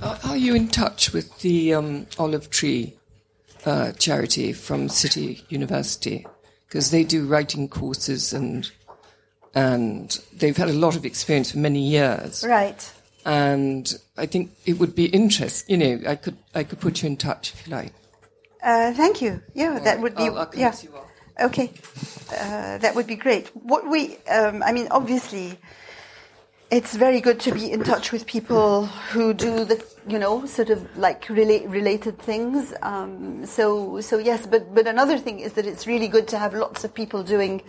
Are, 0.00 0.18
are 0.24 0.36
you 0.38 0.54
in 0.54 0.68
touch 0.68 1.12
with 1.12 1.38
the 1.40 1.74
um, 1.74 2.06
Olive 2.18 2.48
Tree 2.48 2.94
uh, 3.66 3.92
charity 3.92 4.54
from 4.54 4.88
City 4.88 5.44
University? 5.50 6.26
Because 6.66 6.90
they 6.90 7.04
do 7.04 7.26
writing 7.26 7.68
courses 7.68 8.32
and 8.32 8.70
and 9.54 10.20
they've 10.32 10.56
had 10.56 10.70
a 10.70 10.72
lot 10.84 10.96
of 10.96 11.04
experience 11.04 11.50
for 11.50 11.58
many 11.58 11.80
years. 11.80 12.42
Right. 12.48 12.80
And 13.26 13.92
I 14.16 14.24
think 14.24 14.52
it 14.64 14.78
would 14.78 14.94
be 14.94 15.04
interest. 15.06 15.68
You 15.68 15.76
know, 15.76 16.00
I 16.08 16.14
could 16.16 16.38
I 16.54 16.64
could 16.64 16.80
put 16.80 17.02
you 17.02 17.08
in 17.10 17.18
touch 17.18 17.52
if 17.52 17.66
you 17.66 17.76
like. 17.76 17.92
Uh, 18.62 18.92
thank 18.92 19.22
you. 19.22 19.40
Yeah, 19.54 19.78
that 19.80 20.00
would 20.00 20.16
be. 20.16 20.24
I'll- 20.24 20.38
I'll 20.38 20.50
yeah. 20.54 20.74
Okay, 21.40 21.70
uh, 22.32 22.76
that 22.78 22.94
would 22.94 23.06
be 23.06 23.16
great. 23.16 23.48
What 23.54 23.88
we, 23.88 24.18
um, 24.28 24.62
I 24.62 24.72
mean, 24.72 24.88
obviously, 24.90 25.58
it's 26.70 26.94
very 26.94 27.20
good 27.20 27.40
to 27.40 27.52
be 27.52 27.72
in 27.72 27.82
touch 27.82 28.12
with 28.12 28.26
people 28.26 28.86
who 28.86 29.32
do 29.32 29.64
the, 29.64 29.82
you 30.06 30.18
know, 30.18 30.44
sort 30.46 30.68
of 30.68 30.86
like 30.98 31.28
relate, 31.30 31.66
related 31.66 32.18
things. 32.18 32.74
Um, 32.82 33.46
so, 33.46 34.00
so 34.02 34.18
yes, 34.18 34.46
but 34.46 34.74
but 34.74 34.86
another 34.86 35.18
thing 35.18 35.40
is 35.40 35.54
that 35.54 35.64
it's 35.64 35.86
really 35.86 36.08
good 36.08 36.28
to 36.28 36.38
have 36.38 36.52
lots 36.54 36.84
of 36.84 36.92
people 36.92 37.22
doing, 37.22 37.62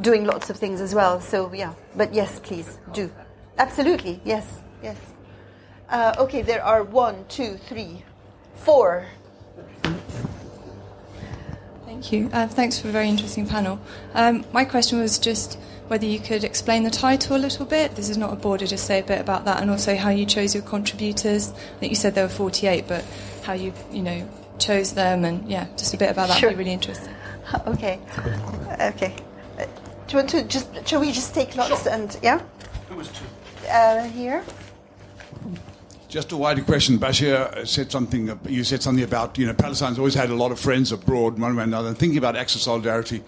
doing 0.00 0.24
lots 0.24 0.48
of 0.48 0.56
things 0.56 0.80
as 0.80 0.94
well. 0.94 1.20
So 1.20 1.52
yeah, 1.52 1.74
but 1.96 2.14
yes, 2.14 2.38
please 2.40 2.78
do, 2.92 3.10
absolutely, 3.58 4.20
yes, 4.24 4.60
yes. 4.82 4.98
Uh, 5.88 6.14
okay, 6.18 6.42
there 6.42 6.62
are 6.64 6.82
one, 6.84 7.24
two, 7.28 7.56
three, 7.68 8.04
four. 8.54 9.06
Thank 11.96 12.12
you. 12.12 12.30
Uh, 12.30 12.46
thanks 12.46 12.78
for 12.78 12.88
a 12.88 12.90
very 12.90 13.08
interesting 13.08 13.46
panel. 13.48 13.80
Um, 14.12 14.44
my 14.52 14.66
question 14.66 14.98
was 14.98 15.18
just 15.18 15.58
whether 15.88 16.04
you 16.04 16.18
could 16.18 16.44
explain 16.44 16.82
the 16.82 16.90
title 16.90 17.36
a 17.36 17.38
little 17.38 17.64
bit. 17.64 17.96
This 17.96 18.10
is 18.10 18.18
not 18.18 18.34
a 18.34 18.36
border, 18.36 18.66
just 18.66 18.86
say 18.86 19.00
a 19.00 19.02
bit 19.02 19.18
about 19.18 19.46
that, 19.46 19.62
and 19.62 19.70
also 19.70 19.96
how 19.96 20.10
you 20.10 20.26
chose 20.26 20.54
your 20.54 20.62
contributors. 20.62 21.52
I 21.52 21.78
think 21.78 21.90
you 21.90 21.96
said 21.96 22.14
there 22.14 22.24
were 22.24 22.28
48, 22.28 22.86
but 22.86 23.02
how 23.44 23.54
you, 23.54 23.72
you 23.90 24.02
know, 24.02 24.28
chose 24.58 24.92
them, 24.92 25.24
and 25.24 25.48
yeah, 25.48 25.68
just 25.78 25.94
a 25.94 25.96
bit 25.96 26.10
about 26.10 26.28
that 26.28 26.38
Sure. 26.38 26.50
would 26.50 26.58
be 26.58 26.64
really 26.64 26.74
interesting. 26.74 27.12
Okay. 27.66 28.00
Okay. 28.80 29.14
Uh, 29.56 29.64
do 29.64 29.68
you 30.10 30.16
want 30.18 30.28
to 30.30 30.42
just, 30.42 30.68
shall 30.86 31.00
we 31.00 31.12
just 31.12 31.32
take 31.32 31.54
lots 31.56 31.86
and, 31.86 32.18
yeah? 32.20 32.42
Who 32.88 32.96
was 32.96 33.08
to 33.08 33.72
uh, 33.72 34.02
here? 34.08 34.44
Just 36.08 36.30
a 36.30 36.36
wider 36.36 36.62
question. 36.62 36.98
Bashir 36.98 37.66
said 37.66 37.90
something. 37.90 38.38
You 38.48 38.62
said 38.62 38.82
something 38.82 39.02
about 39.02 39.36
you 39.38 39.46
know 39.46 39.54
Palestine's 39.54 39.98
always 39.98 40.14
had 40.14 40.30
a 40.30 40.34
lot 40.34 40.52
of 40.52 40.60
friends 40.60 40.92
abroad, 40.92 41.38
one 41.38 41.56
way 41.56 41.62
or 41.62 41.64
another. 41.64 41.88
And 41.88 41.98
thinking 41.98 42.18
about 42.18 42.36
acts 42.36 42.54
of 42.54 42.60
solidarity, 42.60 43.24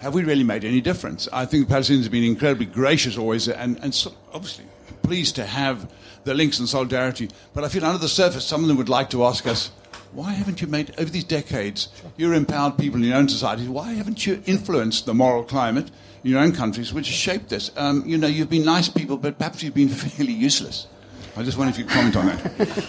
have 0.00 0.14
we 0.14 0.24
really 0.24 0.42
made 0.42 0.64
any 0.64 0.80
difference? 0.80 1.28
I 1.32 1.44
think 1.44 1.68
the 1.68 1.74
Palestinians 1.74 2.04
have 2.04 2.12
been 2.12 2.24
incredibly 2.24 2.66
gracious 2.66 3.18
always, 3.18 3.48
and, 3.48 3.78
and 3.82 3.94
so 3.94 4.14
obviously 4.32 4.64
pleased 5.02 5.36
to 5.36 5.44
have 5.44 5.92
the 6.24 6.32
links 6.32 6.58
and 6.58 6.68
solidarity. 6.68 7.28
But 7.52 7.64
I 7.64 7.68
feel 7.68 7.84
under 7.84 7.98
the 7.98 8.08
surface, 8.08 8.44
some 8.44 8.62
of 8.62 8.68
them 8.68 8.78
would 8.78 8.88
like 8.88 9.10
to 9.10 9.24
ask 9.24 9.46
us, 9.46 9.70
why 10.12 10.32
haven't 10.32 10.60
you 10.60 10.68
made, 10.68 10.92
over 10.98 11.10
these 11.10 11.24
decades, 11.24 11.88
you're 12.16 12.34
empowered 12.34 12.78
people 12.78 12.98
in 12.98 13.08
your 13.08 13.16
own 13.16 13.28
societies, 13.28 13.68
why 13.68 13.92
haven't 13.92 14.26
you 14.26 14.42
influenced 14.46 15.06
the 15.06 15.14
moral 15.14 15.44
climate 15.44 15.90
in 16.24 16.30
your 16.30 16.40
own 16.40 16.52
countries 16.52 16.92
which 16.92 17.08
has 17.08 17.16
shaped 17.16 17.48
this? 17.48 17.70
Um, 17.76 18.04
you 18.06 18.18
know, 18.18 18.26
you've 18.26 18.50
been 18.50 18.64
nice 18.64 18.88
people, 18.88 19.16
but 19.16 19.38
perhaps 19.38 19.62
you've 19.62 19.74
been 19.74 19.88
fairly 19.90 20.32
useless. 20.32 20.86
I 21.34 21.42
just 21.42 21.56
wonder 21.56 21.70
if 21.70 21.78
you 21.78 21.84
could 21.84 21.94
comment 21.94 22.16
on 22.16 22.26
that. 22.26 22.88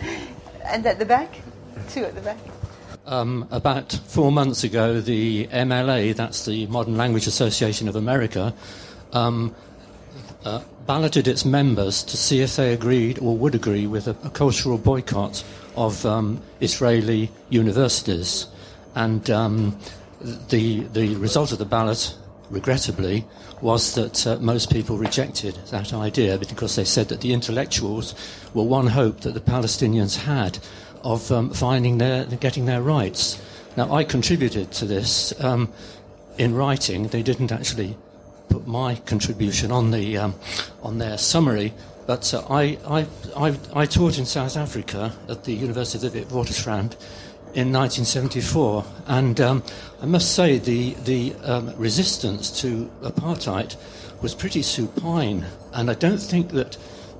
and 0.64 0.86
at 0.86 0.98
the 0.98 1.04
back? 1.04 1.34
Two 1.90 2.04
at 2.04 2.14
the 2.14 2.22
back. 2.22 2.38
Um, 3.04 3.46
about 3.50 3.92
four 3.92 4.32
months 4.32 4.64
ago, 4.64 5.00
the 5.00 5.46
MLA, 5.48 6.14
that's 6.14 6.46
the 6.46 6.66
Modern 6.68 6.96
Language 6.96 7.26
Association 7.26 7.88
of 7.88 7.96
America, 7.96 8.54
um, 9.12 9.54
uh, 10.44 10.62
balloted 10.86 11.28
its 11.28 11.44
members 11.44 12.02
to 12.04 12.16
see 12.16 12.40
if 12.40 12.56
they 12.56 12.72
agreed 12.72 13.18
or 13.18 13.36
would 13.36 13.54
agree 13.54 13.86
with 13.86 14.08
a, 14.08 14.16
a 14.24 14.30
cultural 14.30 14.78
boycott 14.78 15.44
of 15.76 16.06
um, 16.06 16.40
Israeli 16.60 17.30
universities. 17.50 18.46
And 18.94 19.28
um, 19.30 19.78
the, 20.48 20.80
the 20.80 21.16
result 21.16 21.52
of 21.52 21.58
the 21.58 21.64
ballot, 21.66 22.14
regrettably, 22.52 23.24
was 23.60 23.94
that 23.94 24.26
uh, 24.26 24.36
most 24.38 24.70
people 24.70 24.96
rejected 24.96 25.56
that 25.70 25.92
idea 25.92 26.38
because 26.38 26.76
they 26.76 26.84
said 26.84 27.08
that 27.08 27.20
the 27.20 27.32
intellectuals 27.32 28.14
were 28.54 28.62
one 28.62 28.86
hope 28.86 29.20
that 29.20 29.34
the 29.34 29.40
Palestinians 29.40 30.16
had 30.16 30.58
of 31.02 31.32
um, 31.32 31.50
finding 31.50 31.98
their, 31.98 32.24
getting 32.26 32.66
their 32.66 32.82
rights. 32.82 33.42
Now, 33.76 33.92
I 33.92 34.04
contributed 34.04 34.70
to 34.72 34.84
this 34.84 35.32
um, 35.42 35.72
in 36.38 36.54
writing. 36.54 37.08
They 37.08 37.22
didn't 37.22 37.50
actually 37.50 37.96
put 38.48 38.66
my 38.66 38.96
contribution 38.96 39.72
on 39.72 39.90
the 39.90 40.18
um, 40.18 40.34
on 40.82 40.98
their 40.98 41.16
summary. 41.18 41.72
But 42.06 42.34
uh, 42.34 42.44
I, 42.50 42.78
I, 42.86 43.06
I, 43.36 43.58
I, 43.74 43.86
taught 43.86 44.18
in 44.18 44.26
South 44.26 44.56
Africa 44.56 45.14
at 45.28 45.44
the 45.44 45.52
University 45.52 46.06
of 46.06 46.12
Witwatersrand 46.12 46.96
in 47.54 47.72
1974, 47.72 48.84
and 49.06 49.40
um, 49.40 49.62
I 50.00 50.06
must 50.06 50.34
say 50.34 50.58
the 50.58 50.94
the 51.04 51.34
um, 51.42 51.74
resistance 51.76 52.60
to 52.62 52.90
apartheid 53.02 53.76
was 54.22 54.34
pretty 54.34 54.62
supine, 54.62 55.44
and 55.72 55.90
I 55.90 55.94
don't 55.94 56.18
think 56.18 56.50
that 56.50 56.76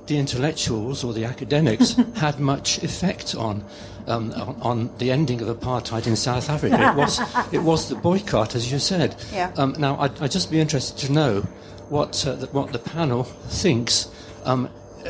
the 0.07 0.17
intellectuals 0.17 1.03
or 1.03 1.13
the 1.13 1.25
academics 1.25 1.95
had 2.15 2.39
much 2.39 2.83
effect 2.83 3.35
on, 3.35 3.63
um, 4.07 4.33
on, 4.33 4.57
on 4.61 4.97
the 4.97 5.11
ending 5.11 5.41
of 5.41 5.47
apartheid 5.47 6.07
in 6.07 6.15
South 6.15 6.49
Africa. 6.49 6.91
It 6.91 6.95
was 6.95 7.19
it 7.53 7.63
was 7.63 7.89
the 7.89 7.95
boycott, 7.95 8.55
as 8.55 8.71
you 8.71 8.79
said. 8.79 9.15
Yeah. 9.31 9.51
Um, 9.57 9.75
now, 9.77 9.97
I'd, 9.99 10.21
I'd, 10.21 10.31
just 10.31 10.51
be 10.51 10.59
interested 10.59 10.97
to 11.07 11.11
know 11.11 11.41
what 11.89 12.25
uh, 12.27 12.35
the, 12.35 12.47
what 12.47 12.71
the 12.71 12.79
panel 12.79 13.23
thinks. 13.23 14.09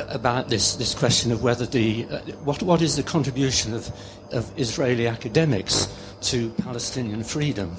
About 0.09 0.49
this, 0.49 0.75
this 0.75 0.95
question 0.95 1.31
of 1.31 1.43
whether 1.43 1.65
the 1.65 2.05
uh, 2.09 2.19
what 2.43 2.63
what 2.63 2.81
is 2.81 2.95
the 2.95 3.03
contribution 3.03 3.73
of, 3.73 3.91
of 4.31 4.51
Israeli 4.57 5.07
academics 5.07 5.87
to 6.21 6.49
Palestinian 6.63 7.23
freedom? 7.23 7.75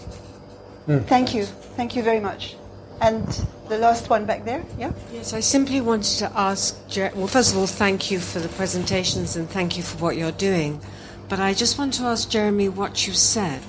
Mm. 0.87 1.05
Thank 1.07 1.35
you, 1.35 1.45
thank 1.77 1.97
you 1.97 2.03
very 2.03 2.21
much. 2.21 2.57
And 3.01 3.27
the 3.69 3.79
last 3.79 4.09
one 4.11 4.27
back 4.27 4.45
there, 4.45 4.65
yeah? 4.79 4.93
Yes, 5.13 5.33
I 5.33 5.41
simply 5.41 5.81
wanted 5.81 6.19
to 6.19 6.31
ask, 6.39 6.79
well, 7.17 7.27
first 7.27 7.53
of 7.53 7.59
all, 7.59 7.67
thank 7.67 8.11
you 8.11 8.21
for 8.21 8.39
the 8.39 8.49
presentations 8.49 9.37
and 9.37 9.49
thank 9.51 9.77
you 9.77 9.83
for 9.83 9.99
what 9.99 10.17
you're 10.17 10.33
doing. 10.33 10.81
But 11.29 11.41
I 11.41 11.55
just 11.55 11.79
want 11.79 11.95
to 11.95 12.05
ask 12.05 12.31
Jeremy 12.31 12.69
what 12.69 13.07
you 13.07 13.13
said 13.13 13.63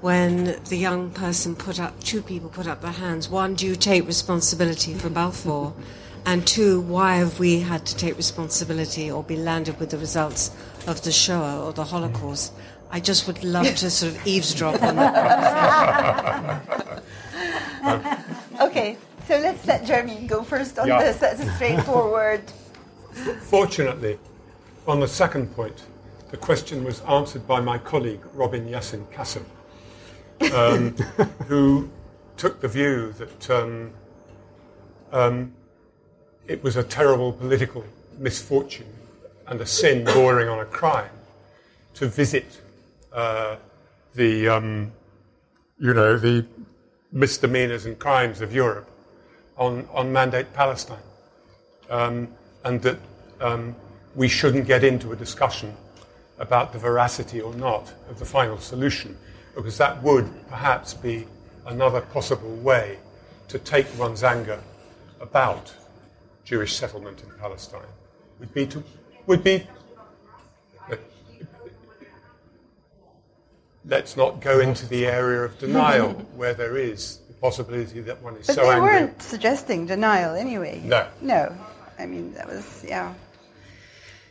when 0.00 0.60
the 0.64 0.76
young 0.76 1.10
person 1.10 1.54
put 1.54 1.78
up, 1.78 1.98
two 2.02 2.20
people 2.22 2.50
put 2.50 2.66
up 2.66 2.82
their 2.82 2.90
hands. 2.90 3.28
One, 3.28 3.54
do 3.54 3.66
you 3.66 3.76
take 3.76 4.06
responsibility 4.06 4.94
for 4.94 5.08
Balfour? 5.08 5.72
And 6.24 6.46
two, 6.46 6.80
why 6.82 7.16
have 7.16 7.38
we 7.40 7.60
had 7.60 7.84
to 7.86 7.96
take 7.96 8.16
responsibility 8.16 9.10
or 9.10 9.24
be 9.24 9.36
landed 9.36 9.80
with 9.80 9.90
the 9.90 9.98
results 9.98 10.50
of 10.86 11.02
the 11.02 11.10
Shoah 11.12 11.64
or 11.64 11.72
the 11.72 11.84
Holocaust? 11.84 12.52
I 12.90 13.00
just 13.00 13.26
would 13.26 13.42
love 13.42 13.66
to 13.76 13.90
sort 13.90 14.12
of 14.12 14.26
eavesdrop 14.26 14.82
on 14.82 14.96
that. 14.96 16.62
okay, 18.60 18.96
so 19.26 19.38
let's 19.38 19.66
let 19.66 19.84
Jeremy 19.84 20.26
go 20.26 20.42
first 20.42 20.78
on 20.78 20.88
yeah. 20.88 21.02
this. 21.02 21.16
That's 21.16 21.40
a 21.40 21.50
straightforward. 21.54 22.42
Fortunately, 23.40 24.18
on 24.86 25.00
the 25.00 25.08
second 25.08 25.54
point, 25.54 25.84
the 26.30 26.36
question 26.36 26.84
was 26.84 27.00
answered 27.02 27.46
by 27.46 27.60
my 27.60 27.78
colleague 27.78 28.20
Robin 28.34 28.68
Yassin 28.68 29.06
Kassab, 29.12 29.44
um, 30.54 30.90
who 31.46 31.90
took 32.36 32.60
the 32.60 32.68
view 32.68 33.12
that 33.12 33.50
um, 33.50 33.92
um, 35.12 35.52
it 36.52 36.62
was 36.62 36.76
a 36.76 36.84
terrible 36.84 37.32
political 37.32 37.82
misfortune 38.18 38.92
and 39.46 39.58
a 39.62 39.66
sin 39.66 40.04
bordering 40.04 40.50
on 40.50 40.60
a 40.60 40.66
crime 40.66 41.10
to 41.94 42.06
visit 42.06 42.60
uh, 43.10 43.56
the, 44.14 44.48
um, 44.48 44.92
you 45.78 45.94
know, 45.94 46.18
the 46.18 46.44
misdemeanors 47.10 47.86
and 47.86 47.98
crimes 47.98 48.42
of 48.42 48.54
Europe 48.54 48.88
on, 49.56 49.88
on 49.94 50.12
Mandate 50.12 50.52
Palestine. 50.52 51.06
Um, 51.88 52.28
and 52.64 52.82
that 52.82 52.98
um, 53.40 53.74
we 54.14 54.28
shouldn't 54.28 54.66
get 54.66 54.84
into 54.84 55.12
a 55.12 55.16
discussion 55.16 55.74
about 56.38 56.72
the 56.74 56.78
veracity 56.78 57.40
or 57.40 57.54
not 57.54 57.92
of 58.10 58.18
the 58.18 58.26
final 58.26 58.58
solution, 58.58 59.16
because 59.54 59.78
that 59.78 60.02
would 60.02 60.28
perhaps 60.48 60.92
be 60.92 61.26
another 61.66 62.02
possible 62.02 62.54
way 62.56 62.98
to 63.48 63.58
take 63.58 63.86
one's 63.98 64.22
anger 64.22 64.62
about 65.20 65.72
Jewish 66.44 66.74
settlement 66.74 67.22
in 67.22 67.30
Palestine. 67.38 67.82
Would 68.40 68.52
be 68.54 68.66
to 68.66 68.82
would 69.26 69.44
be 69.44 69.66
let's 73.84 74.16
not 74.16 74.40
go 74.40 74.60
into 74.60 74.86
the 74.86 75.06
area 75.06 75.42
of 75.42 75.58
denial 75.58 76.12
where 76.36 76.54
there 76.54 76.76
is 76.76 77.18
the 77.28 77.34
possibility 77.34 78.00
that 78.00 78.20
one 78.22 78.36
is 78.36 78.46
but 78.46 78.56
so 78.56 78.70
they 78.70 78.80
weren't 78.80 79.20
suggesting 79.20 79.86
denial 79.86 80.34
anyway. 80.34 80.80
No. 80.84 81.08
No. 81.20 81.56
I 81.98 82.06
mean, 82.06 82.32
that 82.34 82.48
was, 82.48 82.84
yeah. 82.86 83.12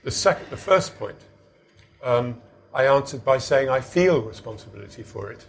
The, 0.04 0.12
second, 0.12 0.50
the 0.50 0.58
first 0.58 0.98
point, 0.98 1.18
um, 2.04 2.42
I 2.74 2.86
answered 2.86 3.24
by 3.24 3.38
saying 3.38 3.70
I 3.70 3.82
feel 3.82 4.22
responsibility 4.22 5.04
for 5.04 5.32
it. 5.32 5.46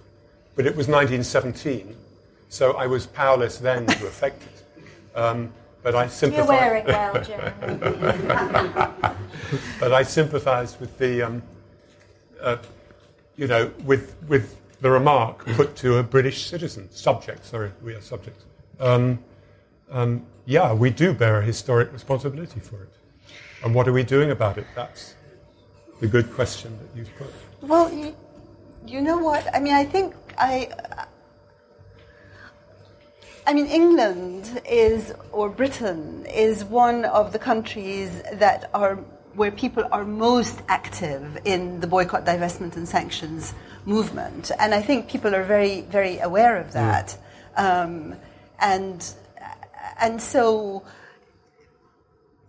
But 0.54 0.66
it 0.66 0.76
was 0.76 0.86
1917, 0.86 1.96
so 2.50 2.72
I 2.72 2.86
was 2.86 3.06
powerless 3.06 3.58
then 3.58 3.86
to 3.86 4.06
affect 4.06 4.42
it. 4.42 5.16
Um, 5.16 5.52
but 5.82 5.94
I 5.94 6.06
sympathise. 6.06 6.48
You're 6.48 6.58
wearing 6.58 6.84
well, 6.86 7.22
Jeremy. 7.22 7.76
but 9.80 9.92
I 9.92 10.02
sympathised 10.02 10.80
with 10.80 10.96
the 10.98 11.22
um, 11.22 11.42
uh, 12.40 12.56
you 13.36 13.46
know, 13.46 13.70
with, 13.84 14.14
with 14.28 14.56
the 14.80 14.90
remark 14.90 15.44
put 15.56 15.76
to 15.76 15.98
a 15.98 16.02
British 16.02 16.46
citizen, 16.46 16.90
subject, 16.90 17.44
sorry, 17.44 17.70
we 17.82 17.94
are 17.94 18.00
subjects. 18.00 18.44
Um, 18.80 19.18
um, 19.90 20.26
yeah, 20.44 20.72
we 20.72 20.90
do 20.90 21.12
bear 21.12 21.38
a 21.38 21.44
historic 21.44 21.92
responsibility 21.92 22.60
for 22.60 22.82
it. 22.82 22.92
And 23.64 23.74
what 23.74 23.86
are 23.86 23.92
we 23.92 24.02
doing 24.02 24.30
about 24.30 24.58
it? 24.58 24.66
That's 24.74 25.14
the 26.00 26.08
good 26.08 26.32
question 26.32 26.76
that 26.78 26.98
you've 26.98 27.14
put. 27.16 27.32
Well, 27.60 27.92
you, 27.92 28.14
you 28.86 29.00
know 29.00 29.18
what? 29.18 29.46
I 29.54 29.60
mean, 29.60 29.74
I 29.74 29.84
think 29.84 30.14
I. 30.36 30.68
I 33.46 33.54
mean, 33.54 33.66
England 33.66 34.62
is, 34.64 35.12
or 35.32 35.48
Britain, 35.48 36.26
is 36.26 36.64
one 36.64 37.04
of 37.04 37.32
the 37.32 37.38
countries 37.38 38.22
that 38.34 38.70
are 38.72 38.96
where 39.34 39.50
people 39.50 39.84
are 39.90 40.04
most 40.04 40.60
active 40.68 41.38
in 41.44 41.80
the 41.80 41.86
boycott, 41.86 42.24
divestment, 42.24 42.76
and 42.76 42.88
sanctions 42.88 43.54
movement. 43.86 44.50
And 44.58 44.74
I 44.74 44.82
think 44.82 45.08
people 45.08 45.34
are 45.34 45.42
very, 45.42 45.80
very 45.82 46.18
aware 46.18 46.58
of 46.58 46.72
that. 46.72 47.16
Mm. 47.56 47.84
Um, 47.84 48.14
and, 48.60 49.14
and 49.98 50.20
so, 50.20 50.84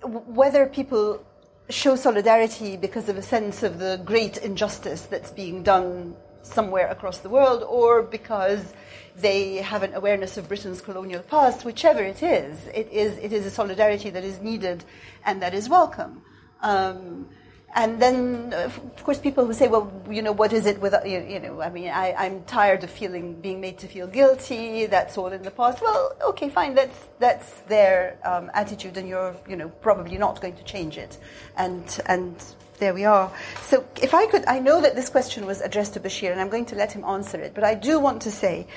whether 0.03 0.65
people 0.67 1.25
show 1.69 1.95
solidarity 1.95 2.75
because 2.77 3.07
of 3.09 3.17
a 3.17 3.21
sense 3.21 3.63
of 3.63 3.79
the 3.79 4.01
great 4.03 4.37
injustice 4.37 5.03
that's 5.03 5.31
being 5.31 5.63
done 5.63 6.15
somewhere 6.41 6.89
across 6.89 7.19
the 7.19 7.29
world 7.29 7.63
or 7.63 8.03
because 8.03 8.73
they 9.15 9.57
have 9.57 9.83
an 9.83 9.93
awareness 9.93 10.37
of 10.37 10.47
Britain's 10.47 10.81
colonial 10.81 11.21
past, 11.21 11.65
whichever 11.65 12.01
it 12.01 12.23
is, 12.23 12.67
it 12.67 12.89
is, 12.91 13.17
it 13.17 13.31
is 13.31 13.45
a 13.45 13.51
solidarity 13.51 14.09
that 14.09 14.23
is 14.23 14.39
needed 14.41 14.83
and 15.25 15.41
that 15.41 15.53
is 15.53 15.69
welcome. 15.69 16.21
Um, 16.61 17.29
and 17.75 17.99
then, 17.99 18.53
of 18.53 19.03
course, 19.03 19.19
people 19.19 19.45
who 19.47 19.53
say, 19.53 19.67
well, 19.67 19.91
you 20.07 20.21
know, 20.21 20.31
what 20.31 20.53
is 20.53 20.67
it 20.67 20.79
with, 20.79 20.93
you, 21.05 21.25
you 21.27 21.39
know, 21.39 21.59
I 21.59 21.69
mean, 21.71 21.89
I, 21.89 22.13
I'm 22.13 22.43
tired 22.43 22.83
of 22.83 22.91
feeling, 22.91 23.41
being 23.41 23.59
made 23.61 23.79
to 23.79 23.87
feel 23.87 24.05
guilty, 24.05 24.85
that's 24.85 25.17
all 25.17 25.27
in 25.27 25.41
the 25.41 25.49
past. 25.49 25.81
Well, 25.81 26.15
okay, 26.29 26.49
fine, 26.49 26.75
that's, 26.75 27.07
that's 27.17 27.61
their 27.61 28.19
um, 28.23 28.51
attitude, 28.53 28.95
and 28.97 29.07
you're, 29.07 29.35
you 29.49 29.55
know, 29.55 29.69
probably 29.69 30.19
not 30.19 30.39
going 30.39 30.55
to 30.55 30.63
change 30.63 30.99
it. 30.99 31.17
And, 31.57 31.99
and 32.05 32.35
there 32.79 32.93
we 32.93 33.05
are. 33.05 33.31
So, 33.61 33.85
if 34.01 34.13
I 34.13 34.25
could, 34.27 34.45
I 34.45 34.59
know 34.59 34.81
that 34.81 34.95
this 34.95 35.09
question 35.09 35.45
was 35.45 35.61
addressed 35.61 35.93
to 35.93 35.99
Bashir, 35.99 36.31
and 36.31 36.41
I'm 36.41 36.49
going 36.49 36.65
to 36.67 36.75
let 36.75 36.91
him 36.91 37.03
answer 37.03 37.39
it, 37.39 37.53
but 37.53 37.63
I 37.63 37.75
do 37.75 37.99
want 37.99 38.21
to 38.23 38.31
say 38.31 38.67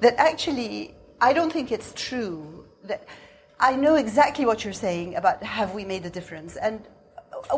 that 0.00 0.14
actually, 0.16 0.94
I 1.20 1.32
don't 1.32 1.52
think 1.52 1.72
it's 1.72 1.92
true 1.94 2.66
that 2.84 3.06
I 3.60 3.76
know 3.76 3.94
exactly 3.94 4.44
what 4.46 4.64
you're 4.64 4.72
saying 4.72 5.16
about 5.16 5.42
have 5.42 5.74
we 5.74 5.84
made 5.84 6.04
a 6.04 6.10
difference, 6.10 6.56
and 6.56 6.82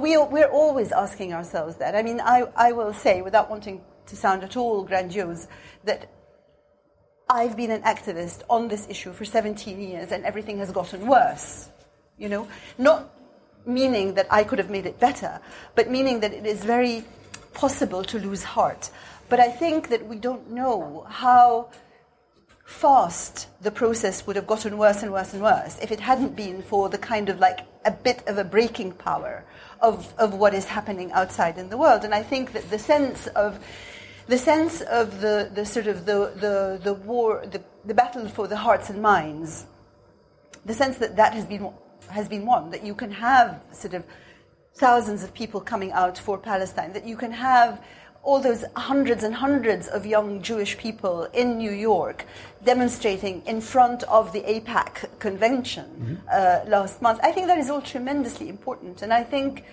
we, 0.00 0.16
we're 0.16 0.50
always 0.50 0.92
asking 0.92 1.32
ourselves 1.32 1.76
that. 1.76 1.94
I 1.94 2.02
mean, 2.02 2.20
I, 2.20 2.44
I 2.56 2.72
will 2.72 2.92
say, 2.92 3.22
without 3.22 3.50
wanting 3.50 3.82
to 4.06 4.16
sound 4.16 4.44
at 4.44 4.56
all 4.56 4.84
grandiose, 4.84 5.48
that 5.84 6.10
I've 7.28 7.56
been 7.56 7.70
an 7.72 7.82
activist 7.82 8.42
on 8.48 8.68
this 8.68 8.86
issue 8.88 9.12
for 9.12 9.24
17 9.24 9.80
years 9.80 10.12
and 10.12 10.24
everything 10.24 10.58
has 10.58 10.70
gotten 10.70 11.06
worse. 11.06 11.68
You 12.18 12.28
know, 12.28 12.48
not 12.78 13.12
meaning 13.66 14.14
that 14.14 14.26
I 14.30 14.44
could 14.44 14.58
have 14.58 14.70
made 14.70 14.86
it 14.86 14.98
better, 15.00 15.40
but 15.74 15.90
meaning 15.90 16.20
that 16.20 16.32
it 16.32 16.46
is 16.46 16.64
very 16.64 17.04
possible 17.52 18.04
to 18.04 18.18
lose 18.18 18.42
heart. 18.42 18.90
But 19.28 19.40
I 19.40 19.48
think 19.48 19.88
that 19.88 20.06
we 20.06 20.16
don't 20.16 20.50
know 20.50 21.06
how 21.08 21.70
fast 22.64 23.48
the 23.60 23.70
process 23.70 24.26
would 24.26 24.36
have 24.36 24.46
gotten 24.46 24.76
worse 24.76 25.02
and 25.02 25.12
worse 25.12 25.32
and 25.32 25.42
worse 25.42 25.78
if 25.80 25.92
it 25.92 26.00
hadn't 26.00 26.34
been 26.34 26.62
for 26.62 26.88
the 26.88 26.98
kind 26.98 27.28
of 27.28 27.38
like 27.38 27.60
a 27.84 27.90
bit 27.90 28.26
of 28.26 28.38
a 28.38 28.44
breaking 28.44 28.92
power 28.92 29.44
of, 29.80 30.12
of 30.18 30.34
what 30.34 30.52
is 30.52 30.64
happening 30.64 31.12
outside 31.12 31.58
in 31.58 31.68
the 31.68 31.76
world. 31.76 32.04
And 32.04 32.14
I 32.14 32.22
think 32.22 32.52
that 32.52 32.68
the 32.70 32.78
sense 32.78 33.28
of 33.28 33.60
the 34.26 34.38
sense 34.38 34.80
of 34.80 35.20
the, 35.20 35.50
the 35.54 35.64
sort 35.64 35.86
of 35.86 36.04
the, 36.04 36.32
the, 36.34 36.80
the 36.82 36.94
war, 36.94 37.44
the, 37.46 37.62
the 37.84 37.94
battle 37.94 38.28
for 38.28 38.48
the 38.48 38.56
hearts 38.56 38.90
and 38.90 39.00
minds, 39.00 39.66
the 40.64 40.74
sense 40.74 40.98
that 40.98 41.14
that 41.14 41.32
has 41.32 41.46
been, 41.46 41.70
has 42.08 42.28
been 42.28 42.46
won, 42.46 42.70
that 42.70 42.84
you 42.84 42.94
can 42.94 43.10
have 43.10 43.62
sort 43.72 43.94
of 43.94 44.04
thousands 44.74 45.22
of 45.22 45.32
people 45.32 45.60
coming 45.60 45.92
out 45.92 46.18
for 46.18 46.38
Palestine, 46.38 46.92
that 46.92 47.06
you 47.06 47.16
can 47.16 47.32
have 47.32 47.82
all 48.22 48.40
those 48.40 48.64
hundreds 48.74 49.22
and 49.22 49.34
hundreds 49.34 49.86
of 49.86 50.04
young 50.04 50.42
Jewish 50.42 50.76
people 50.76 51.24
in 51.32 51.58
New 51.58 51.70
York 51.70 52.26
demonstrating 52.64 53.40
in 53.46 53.60
front 53.60 54.02
of 54.04 54.32
the 54.32 54.40
AIPAC 54.40 55.18
convention 55.20 55.86
mm-hmm. 55.86 56.14
uh, 56.30 56.68
last 56.68 57.00
month. 57.00 57.20
I 57.22 57.30
think 57.30 57.46
that 57.46 57.58
is 57.58 57.70
all 57.70 57.80
tremendously 57.80 58.48
important, 58.48 59.02
and 59.02 59.12
I 59.12 59.22
think. 59.22 59.64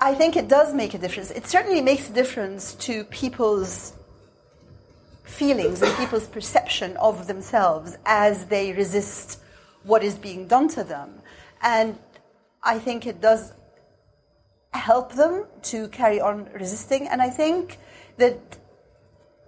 I 0.00 0.14
think 0.14 0.36
it 0.36 0.46
does 0.46 0.72
make 0.74 0.94
a 0.94 0.98
difference. 0.98 1.32
It 1.32 1.48
certainly 1.48 1.80
makes 1.80 2.08
a 2.08 2.12
difference 2.12 2.74
to 2.86 3.02
people's 3.04 3.94
feelings 5.24 5.82
and 5.82 5.92
people's 5.96 6.28
perception 6.28 6.96
of 6.98 7.26
themselves 7.26 7.98
as 8.06 8.46
they 8.46 8.72
resist 8.72 9.40
what 9.82 10.04
is 10.04 10.16
being 10.16 10.46
done 10.46 10.68
to 10.68 10.84
them. 10.84 11.17
And 11.62 11.98
I 12.62 12.78
think 12.78 13.06
it 13.06 13.20
does 13.20 13.52
help 14.72 15.12
them 15.14 15.46
to 15.62 15.88
carry 15.88 16.20
on 16.20 16.48
resisting. 16.52 17.08
And 17.08 17.20
I 17.22 17.30
think 17.30 17.78
that 18.16 18.38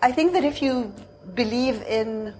I 0.02 0.12
think 0.12 0.32
that 0.32 0.44
if 0.44 0.62
you 0.62 0.94
believe 1.34 1.82
in 1.82 2.34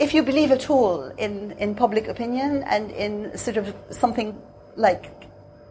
if 0.00 0.14
you 0.14 0.22
believe 0.22 0.52
at 0.52 0.70
all 0.70 1.02
in, 1.18 1.52
in 1.52 1.74
public 1.74 2.06
opinion 2.08 2.62
and 2.64 2.90
in 2.92 3.36
sort 3.36 3.56
of 3.56 3.74
something 3.90 4.40
like 4.76 5.12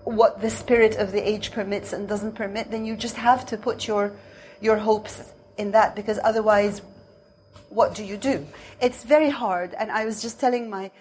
what 0.04 0.42
the 0.42 0.50
spirit 0.50 0.96
of 0.98 1.12
the 1.12 1.28
age 1.28 1.52
permits 1.52 1.94
and 1.94 2.08
doesn't 2.08 2.36
permit, 2.36 2.70
then 2.70 2.86
you 2.86 2.96
just 2.96 3.16
have 3.16 3.46
to 3.46 3.58
put 3.58 3.88
your 3.88 4.12
your 4.60 4.78
hopes 4.78 5.34
in 5.58 5.72
that 5.72 5.96
because 5.96 6.20
otherwise 6.24 6.82
what 7.70 7.96
do 7.96 8.04
you 8.04 8.18
do? 8.18 8.46
It's 8.82 9.04
very 9.04 9.30
hard 9.30 9.74
and 9.74 9.92
I 9.92 10.06
was 10.06 10.22
just 10.22 10.40
telling 10.40 10.70
my 10.70 10.92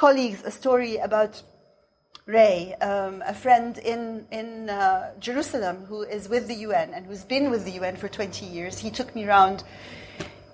colleagues 0.00 0.42
a 0.46 0.50
story 0.50 0.96
about 0.96 1.42
Ray, 2.24 2.72
um, 2.80 3.22
a 3.26 3.34
friend 3.34 3.76
in, 3.76 4.26
in 4.30 4.70
uh, 4.70 5.10
Jerusalem 5.20 5.84
who 5.84 6.04
is 6.04 6.26
with 6.26 6.48
the 6.48 6.54
UN 6.66 6.94
and 6.94 7.04
who's 7.04 7.22
been 7.22 7.50
with 7.50 7.66
the 7.66 7.72
UN 7.72 7.96
for 7.96 8.08
20 8.08 8.46
years. 8.46 8.78
He 8.78 8.90
took 8.90 9.14
me 9.14 9.26
around 9.26 9.62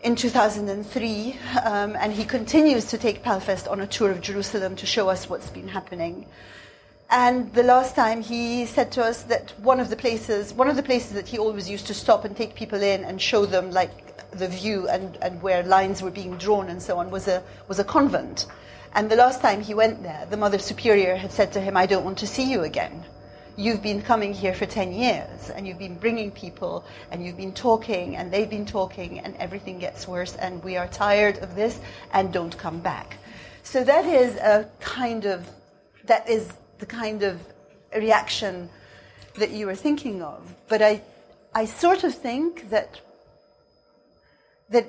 in 0.03 0.17
2003 0.17 1.39
um, 1.63 1.95
and 1.95 2.13
he 2.13 2.25
continues 2.25 2.87
to 2.87 2.99
take 2.99 3.23
Palfest 3.23 3.71
on 3.71 3.79
a 3.81 3.87
tour 3.87 4.11
of 4.11 4.21
Jerusalem 4.21 4.75
to 4.75 4.85
show 4.85 5.09
us 5.09 5.31
what's 5.31 5.51
been 5.51 5.69
happening. 5.69 6.27
And 7.09 7.55
the 7.55 7.63
last 7.63 7.95
time 7.95 8.23
he 8.23 8.67
said 8.67 8.91
to 8.93 9.05
us 9.05 9.23
that 9.35 9.55
one 9.61 9.79
of 9.79 9.91
the 9.91 9.97
places, 9.97 10.53
one 10.55 10.69
of 10.69 10.75
the 10.75 10.83
places 10.83 11.13
that 11.13 11.29
he 11.29 11.39
always 11.39 11.71
used 11.71 11.87
to 11.87 11.95
stop 11.95 12.25
and 12.25 12.37
take 12.37 12.57
people 12.57 12.83
in 12.83 13.05
and 13.05 13.23
show 13.23 13.47
them 13.47 13.71
like 13.71 13.93
the 14.33 14.49
view 14.49 14.89
and, 14.89 15.17
and 15.23 15.41
where 15.41 15.63
lines 15.63 16.03
were 16.03 16.11
being 16.11 16.37
drawn 16.37 16.69
and 16.69 16.83
so 16.83 16.99
on 16.99 17.13
was 17.13 17.29
a, 17.29 17.45
was 17.69 17.79
a 17.79 17.85
convent. 17.85 18.47
And 18.97 19.11
the 19.11 19.17
last 19.17 19.43
time 19.43 19.61
he 19.61 19.75
went 19.75 20.03
there, 20.03 20.27
the 20.31 20.39
Mother 20.39 20.59
Superior 20.59 21.17
had 21.17 21.31
said 21.31 21.53
to 21.53 21.61
him, 21.61 21.77
I 21.77 21.85
don't 21.85 22.03
want 22.03 22.17
to 22.19 22.27
see 22.27 22.51
you 22.51 22.63
again. 22.63 23.05
You've 23.55 23.83
been 23.83 24.01
coming 24.01 24.33
here 24.33 24.55
for 24.55 24.65
10 24.65 24.91
years 24.95 25.51
and 25.51 25.69
you've 25.69 25.79
been 25.79 25.99
bringing 25.99 26.31
people 26.31 26.83
and 27.11 27.23
you've 27.23 27.37
been 27.37 27.53
talking 27.53 28.17
and 28.17 28.33
they've 28.33 28.49
been 28.49 28.65
talking 28.65 29.21
and 29.21 29.37
everything 29.37 29.79
gets 29.79 30.09
worse 30.09 30.35
and 30.37 30.65
we 30.65 30.79
are 30.79 30.89
tired 30.89 31.37
of 31.41 31.55
this 31.55 31.79
and 32.15 32.33
don't 32.33 32.57
come 32.57 32.81
back. 32.81 33.19
So 33.65 33.85
that 33.85 34.07
is 34.07 34.37
a 34.37 34.67
kind 34.81 35.27
of, 35.27 35.47
that 36.05 36.27
is 36.31 36.51
the 36.79 36.87
kind 36.87 37.23
of 37.23 37.39
reaction 37.95 38.71
that 39.35 39.51
you 39.51 39.67
were 39.67 39.75
thinking 39.75 40.23
of. 40.23 40.55
But 40.69 40.81
I, 40.81 41.03
I 41.55 41.67
sort 41.67 42.03
of 42.03 42.15
think 42.15 42.71
that, 42.71 42.99
that 44.71 44.87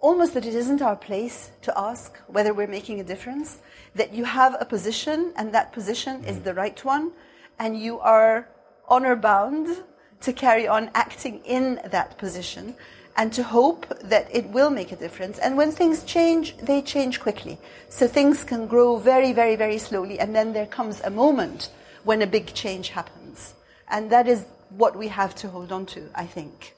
almost 0.00 0.34
that 0.34 0.46
it 0.46 0.54
isn't 0.54 0.82
our 0.82 0.96
place 0.96 1.50
to 1.62 1.78
ask 1.78 2.18
whether 2.26 2.54
we're 2.54 2.66
making 2.66 3.00
a 3.00 3.04
difference, 3.04 3.58
that 3.94 4.12
you 4.12 4.24
have 4.24 4.56
a 4.60 4.64
position 4.64 5.32
and 5.36 5.52
that 5.52 5.72
position 5.72 6.24
is 6.24 6.40
the 6.40 6.54
right 6.54 6.84
one, 6.84 7.12
and 7.58 7.80
you 7.80 7.98
are 8.00 8.48
honor 8.88 9.16
bound 9.16 9.84
to 10.20 10.32
carry 10.32 10.66
on 10.66 10.90
acting 10.94 11.40
in 11.44 11.80
that 11.90 12.18
position 12.18 12.74
and 13.16 13.32
to 13.32 13.42
hope 13.42 13.86
that 14.00 14.28
it 14.32 14.48
will 14.50 14.70
make 14.70 14.92
a 14.92 14.96
difference. 14.96 15.38
And 15.38 15.56
when 15.56 15.72
things 15.72 16.04
change, 16.04 16.56
they 16.58 16.80
change 16.80 17.18
quickly. 17.18 17.58
So 17.88 18.06
things 18.06 18.44
can 18.44 18.68
grow 18.68 18.96
very, 18.96 19.32
very, 19.32 19.56
very 19.56 19.78
slowly, 19.78 20.20
and 20.20 20.34
then 20.34 20.52
there 20.52 20.66
comes 20.66 21.00
a 21.00 21.10
moment 21.10 21.70
when 22.04 22.22
a 22.22 22.26
big 22.26 22.54
change 22.54 22.90
happens. 22.90 23.54
And 23.90 24.10
that 24.10 24.28
is 24.28 24.46
what 24.70 24.96
we 24.96 25.08
have 25.08 25.34
to 25.36 25.48
hold 25.48 25.72
on 25.72 25.86
to, 25.86 26.08
I 26.14 26.26
think. 26.26 26.76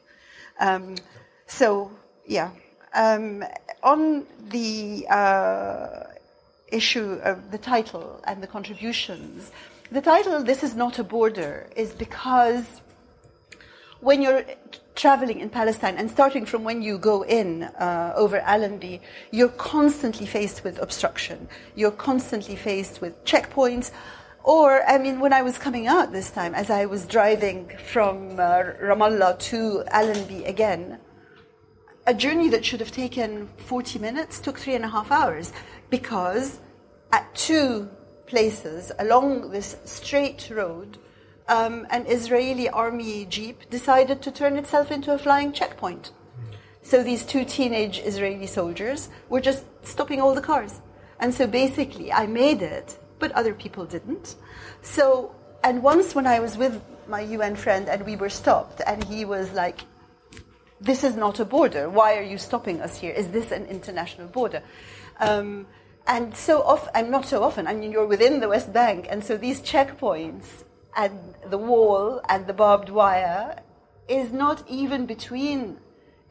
Um, 0.58 0.96
so, 1.46 1.90
yeah. 2.26 2.50
Um, 2.93 3.45
on 3.82 4.26
the 4.49 5.07
uh, 5.09 6.05
issue 6.72 7.20
of 7.22 7.51
the 7.53 7.59
title 7.59 8.20
and 8.26 8.43
the 8.43 8.47
contributions, 8.47 9.53
the 9.93 10.01
title, 10.01 10.43
This 10.43 10.62
is 10.62 10.74
Not 10.74 10.99
a 10.99 11.05
Border, 11.05 11.68
is 11.76 11.93
because 11.93 12.80
when 14.01 14.22
you're 14.22 14.45
traveling 14.95 15.41
in 15.41 15.51
Palestine 15.51 15.97
and 15.99 16.11
starting 16.11 16.45
from 16.47 16.64
when 16.64 16.82
you 16.82 16.99
go 16.99 17.22
in 17.22 17.64
uh, 17.64 18.12
over 18.16 18.41
Allenby, 18.41 19.01
you're 19.30 19.49
constantly 19.49 20.26
faced 20.26 20.64
with 20.64 20.78
obstruction. 20.78 21.49
You're 21.74 21.91
constantly 21.93 22.57
faced 22.57 23.01
with 23.01 23.24
checkpoints. 23.24 23.93
Or, 24.43 24.82
I 24.84 24.99
mean, 24.99 25.20
when 25.20 25.32
I 25.32 25.43
was 25.43 25.59
coming 25.59 25.86
out 25.86 26.12
this 26.12 26.30
time, 26.30 26.55
as 26.55 26.70
I 26.70 26.86
was 26.86 27.07
driving 27.07 27.70
from 27.86 28.38
uh, 28.41 28.62
Ramallah 28.82 29.38
to 29.51 29.84
Allenby 29.88 30.45
again, 30.45 30.99
a 32.07 32.14
journey 32.14 32.48
that 32.48 32.64
should 32.64 32.80
have 32.80 32.92
taken 32.92 33.48
40 33.59 33.98
minutes 33.98 34.40
took 34.40 34.59
three 34.59 34.74
and 34.74 34.84
a 34.84 34.88
half 34.88 35.11
hours 35.11 35.53
because 35.90 36.61
at 37.12 37.34
two 37.34 37.88
places 38.26 38.92
along 38.98 39.51
this 39.51 39.76
straight 39.84 40.48
road, 40.51 40.98
um, 41.48 41.86
an 41.90 42.07
Israeli 42.07 42.68
army 42.68 43.26
jeep 43.26 43.68
decided 43.70 44.22
to 44.22 44.30
turn 44.30 44.57
itself 44.57 44.90
into 44.90 45.12
a 45.12 45.18
flying 45.18 45.53
checkpoint. 45.53 46.12
So 46.82 47.03
these 47.03 47.24
two 47.24 47.44
teenage 47.44 47.98
Israeli 48.01 48.46
soldiers 48.46 49.11
were 49.28 49.40
just 49.40 49.64
stopping 49.82 50.20
all 50.20 50.34
the 50.34 50.40
cars. 50.40 50.80
And 51.18 51.34
so 51.34 51.46
basically, 51.46 52.12
I 52.12 52.26
made 52.26 52.62
it, 52.62 52.98
but 53.18 53.32
other 53.32 53.53
people 53.53 53.84
didn't. 53.84 54.36
So, 54.80 55.34
and 55.62 55.82
once 55.82 56.14
when 56.14 56.26
I 56.26 56.40
was 56.40 56.57
with 56.57 56.80
my 57.07 57.20
UN 57.20 57.57
friend 57.57 57.88
and 57.88 58.07
we 58.07 58.16
were 58.16 58.30
stopped, 58.30 58.80
and 58.86 59.05
he 59.05 59.24
was 59.24 59.53
like, 59.53 59.80
this 60.81 61.05
is 61.05 61.16
not 61.16 61.41
a 61.41 61.45
border. 61.45 61.89
Why 61.91 62.16
are 62.16 62.22
you 62.22 62.39
stopping 62.39 62.81
us 62.81 62.97
here? 62.97 63.12
Is 63.12 63.28
this 63.28 63.53
an 63.53 63.66
international 63.66 64.28
border? 64.28 64.62
Um, 65.18 65.66
and 66.07 66.35
so 66.35 66.62
often, 66.62 66.91
I'm 66.95 67.11
not 67.11 67.26
so 67.26 67.43
often, 67.43 67.66
I 67.66 67.74
mean, 67.74 67.93
you're 67.93 68.07
within 68.07 68.41
the 68.41 68.49
West 68.49 68.72
Bank, 68.72 69.07
and 69.11 69.22
so 69.22 69.37
these 69.37 69.61
checkpoints 69.61 70.64
and 70.97 71.35
the 71.49 71.59
wall 71.59 72.20
and 72.28 72.47
the 72.47 72.53
barbed 72.53 72.89
wire 72.89 73.62
is 74.09 74.33
not 74.33 74.68
even 74.68 75.07
between 75.07 75.78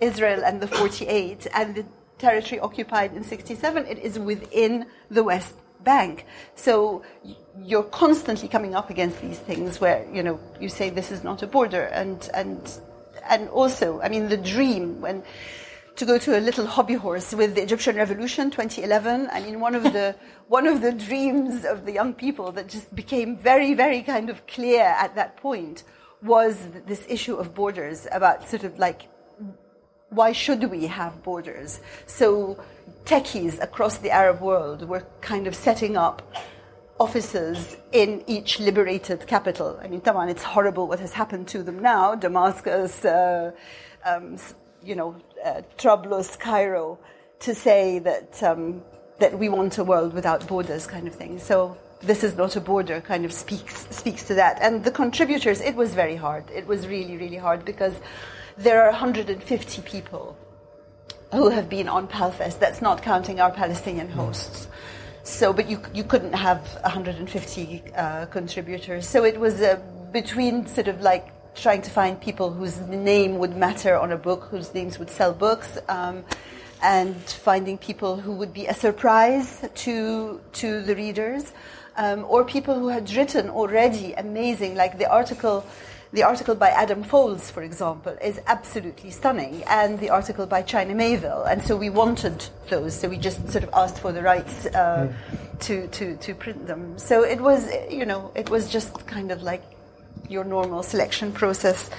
Israel 0.02 0.44
and 0.44 0.62
the 0.62 0.68
48 0.68 1.48
and 1.54 1.76
the 1.76 1.86
territory 2.18 2.60
occupied 2.60 3.14
in 3.14 3.24
67. 3.24 3.86
It 3.86 4.00
is 4.00 4.20
within 4.20 4.86
the 5.10 5.24
West 5.24 5.56
Bank. 5.84 6.26
So 6.56 7.04
you're 7.58 7.84
constantly 7.84 8.50
coming 8.50 8.76
up 8.76 8.90
against 8.90 9.22
these 9.22 9.40
things 9.40 9.80
where, 9.80 10.06
you 10.14 10.24
know, 10.24 10.40
you 10.60 10.68
say 10.68 10.90
this 10.90 11.12
is 11.12 11.24
not 11.24 11.42
a 11.42 11.48
border 11.48 11.84
and, 11.84 12.30
and 12.34 12.82
and 13.30 13.50
also, 13.50 14.02
I 14.02 14.10
mean, 14.10 14.30
the 14.30 14.38
dream 14.38 15.02
when 15.02 15.24
to 15.96 16.06
go 16.06 16.18
to 16.18 16.38
a 16.38 16.40
little 16.40 16.66
hobby 16.66 16.94
horse 16.94 17.34
with 17.34 17.56
the 17.56 17.62
Egyptian 17.62 17.98
Revolution 17.98 18.50
2011. 18.52 19.28
I 19.34 19.42
mean, 19.42 19.60
one 19.60 19.76
of 19.76 19.84
the 19.84 20.16
one 20.48 20.66
of 20.66 20.82
the 20.82 20.94
dreams 20.94 21.66
of 21.66 21.86
the 21.86 21.92
young 21.92 22.14
people 22.14 22.52
that 22.54 22.70
just 22.70 22.96
became 22.96 23.38
very, 23.38 23.74
very 23.74 24.02
kind 24.02 24.30
of 24.30 24.48
clear 24.48 24.84
at 24.84 25.16
that 25.16 25.36
point 25.38 25.84
was 26.22 26.58
this 26.86 27.06
issue 27.10 27.36
of 27.36 27.54
borders 27.54 28.08
about 28.12 28.48
sort 28.50 28.64
of 28.64 28.80
like 28.80 29.10
why 30.10 30.32
should 30.32 30.64
we 30.72 30.88
have 30.88 31.22
borders? 31.22 31.82
So 32.08 32.58
techies 33.06 33.62
across 33.62 33.98
the 33.98 34.10
Arab 34.10 34.42
world 34.42 34.88
were 34.88 35.06
kind 35.22 35.48
of 35.48 35.56
setting 35.56 35.98
up 35.98 36.22
offices 37.00 37.78
in 37.92 38.24
each 38.28 38.60
liberated 38.60 39.26
capital. 39.26 39.80
I 39.82 39.88
mean, 39.88 40.02
Taman, 40.02 40.30
it's 40.30 40.44
horrible 40.44 40.88
what 40.88 41.00
has 41.00 41.14
happened 41.14 41.48
to 41.50 41.64
them 41.64 41.80
now. 41.80 42.16
Damascus, 42.16 43.06
uh, 43.06 43.52
um, 44.06 44.38
you 44.84 44.96
know, 44.96 45.16
uh, 45.46 45.62
Trablus, 45.78 46.38
Cairo, 46.38 47.00
to 47.40 47.56
say 47.56 48.00
that 48.00 48.44
um, 48.44 48.82
that 49.20 49.38
we 49.38 49.50
want 49.50 49.78
a 49.78 49.84
world 49.84 50.14
without 50.14 50.48
borders, 50.48 50.88
kind 50.88 51.08
of 51.08 51.16
thing. 51.16 51.40
So 51.40 51.78
this 52.02 52.24
is 52.24 52.36
not 52.36 52.56
a 52.56 52.62
border 52.62 53.02
kind 53.02 53.26
of 53.26 53.34
speaks 53.34 53.88
speaks 53.96 54.24
to 54.24 54.36
that. 54.36 54.60
And 54.62 54.84
the 54.84 54.92
contributors, 54.92 55.62
it 55.62 55.76
was 55.76 55.94
very 55.94 56.16
hard. 56.16 56.50
It 56.52 56.68
was 56.68 56.88
really, 56.88 57.18
really 57.18 57.38
hard 57.38 57.66
because 57.66 57.96
there 58.58 58.84
are 58.84 58.92
150 58.92 59.82
people 59.84 60.38
who 61.32 61.50
have 61.50 61.70
been 61.70 61.88
on 61.88 62.08
Palfest. 62.08 62.60
That's 62.60 62.82
not 62.82 63.02
counting 63.04 63.40
our 63.40 63.52
Palestinian 63.52 64.10
hosts. 64.10 64.68
So, 65.24 65.54
but 65.54 65.70
you 65.70 65.82
you 65.94 66.04
couldn't 66.04 66.34
have 66.34 66.62
150 66.82 67.84
uh, 67.96 68.26
contributors. 68.28 69.08
So 69.08 69.24
it 69.26 69.40
was 69.40 69.62
uh, 69.62 69.80
between 70.12 70.66
sort 70.66 70.88
of 70.88 71.02
like 71.02 71.28
trying 71.56 71.82
to 71.82 71.90
find 71.90 72.20
people 72.20 72.52
whose 72.52 72.80
name 72.82 73.38
would 73.38 73.56
matter 73.56 73.98
on 73.98 74.12
a 74.12 74.18
book, 74.18 74.48
whose 74.50 74.74
names 74.74 74.98
would 74.98 75.10
sell 75.10 75.34
books, 75.34 75.78
um, 75.90 76.24
and 76.82 77.16
finding 77.16 77.78
people 77.78 78.16
who 78.16 78.34
would 78.34 78.54
be 78.54 78.66
a 78.68 78.74
surprise 78.74 79.68
to 79.76 80.40
to 80.54 80.82
the 80.82 80.96
readers, 80.96 81.52
um, 81.98 82.26
or 82.28 82.46
people 82.46 82.76
who 82.76 82.88
had 82.88 83.12
written 83.12 83.50
already 83.50 84.14
amazing, 84.14 84.76
like 84.76 84.98
the 84.98 85.10
article 85.12 85.66
the 86.12 86.24
article 86.24 86.56
by 86.56 86.70
Adam 86.70 87.04
Foulds, 87.04 87.52
for 87.52 87.62
example, 87.62 88.18
is 88.22 88.42
absolutely 88.48 89.12
stunning, 89.12 89.64
and 89.68 90.00
the 90.00 90.10
article 90.10 90.46
by 90.48 90.62
China 90.64 90.94
Miéville. 90.94 91.48
And 91.48 91.64
so 91.64 91.78
we 91.78 91.90
wanted 91.90 92.44
those, 92.70 93.00
so 93.00 93.08
we 93.10 93.18
just 93.18 93.48
sort 93.50 93.64
of 93.64 93.70
asked 93.74 94.00
for 94.00 94.12
the 94.12 94.24
rights 94.24 94.66
uh, 94.68 95.14
mm. 95.14 95.60
to, 95.60 95.88
to, 95.88 96.18
to 96.18 96.34
print 96.34 96.66
them. 96.66 96.98
So 96.98 97.24
it 97.24 97.40
was, 97.40 97.70
you 97.90 98.06
know, 98.06 98.32
it 98.36 98.50
was 98.50 98.72
just 98.72 99.06
kind 99.06 99.32
of 99.32 99.44
like 99.44 99.64
your 100.28 100.44
normal 100.44 100.82
selection 100.82 101.32
process 101.32 101.90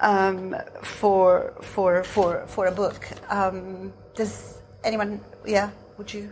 um, 0.00 0.56
for, 0.82 1.54
for, 1.60 2.04
for, 2.04 2.46
for 2.46 2.66
a 2.66 2.72
book. 2.72 3.06
Um, 3.28 3.92
does 4.14 4.62
anyone, 4.82 5.20
yeah, 5.44 5.70
would 5.98 6.12
you? 6.12 6.22
Do 6.22 6.28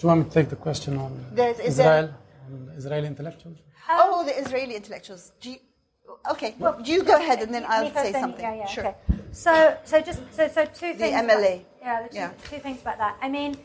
you 0.00 0.08
want 0.08 0.20
me 0.20 0.28
to 0.28 0.34
take 0.34 0.50
the 0.50 0.56
question 0.56 0.98
on 0.98 1.24
Israel, 1.64 2.14
on 2.46 2.72
Israeli 2.76 3.06
intellectuals? 3.06 3.58
Oh, 3.88 4.24
the 4.24 4.38
Israeli 4.38 4.76
intellectuals. 4.76 5.32
Do 5.40 5.50
you, 5.50 5.56
Okay, 6.30 6.54
well, 6.58 6.80
you 6.84 7.02
go 7.02 7.16
ahead 7.16 7.40
and 7.42 7.52
then 7.52 7.64
I'll 7.68 7.92
say 7.92 8.12
something. 8.12 8.40
Yeah, 8.40 8.54
yeah, 8.54 8.66
sure. 8.66 8.86
Okay. 8.86 8.96
So, 9.32 9.76
so 9.84 10.00
just 10.00 10.20
so, 10.32 10.48
so 10.48 10.64
two 10.64 10.94
things. 10.94 10.98
The 10.98 11.06
MLA. 11.06 11.54
About, 11.54 11.64
yeah, 11.82 12.02
the 12.02 12.08
two, 12.08 12.14
yeah. 12.16 12.32
two 12.50 12.58
things 12.58 12.80
about 12.80 12.98
that. 12.98 13.16
I 13.20 13.28
mean, 13.28 13.56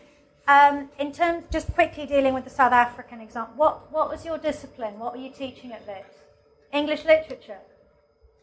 um, 0.48 0.90
in 1.00 1.12
terms, 1.12 1.46
just 1.52 1.74
quickly 1.74 2.06
dealing 2.06 2.34
with 2.34 2.44
the 2.44 2.50
South 2.50 2.74
African 2.74 3.22
example, 3.22 3.54
what, 3.56 3.92
what 3.92 4.10
was 4.10 4.26
your 4.26 4.38
discipline? 4.38 5.00
What 5.00 5.14
were 5.14 5.20
you 5.20 5.32
teaching 5.32 5.72
at 5.72 5.86
this? 5.86 6.06
English 6.74 7.06
literature. 7.06 7.60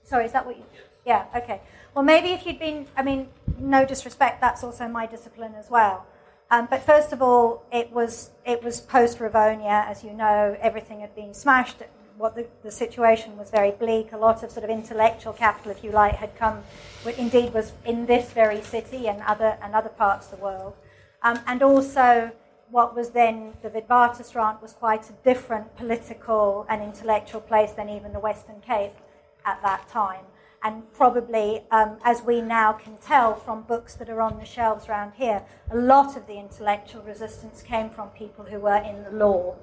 Sorry, 0.03 0.25
is 0.25 0.33
that 0.33 0.47
what 0.47 0.57
you? 0.57 0.65
Yeah. 1.05 1.27
Okay. 1.35 1.61
Well, 1.95 2.05
maybe 2.05 2.29
if 2.29 2.47
you'd 2.47 2.59
been, 2.59 2.87
I 2.97 3.03
mean, 3.03 3.29
no 3.59 3.85
disrespect, 3.85 4.41
that's 4.41 4.65
also 4.65 4.89
my 4.89 5.07
discipline 5.07 5.55
as 5.57 5.69
well. 5.69 6.07
Um, 6.51 6.67
but 6.69 6.83
first 6.83 7.13
of 7.13 7.23
all, 7.23 7.65
it 7.73 7.93
was 7.93 8.31
it 8.45 8.63
was 8.63 8.81
post 8.81 9.19
Rivonia, 9.19 9.87
as 9.89 10.03
you 10.03 10.13
know, 10.13 10.57
everything 10.61 11.01
had 11.01 11.15
been 11.15 11.33
smashed 11.33 11.81
what 12.21 12.35
the, 12.37 12.47
the 12.62 12.71
situation 12.71 13.37
was 13.39 13.51
very 13.51 13.71
bleak. 13.71 14.12
A 14.12 14.16
lot 14.16 14.43
of 14.43 14.51
sort 14.51 14.64
of 14.64 14.71
intellectual 14.71 15.33
capital, 15.33 15.71
if 15.73 15.83
you 15.83 15.91
like, 15.91 16.16
had 16.16 16.37
come, 16.37 16.62
indeed 17.16 17.55
was 17.55 17.73
in 17.85 18.07
this 18.07 18.31
very 18.33 18.61
city 18.61 19.09
and 19.09 19.23
other, 19.23 19.57
and 19.62 19.75
other 19.75 19.89
parts 19.89 20.27
of 20.31 20.39
the 20.39 20.45
world. 20.45 20.75
Um, 21.23 21.41
and 21.47 21.62
also, 21.62 22.31
what 22.71 22.95
was 22.95 23.11
then 23.11 23.55
the 23.62 23.71
Witwatersrand 23.71 24.61
was 24.61 24.75
quite 24.75 25.09
a 25.09 25.14
different 25.25 25.75
political 25.77 26.66
and 26.68 26.83
intellectual 26.83 27.41
place 27.41 27.73
than 27.73 27.89
even 27.89 28.12
the 28.12 28.21
Western 28.21 28.61
Cape 28.61 28.95
at 29.47 29.61
that 29.62 29.89
time. 29.89 30.25
And 30.62 30.93
probably, 30.93 31.62
um, 31.71 31.97
as 32.05 32.23
we 32.23 32.43
now 32.43 32.75
can 32.75 32.99
tell 32.99 33.35
from 33.35 33.62
books 33.62 33.95
that 33.95 34.11
are 34.11 34.21
on 34.21 34.39
the 34.39 34.45
shelves 34.45 34.89
around 34.91 35.12
here, 35.16 35.43
a 35.71 35.77
lot 35.77 36.18
of 36.18 36.27
the 36.27 36.39
intellectual 36.39 37.03
resistance 37.03 37.62
came 37.62 37.89
from 37.89 38.11
people 38.11 38.45
who 38.45 38.61
were 38.61 38.77
in 38.77 39.05
the 39.05 39.11
law 39.11 39.57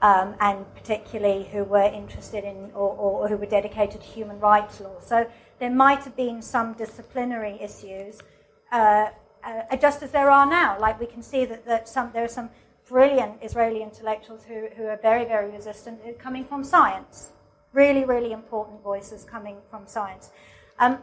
um, 0.00 0.34
and 0.40 0.64
particularly 0.74 1.44
who 1.44 1.64
were 1.64 1.82
interested 1.82 2.44
in 2.44 2.70
or, 2.74 2.90
or, 2.94 3.28
who 3.28 3.36
were 3.36 3.46
dedicated 3.46 4.00
to 4.00 4.06
human 4.06 4.38
rights 4.38 4.80
law. 4.80 5.00
So 5.00 5.26
there 5.58 5.70
might 5.70 6.04
have 6.04 6.16
been 6.16 6.40
some 6.40 6.74
disciplinary 6.74 7.58
issues, 7.60 8.20
uh, 8.70 9.08
uh, 9.44 9.76
just 9.76 10.02
as 10.02 10.12
there 10.12 10.30
are 10.30 10.46
now. 10.46 10.78
Like 10.78 11.00
we 11.00 11.06
can 11.06 11.22
see 11.22 11.44
that, 11.46 11.64
that 11.66 11.88
some, 11.88 12.10
there 12.12 12.24
are 12.24 12.28
some 12.28 12.50
brilliant 12.88 13.42
Israeli 13.42 13.82
intellectuals 13.82 14.44
who, 14.44 14.68
who 14.76 14.84
are 14.84 14.98
very, 15.02 15.24
very 15.24 15.50
resistant 15.50 16.00
uh, 16.06 16.12
coming 16.12 16.44
from 16.44 16.62
science. 16.62 17.30
Really, 17.72 18.04
really 18.04 18.32
important 18.32 18.82
voices 18.82 19.24
coming 19.24 19.56
from 19.68 19.86
science. 19.86 20.30
Um, 20.78 20.98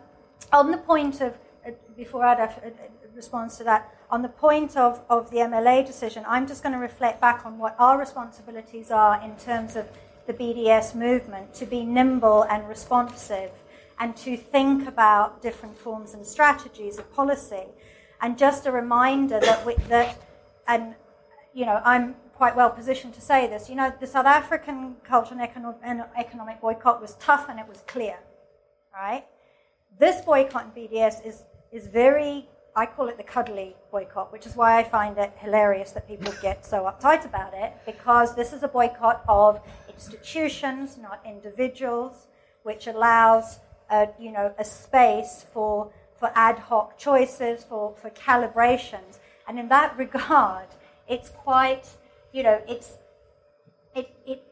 on 0.54 0.72
the 0.72 0.78
point 0.78 1.22
of, 1.22 1.38
uh, 1.68 1.72
before 1.98 2.22
Ahdaf 2.22 2.66
uh, 2.66 2.70
responds 3.14 3.58
to 3.58 3.64
that, 3.66 3.94
on 4.16 4.22
the 4.22 4.30
point 4.30 4.78
of, 4.78 5.02
of 5.10 5.30
the 5.30 5.40
MLA 5.40 5.86
decision, 5.86 6.24
I'm 6.26 6.48
just 6.48 6.64
going 6.64 6.72
to 6.72 6.80
reflect 6.80 7.20
back 7.20 7.46
on 7.46 7.58
what 7.58 7.76
our 7.78 8.00
responsibilities 8.00 8.90
are 8.90 9.22
in 9.22 9.36
terms 9.36 9.76
of 9.76 9.90
the 10.26 10.32
BDS 10.32 10.96
movement 10.96 11.54
to 11.56 11.66
be 11.66 11.84
nimble 11.84 12.44
and 12.44 12.66
responsive 12.70 13.52
and 14.00 14.16
to 14.16 14.38
think 14.38 14.88
about 14.88 15.42
different 15.42 15.78
forms 15.78 16.14
and 16.14 16.26
strategies 16.26 16.98
of 16.98 17.14
policy. 17.14 17.66
And 18.22 18.38
just 18.38 18.66
a 18.66 18.72
reminder 18.72 19.42
that, 19.42 19.66
we, 19.66 19.76
that 19.90 20.18
and 20.66 20.96
you 21.54 21.66
know, 21.66 21.82
I'm 21.84 22.16
quite 22.36 22.56
well 22.56 22.70
positioned 22.70 23.16
to 23.16 23.22
say 23.22 23.48
this. 23.48 23.70
You 23.70 23.76
know, 23.76 23.94
the 24.00 24.08
South 24.08 24.26
African 24.26 24.96
cultural 25.04 25.42
and 25.84 26.04
economic 26.18 26.62
boycott 26.62 27.02
was 27.02 27.16
tough 27.16 27.50
and 27.50 27.60
it 27.60 27.68
was 27.68 27.84
clear, 27.86 28.18
right? 28.94 29.26
This 30.00 30.24
boycott 30.24 30.68
in 30.74 30.84
BDS 30.84 31.26
is, 31.26 31.44
is 31.74 31.88
very 31.88 32.48
I 32.78 32.86
call 32.86 33.08
it 33.08 33.16
the 33.16 33.24
cuddly 33.24 33.76
boycott, 33.90 34.34
which 34.34 34.46
is 34.46 34.56
why 34.56 34.78
I 34.78 34.84
find 34.84 35.18
it 35.18 35.32
hilarious 35.38 35.92
that 35.92 36.08
people 36.08 36.34
get 36.42 36.66
so 36.66 36.84
uptight 36.84 37.24
about 37.24 37.54
it, 37.54 37.72
because 37.86 38.36
this 38.36 38.52
is 38.52 38.64
a 38.64 38.68
boycott 38.68 39.24
of 39.30 39.62
institutions, 39.88 40.98
not 40.98 41.22
individuals, 41.26 42.28
which 42.64 42.88
allows 42.88 43.60
a, 43.90 44.10
you 44.20 44.32
know, 44.32 44.54
a 44.60 44.66
space 44.66 45.46
for, 45.54 45.90
for 46.18 46.32
ad 46.36 46.60
hoc 46.60 46.98
choices, 46.98 47.64
for, 47.64 47.96
for 47.96 48.10
calibrations. 48.10 49.20
And 49.48 49.58
in 49.58 49.70
that 49.70 49.98
regard, 49.98 50.68
it's 51.08 51.30
quite, 51.30 51.88
you 52.34 52.44
know, 52.44 52.62
it's, 52.68 52.98
it, 53.96 54.14
it, 54.26 54.44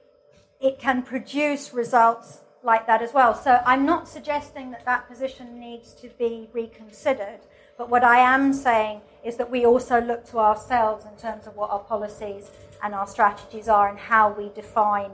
it 0.61 0.79
can 0.79 1.01
produce 1.01 1.73
results 1.73 2.39
like 2.63 2.87
that 2.87 3.01
as 3.01 3.13
well. 3.13 3.35
So 3.35 3.59
I'm 3.65 3.85
not 3.85 4.07
suggesting 4.07 4.71
that 4.71 4.85
that 4.85 5.09
position 5.09 5.59
needs 5.59 5.93
to 5.95 6.07
be 6.07 6.47
reconsidered. 6.53 7.41
But 7.77 7.89
what 7.89 8.03
I 8.03 8.19
am 8.19 8.53
saying 8.53 9.01
is 9.23 9.37
that 9.37 9.49
we 9.49 9.65
also 9.65 10.01
look 10.01 10.25
to 10.31 10.39
ourselves 10.39 11.05
in 11.05 11.15
terms 11.17 11.47
of 11.47 11.55
what 11.55 11.69
our 11.69 11.79
policies 11.79 12.51
and 12.83 12.93
our 12.93 13.07
strategies 13.07 13.67
are 13.67 13.89
and 13.89 13.97
how 13.97 14.31
we 14.31 14.49
define, 14.49 15.11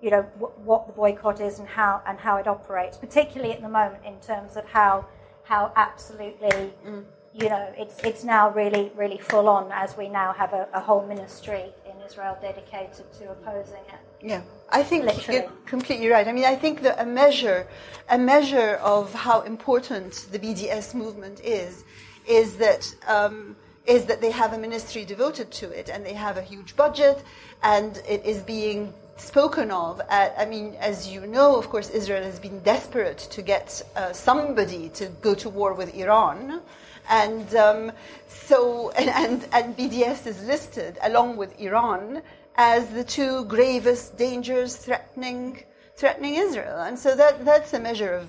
you 0.00 0.10
know, 0.10 0.22
w- 0.38 0.52
what 0.64 0.86
the 0.86 0.92
boycott 0.92 1.40
is 1.40 1.58
and 1.58 1.68
how 1.68 2.02
and 2.06 2.18
how 2.18 2.36
it 2.36 2.46
operates, 2.46 2.96
particularly 2.96 3.52
at 3.52 3.62
the 3.62 3.68
moment 3.68 4.04
in 4.04 4.18
terms 4.20 4.56
of 4.56 4.66
how 4.66 5.06
how 5.44 5.72
absolutely, 5.76 6.72
mm. 6.86 7.04
you 7.32 7.48
know, 7.48 7.72
it's 7.76 7.98
it's 8.04 8.24
now 8.24 8.50
really 8.50 8.92
really 8.94 9.18
full 9.18 9.48
on 9.48 9.72
as 9.72 9.96
we 9.96 10.08
now 10.08 10.32
have 10.32 10.52
a, 10.52 10.68
a 10.74 10.80
whole 10.80 11.06
ministry 11.06 11.72
in 11.85 11.85
Israel 12.06 12.36
dedicated 12.40 13.06
to 13.18 13.30
opposing 13.30 13.84
it. 13.88 14.00
Yeah, 14.22 14.42
I 14.70 14.82
think 14.82 15.04
Literally. 15.04 15.40
you're 15.40 15.50
completely 15.66 16.08
right. 16.08 16.26
I 16.26 16.32
mean, 16.32 16.44
I 16.44 16.54
think 16.54 16.82
that 16.82 17.00
a 17.00 17.06
measure, 17.06 17.66
a 18.08 18.18
measure 18.18 18.78
of 18.82 19.12
how 19.12 19.42
important 19.42 20.26
the 20.32 20.38
BDS 20.38 20.94
movement 20.94 21.40
is, 21.40 21.84
is 22.26 22.56
that 22.56 22.94
um, 23.06 23.56
is 23.86 24.04
that 24.06 24.20
they 24.20 24.32
have 24.32 24.52
a 24.52 24.58
ministry 24.58 25.04
devoted 25.04 25.50
to 25.52 25.70
it, 25.70 25.88
and 25.88 26.04
they 26.04 26.14
have 26.14 26.36
a 26.36 26.42
huge 26.42 26.74
budget, 26.76 27.22
and 27.62 28.02
it 28.08 28.24
is 28.24 28.42
being 28.42 28.92
spoken 29.16 29.70
of. 29.70 30.00
At, 30.08 30.34
I 30.36 30.44
mean, 30.44 30.74
as 30.80 31.08
you 31.08 31.26
know, 31.26 31.56
of 31.56 31.68
course, 31.68 31.90
Israel 31.90 32.24
has 32.24 32.38
been 32.38 32.60
desperate 32.60 33.18
to 33.18 33.42
get 33.42 33.82
uh, 33.94 34.12
somebody 34.12 34.88
to 34.90 35.06
go 35.20 35.34
to 35.34 35.48
war 35.48 35.72
with 35.74 35.94
Iran. 35.94 36.60
And 37.08 37.54
um, 37.54 37.92
so, 38.28 38.90
and, 38.90 39.08
and, 39.10 39.48
and 39.52 39.76
BDS 39.76 40.26
is 40.26 40.42
listed 40.44 40.98
along 41.02 41.36
with 41.36 41.58
Iran 41.60 42.22
as 42.56 42.88
the 42.88 43.04
two 43.04 43.44
gravest 43.44 44.16
dangers 44.16 44.76
threatening 44.76 45.62
threatening 45.96 46.34
Israel. 46.34 46.80
And 46.80 46.98
so 46.98 47.16
that, 47.16 47.44
that's 47.44 47.72
a 47.72 47.80
measure 47.80 48.12
of, 48.12 48.28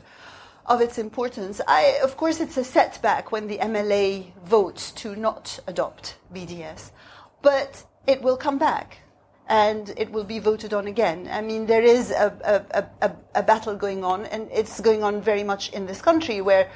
of 0.65 0.79
its 0.79 0.97
importance. 0.97 1.59
I, 1.67 1.99
of 2.01 2.15
course, 2.15 2.39
it's 2.39 2.55
a 2.55 2.63
setback 2.63 3.33
when 3.33 3.47
the 3.47 3.57
MLA 3.57 4.33
votes 4.45 4.91
to 4.93 5.17
not 5.17 5.59
adopt 5.67 6.15
BDS, 6.33 6.91
but 7.41 7.83
it 8.07 8.21
will 8.21 8.37
come 8.37 8.57
back. 8.57 8.99
and 9.49 9.93
it 9.95 10.11
will 10.11 10.23
be 10.23 10.39
voted 10.39 10.73
on 10.73 10.87
again. 10.87 11.29
I 11.31 11.41
mean, 11.41 11.67
there 11.67 11.83
is 11.83 12.11
a, 12.11 12.65
a, 12.73 12.85
a, 13.07 13.11
a 13.35 13.43
battle 13.43 13.75
going 13.75 14.03
on, 14.03 14.25
and 14.25 14.49
it's 14.51 14.81
going 14.81 15.03
on 15.03 15.21
very 15.21 15.43
much 15.43 15.71
in 15.71 15.85
this 15.85 16.01
country 16.01 16.41
where 16.41 16.69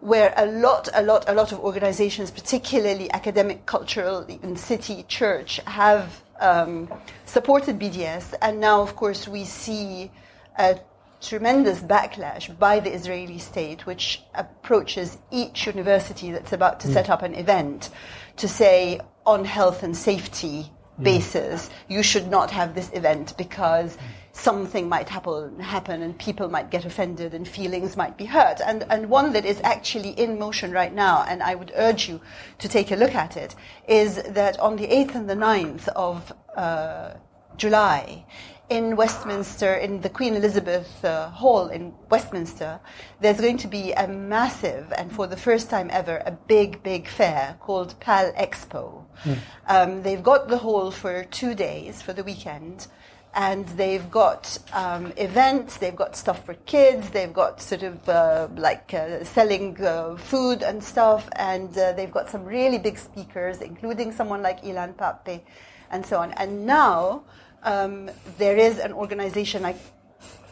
where 0.00 0.32
a 0.36 0.46
lot, 0.46 0.88
a 0.94 1.02
lot, 1.02 1.28
a 1.28 1.34
lot 1.34 1.52
of 1.52 1.60
organizations, 1.60 2.30
particularly 2.30 3.10
academic, 3.12 3.66
cultural, 3.66 4.24
even 4.28 4.56
city, 4.56 5.04
church, 5.08 5.60
have 5.66 6.22
um, 6.40 6.92
supported 7.26 7.78
BDS, 7.78 8.34
and 8.40 8.60
now, 8.60 8.80
of 8.80 8.96
course, 8.96 9.28
we 9.28 9.44
see 9.44 10.10
a 10.58 10.78
tremendous 11.20 11.80
backlash 11.80 12.56
by 12.58 12.80
the 12.80 12.92
Israeli 12.92 13.38
state, 13.38 13.86
which 13.86 14.22
approaches 14.34 15.18
each 15.30 15.66
university 15.66 16.30
that's 16.30 16.52
about 16.52 16.80
to 16.80 16.88
mm. 16.88 16.94
set 16.94 17.10
up 17.10 17.22
an 17.22 17.34
event 17.34 17.90
to 18.38 18.48
say 18.48 19.00
on 19.26 19.44
health 19.44 19.82
and 19.82 19.96
safety 19.96 20.70
mm. 20.98 21.04
basis, 21.04 21.68
you 21.88 22.02
should 22.02 22.28
not 22.28 22.50
have 22.50 22.74
this 22.74 22.90
event 22.94 23.34
because 23.36 23.98
something 24.40 24.88
might 24.88 25.08
happen, 25.08 25.60
happen 25.60 26.02
and 26.02 26.18
people 26.18 26.48
might 26.48 26.70
get 26.70 26.84
offended 26.84 27.34
and 27.34 27.46
feelings 27.46 27.96
might 27.96 28.16
be 28.16 28.24
hurt. 28.24 28.60
And, 28.64 28.84
and 28.90 29.10
one 29.10 29.32
that 29.34 29.44
is 29.44 29.60
actually 29.62 30.10
in 30.10 30.38
motion 30.38 30.72
right 30.72 30.92
now, 30.92 31.24
and 31.28 31.42
I 31.42 31.54
would 31.54 31.72
urge 31.76 32.08
you 32.08 32.20
to 32.58 32.68
take 32.68 32.90
a 32.90 32.96
look 32.96 33.14
at 33.14 33.36
it, 33.36 33.54
is 33.86 34.22
that 34.22 34.58
on 34.58 34.76
the 34.76 34.86
8th 34.86 35.14
and 35.14 35.30
the 35.30 35.34
9th 35.34 35.88
of 35.88 36.32
uh, 36.56 37.14
July, 37.56 38.24
in 38.70 38.94
Westminster, 38.94 39.74
in 39.74 40.00
the 40.00 40.08
Queen 40.08 40.36
Elizabeth 40.36 41.04
uh, 41.04 41.28
Hall 41.30 41.68
in 41.68 41.92
Westminster, 42.08 42.78
there's 43.20 43.40
going 43.40 43.58
to 43.58 43.66
be 43.66 43.92
a 43.92 44.06
massive, 44.06 44.92
and 44.96 45.12
for 45.12 45.26
the 45.26 45.36
first 45.36 45.68
time 45.68 45.88
ever, 45.92 46.22
a 46.24 46.30
big, 46.30 46.80
big 46.84 47.08
fair 47.08 47.56
called 47.58 47.98
PAL 47.98 48.32
Expo. 48.34 49.04
Mm. 49.24 49.38
Um, 49.66 50.02
they've 50.02 50.22
got 50.22 50.48
the 50.48 50.58
hall 50.58 50.92
for 50.92 51.24
two 51.24 51.56
days 51.56 52.00
for 52.00 52.12
the 52.12 52.22
weekend, 52.22 52.86
and 53.34 53.66
they've 53.68 54.10
got 54.10 54.58
um, 54.72 55.12
events, 55.16 55.76
they've 55.76 55.94
got 55.94 56.16
stuff 56.16 56.44
for 56.44 56.54
kids, 56.66 57.10
they've 57.10 57.32
got 57.32 57.60
sort 57.60 57.82
of 57.82 58.08
uh, 58.08 58.48
like 58.56 58.92
uh, 58.92 59.22
selling 59.24 59.80
uh, 59.84 60.16
food 60.16 60.62
and 60.62 60.82
stuff, 60.82 61.28
and 61.36 61.76
uh, 61.78 61.92
they've 61.92 62.10
got 62.10 62.28
some 62.28 62.44
really 62.44 62.78
big 62.78 62.98
speakers, 62.98 63.60
including 63.60 64.10
someone 64.12 64.42
like 64.42 64.62
Ilan 64.62 64.94
Pappé, 64.94 65.42
and 65.90 66.04
so 66.04 66.18
on. 66.18 66.32
And 66.32 66.66
now, 66.66 67.22
um, 67.62 68.10
there 68.38 68.56
is 68.56 68.78
an 68.78 68.92
organization 68.92 69.62
like 69.62 69.76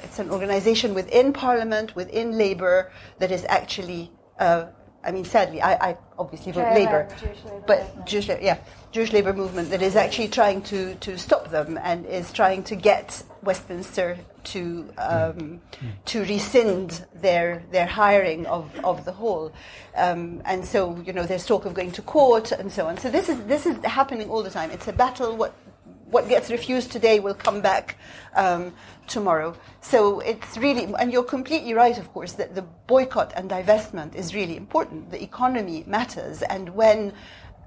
it's 0.02 0.20
an 0.20 0.30
organization 0.30 0.94
within 0.94 1.32
Parliament, 1.32 1.96
within 1.96 2.38
Labour, 2.38 2.92
that 3.18 3.32
is 3.32 3.44
actually. 3.48 4.12
I 5.08 5.10
mean, 5.10 5.24
sadly, 5.24 5.62
I, 5.62 5.90
I 5.90 5.96
obviously 6.18 6.52
vote 6.52 6.74
Labour, 6.74 7.08
but. 7.66 8.04
Jewish, 8.04 8.28
yeah, 8.28 8.58
Jewish 8.92 9.10
Labour 9.10 9.32
movement 9.32 9.70
that 9.70 9.80
is 9.80 9.96
actually 9.96 10.28
trying 10.28 10.60
to, 10.62 10.94
to 10.96 11.16
stop 11.16 11.50
them 11.50 11.78
and 11.82 12.04
is 12.04 12.30
trying 12.30 12.62
to 12.64 12.76
get 12.76 13.22
Westminster 13.42 14.18
to 14.44 14.88
um, 14.98 15.60
to 16.06 16.20
rescind 16.24 17.06
their 17.14 17.62
their 17.70 17.86
hiring 17.86 18.46
of, 18.46 18.70
of 18.84 19.04
the 19.04 19.12
hall, 19.12 19.52
um, 19.96 20.42
and 20.44 20.64
so 20.64 21.02
you 21.06 21.12
know 21.12 21.24
there's 21.24 21.46
talk 21.46 21.64
of 21.64 21.72
going 21.74 21.92
to 21.92 22.02
court 22.02 22.52
and 22.52 22.70
so 22.70 22.86
on. 22.86 22.98
So 22.98 23.10
this 23.10 23.28
is 23.28 23.38
this 23.44 23.64
is 23.64 23.76
happening 23.84 24.28
all 24.28 24.42
the 24.42 24.50
time. 24.50 24.70
It's 24.70 24.88
a 24.88 24.92
battle. 24.92 25.36
What 25.36 25.54
what 26.10 26.28
gets 26.28 26.50
refused 26.50 26.92
today 26.92 27.20
will 27.20 27.34
come 27.34 27.60
back 27.60 27.96
um, 28.34 28.72
tomorrow. 29.06 29.56
So 29.80 30.20
it's 30.20 30.56
really, 30.56 30.92
and 30.98 31.12
you're 31.12 31.22
completely 31.24 31.74
right, 31.74 31.96
of 31.98 32.12
course, 32.12 32.32
that 32.32 32.54
the 32.54 32.62
boycott 32.62 33.32
and 33.36 33.50
divestment 33.50 34.14
is 34.14 34.34
really 34.34 34.56
important. 34.56 35.10
The 35.10 35.22
economy 35.22 35.84
matters, 35.86 36.42
and 36.42 36.70
when 36.70 37.12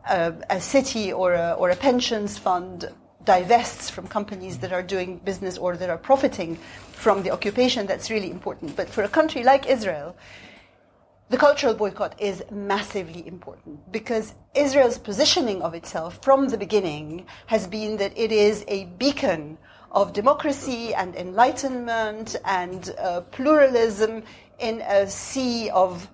uh, 0.07 0.31
a 0.49 0.59
city 0.59 1.13
or 1.13 1.33
a, 1.33 1.55
or 1.57 1.69
a 1.69 1.75
pensions 1.75 2.37
fund 2.37 2.89
divests 3.23 3.89
from 3.89 4.07
companies 4.07 4.57
that 4.59 4.73
are 4.73 4.81
doing 4.81 5.17
business 5.19 5.57
or 5.57 5.77
that 5.77 5.89
are 5.89 5.97
profiting 5.97 6.55
from 6.91 7.21
the 7.23 7.31
occupation, 7.31 7.85
that's 7.85 8.09
really 8.09 8.31
important. 8.31 8.75
But 8.75 8.89
for 8.89 9.03
a 9.03 9.09
country 9.09 9.43
like 9.43 9.69
Israel, 9.69 10.15
the 11.31 11.37
cultural 11.37 11.73
boycott 11.73 12.13
is 12.19 12.43
massively 12.51 13.25
important 13.25 13.89
because 13.89 14.33
Israel's 14.53 14.97
positioning 14.97 15.61
of 15.61 15.73
itself 15.73 16.19
from 16.21 16.49
the 16.49 16.57
beginning 16.57 17.25
has 17.47 17.67
been 17.67 17.95
that 17.97 18.11
it 18.17 18.33
is 18.33 18.65
a 18.67 18.83
beacon 18.99 19.57
of 19.93 20.11
democracy 20.11 20.93
and 20.93 21.15
enlightenment 21.15 22.35
and 22.43 22.93
uh, 22.99 23.21
pluralism 23.31 24.23
in 24.59 24.81
a 24.81 25.07
sea 25.07 25.69
of 25.69 26.09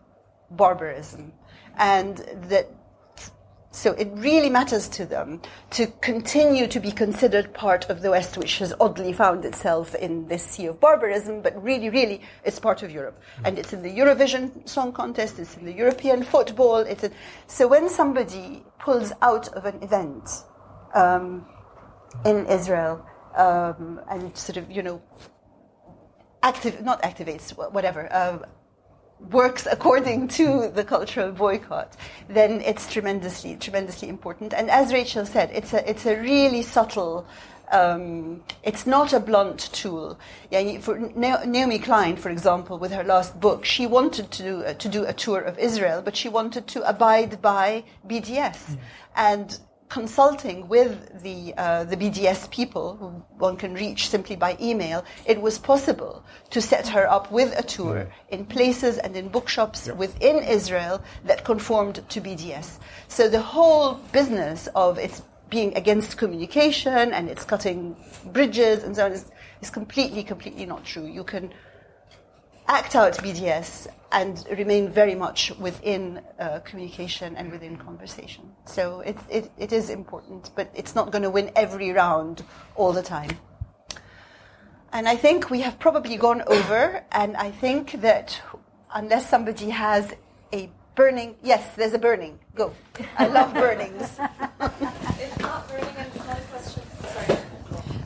barbarism. 0.52 1.34
And 1.78 2.18
that 2.50 2.72
so 3.78 3.92
it 3.92 4.10
really 4.14 4.50
matters 4.50 4.90
to 4.90 5.06
them 5.06 5.40
to 5.70 5.86
continue 6.02 6.66
to 6.66 6.80
be 6.80 6.92
considered 6.92 7.54
part 7.54 7.88
of 7.92 8.02
the 8.02 8.10
West, 8.10 8.36
which 8.36 8.58
has 8.58 8.74
oddly 8.80 9.14
found 9.14 9.46
itself 9.46 9.94
in 9.94 10.28
this 10.28 10.42
sea 10.42 10.66
of 10.66 10.80
barbarism, 10.80 11.44
but 11.44 11.54
really, 11.62 11.92
really, 11.92 12.22
it's 12.44 12.58
part 12.60 12.82
of 12.82 12.90
Europe. 12.90 13.22
And 13.46 13.60
it's 13.60 13.74
in 13.74 13.84
the 13.84 13.96
Eurovision 13.96 14.68
Song 14.68 14.92
Contest, 14.94 15.38
it's 15.38 15.56
in 15.58 15.66
the 15.66 15.74
European 15.74 16.24
football. 16.24 16.78
It's 16.78 17.04
in, 17.04 17.14
so 17.46 17.68
when 17.68 17.88
somebody 17.88 18.64
pulls 18.80 19.14
out 19.22 19.48
of 19.50 19.66
an 19.66 19.84
event 19.84 20.28
um, 20.96 21.46
in 22.26 22.48
Israel 22.48 23.06
um, 23.38 24.02
and 24.10 24.36
sort 24.36 24.58
of, 24.58 24.72
you 24.72 24.82
know, 24.82 25.00
active, 26.42 26.82
not 26.82 27.04
activates, 27.04 27.52
whatever, 27.72 28.12
uh, 28.12 28.40
works 29.20 29.68
according 29.70 30.28
to 30.28 30.70
the 30.70 30.84
cultural 30.84 31.32
boycott, 31.32 31.96
then 32.30 32.62
it's 32.62 32.92
tremendously, 32.92 33.56
tremendously 33.56 34.10
important. 34.10 34.54
And 34.54 34.70
as 34.70 34.94
Rachel 34.94 35.26
said, 35.26 35.50
it's 35.54 35.74
a, 35.74 35.90
it's 35.90 36.06
a 36.06 36.20
really 36.20 36.62
subtle, 36.62 37.26
um, 37.72 38.44
it's 38.64 38.86
not 38.86 39.14
a 39.14 39.20
blunt 39.20 39.70
tool. 39.74 40.18
Yeah, 40.52 40.80
for 40.80 41.00
Naomi 41.16 41.80
Klein, 41.80 42.16
for 42.16 42.30
example, 42.30 42.78
with 42.78 42.92
her 42.92 43.04
last 43.04 43.40
book, 43.40 43.66
she 43.66 43.88
wanted 43.88 44.32
to 44.32 44.44
do, 44.44 44.64
uh, 44.64 44.74
to 44.76 44.90
do 44.90 45.06
a 45.06 45.14
tour 45.14 45.42
of 45.42 45.58
Israel, 45.60 46.02
but 46.02 46.16
she 46.16 46.30
wanted 46.30 46.68
to 46.68 46.88
abide 46.88 47.42
by 47.42 47.84
BDS. 48.08 48.72
Mm. 48.72 48.78
And 49.16 49.60
consulting 49.90 50.68
with 50.68 51.22
the 51.24 51.54
uh, 51.58 51.84
the 51.86 51.96
BDS 51.96 52.50
people, 52.52 52.98
who 52.98 53.08
one 53.38 53.56
can 53.56 53.74
reach 53.74 54.10
simply 54.10 54.36
by 54.36 54.58
email, 54.62 55.04
it 55.26 55.42
was 55.42 55.58
possible 55.58 56.24
to 56.50 56.62
set 56.62 56.88
her 56.88 57.10
up 57.10 57.32
with 57.32 57.58
a 57.58 57.64
tour 57.64 58.08
in 58.30 58.46
places 58.46 58.98
and 58.98 59.16
in 59.16 59.28
bookshops 59.30 59.88
within 59.88 60.44
Israel 60.44 61.02
that 61.26 61.44
conformed 61.46 62.02
to 62.10 62.22
BDS. 62.22 62.80
So 63.08 63.30
the 63.30 63.42
whole 63.42 63.96
business 64.12 64.68
of 64.76 64.98
its 64.98 65.22
being 65.50 65.76
against 65.78 66.18
communication 66.18 67.14
and 67.14 67.30
it's 67.30 67.46
cutting 67.46 67.96
bridges 68.34 68.84
and 68.84 68.96
so 68.96 69.06
on 69.06 69.12
is, 69.14 69.32
is 69.62 69.70
completely, 69.70 70.24
completely 70.24 70.66
not 70.66 70.84
true. 70.84 71.06
You 71.06 71.24
can 71.24 71.54
act 72.68 72.96
out 72.96 73.14
BDS 73.14 73.88
and 74.12 74.46
remain 74.52 74.90
very 74.90 75.16
much 75.16 75.52
within 75.60 76.22
uh, 76.40 76.60
communication 76.60 77.36
and 77.36 77.52
within 77.52 77.78
conversation. 77.78 78.52
So 78.66 79.02
it, 79.02 79.18
it, 79.30 79.52
it 79.58 79.72
is 79.74 79.90
important, 79.90 80.52
but 80.56 80.72
it's 80.74 80.96
not 80.96 81.12
going 81.12 81.24
to 81.24 81.30
win 81.30 81.52
every 81.56 81.92
round 81.92 82.44
all 82.76 82.94
the 82.94 83.04
time. 83.04 83.38
And 84.94 85.08
I 85.08 85.16
think 85.16 85.50
we 85.50 85.62
have 85.62 85.80
probably 85.80 86.16
gone 86.16 86.44
over, 86.48 87.04
and 87.12 87.36
I 87.36 87.52
think 87.52 88.02
that 88.02 88.42
unless 88.94 89.30
somebody 89.30 89.70
has 89.70 90.14
a 90.54 90.70
burning, 90.96 91.36
yes, 91.44 91.76
there's 91.76 91.94
a 91.94 92.00
burning. 92.00 92.40
Go. 92.56 92.74
I 93.18 93.28
love 93.28 93.54
burnings. 93.54 94.02
it's 95.20 95.40
not 95.40 95.68
burning, 95.68 95.96
and 95.98 96.08
it's 96.08 96.26
not 96.26 96.38
a 96.38 96.42
question. 96.42 96.84
Sorry. 97.04 97.38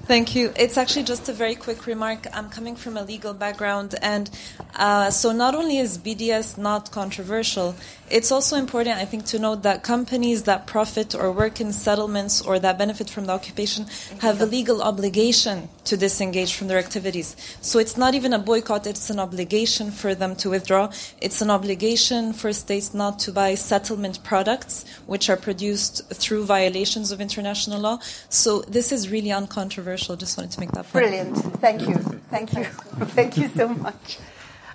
Thank 0.05 0.35
you. 0.35 0.51
It's 0.57 0.77
actually 0.77 1.03
just 1.03 1.29
a 1.29 1.33
very 1.33 1.55
quick 1.55 1.85
remark. 1.85 2.25
I'm 2.33 2.49
coming 2.49 2.75
from 2.75 2.97
a 2.97 3.03
legal 3.03 3.33
background, 3.33 3.95
and 4.01 4.29
uh, 4.75 5.09
so 5.11 5.31
not 5.31 5.55
only 5.55 5.77
is 5.77 5.97
BDS 5.97 6.57
not 6.57 6.91
controversial, 6.91 7.75
it's 8.11 8.31
also 8.31 8.57
important, 8.57 8.97
I 8.97 9.05
think, 9.05 9.25
to 9.27 9.39
note 9.39 9.63
that 9.63 9.83
companies 9.83 10.43
that 10.43 10.67
profit 10.67 11.15
or 11.15 11.31
work 11.31 11.61
in 11.61 11.71
settlements 11.71 12.41
or 12.41 12.59
that 12.59 12.77
benefit 12.77 13.09
from 13.09 13.25
the 13.25 13.33
occupation 13.33 13.85
have 14.19 14.41
a 14.41 14.45
legal 14.45 14.81
obligation 14.81 15.69
to 15.85 15.97
disengage 15.97 16.53
from 16.53 16.67
their 16.67 16.77
activities. 16.77 17.35
So 17.61 17.79
it's 17.79 17.97
not 17.97 18.13
even 18.13 18.33
a 18.33 18.39
boycott, 18.39 18.85
it's 18.85 19.09
an 19.09 19.19
obligation 19.19 19.91
for 19.91 20.13
them 20.13 20.35
to 20.37 20.49
withdraw. 20.49 20.91
It's 21.21 21.41
an 21.41 21.49
obligation 21.49 22.33
for 22.33 22.51
states 22.53 22.93
not 22.93 23.19
to 23.19 23.31
buy 23.31 23.55
settlement 23.55 24.23
products 24.23 24.85
which 25.05 25.29
are 25.29 25.37
produced 25.37 26.07
through 26.13 26.45
violations 26.45 27.11
of 27.11 27.21
international 27.21 27.79
law. 27.79 27.99
So 28.29 28.61
this 28.61 28.91
is 28.91 29.09
really 29.09 29.31
uncontroversial. 29.31 30.15
Just 30.17 30.37
wanted 30.37 30.51
to 30.51 30.59
make 30.59 30.71
that 30.71 30.83
point. 30.91 31.05
Brilliant. 31.05 31.37
Thank 31.61 31.87
you. 31.87 31.95
Thank 32.29 32.53
you. 32.53 32.63
Thank 33.15 33.37
you 33.37 33.47
so 33.49 33.69
much. 33.69 34.19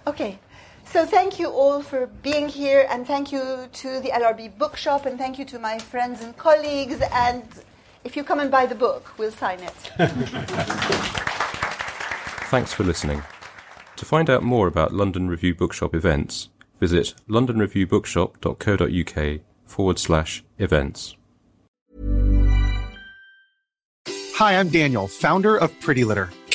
Okay. 0.07 0.39
So 0.97 1.05
thank 1.05 1.39
you 1.39 1.51
all 1.51 1.83
for 1.83 2.07
being 2.23 2.49
here, 2.49 2.87
and 2.89 3.07
thank 3.07 3.31
you 3.31 3.69
to 3.71 4.01
the 4.01 4.09
LRB 4.09 4.57
Bookshop, 4.57 5.05
and 5.05 5.19
thank 5.19 5.39
you 5.39 5.45
to 5.45 5.59
my 5.59 5.79
friends 5.79 6.23
and 6.23 6.35
colleagues. 6.39 7.03
And 7.13 7.43
if 8.03 8.17
you 8.17 8.25
come 8.25 8.41
and 8.41 8.51
buy 8.51 8.65
the 8.65 8.75
book, 8.75 9.13
we'll 9.19 9.31
sign 9.31 9.61
it. 9.61 9.75
Thanks 12.49 12.73
for 12.73 12.83
listening. 12.83 13.23
To 13.97 14.07
find 14.07 14.31
out 14.31 14.43
more 14.43 14.69
about 14.69 14.95
London 14.95 15.29
Review 15.29 15.55
Bookshop 15.55 15.95
events, 15.95 16.49
visit 16.81 17.13
londonreviewbookshop.co.uk 17.29 19.41
forward 19.67 19.99
slash 19.99 20.45
events. 20.59 21.15
Hi, 24.37 24.59
I'm 24.59 24.71
Daniel, 24.71 25.09
founder 25.09 25.59
of 25.59 25.79
Pretty 25.81 26.05
Litter. 26.05 26.31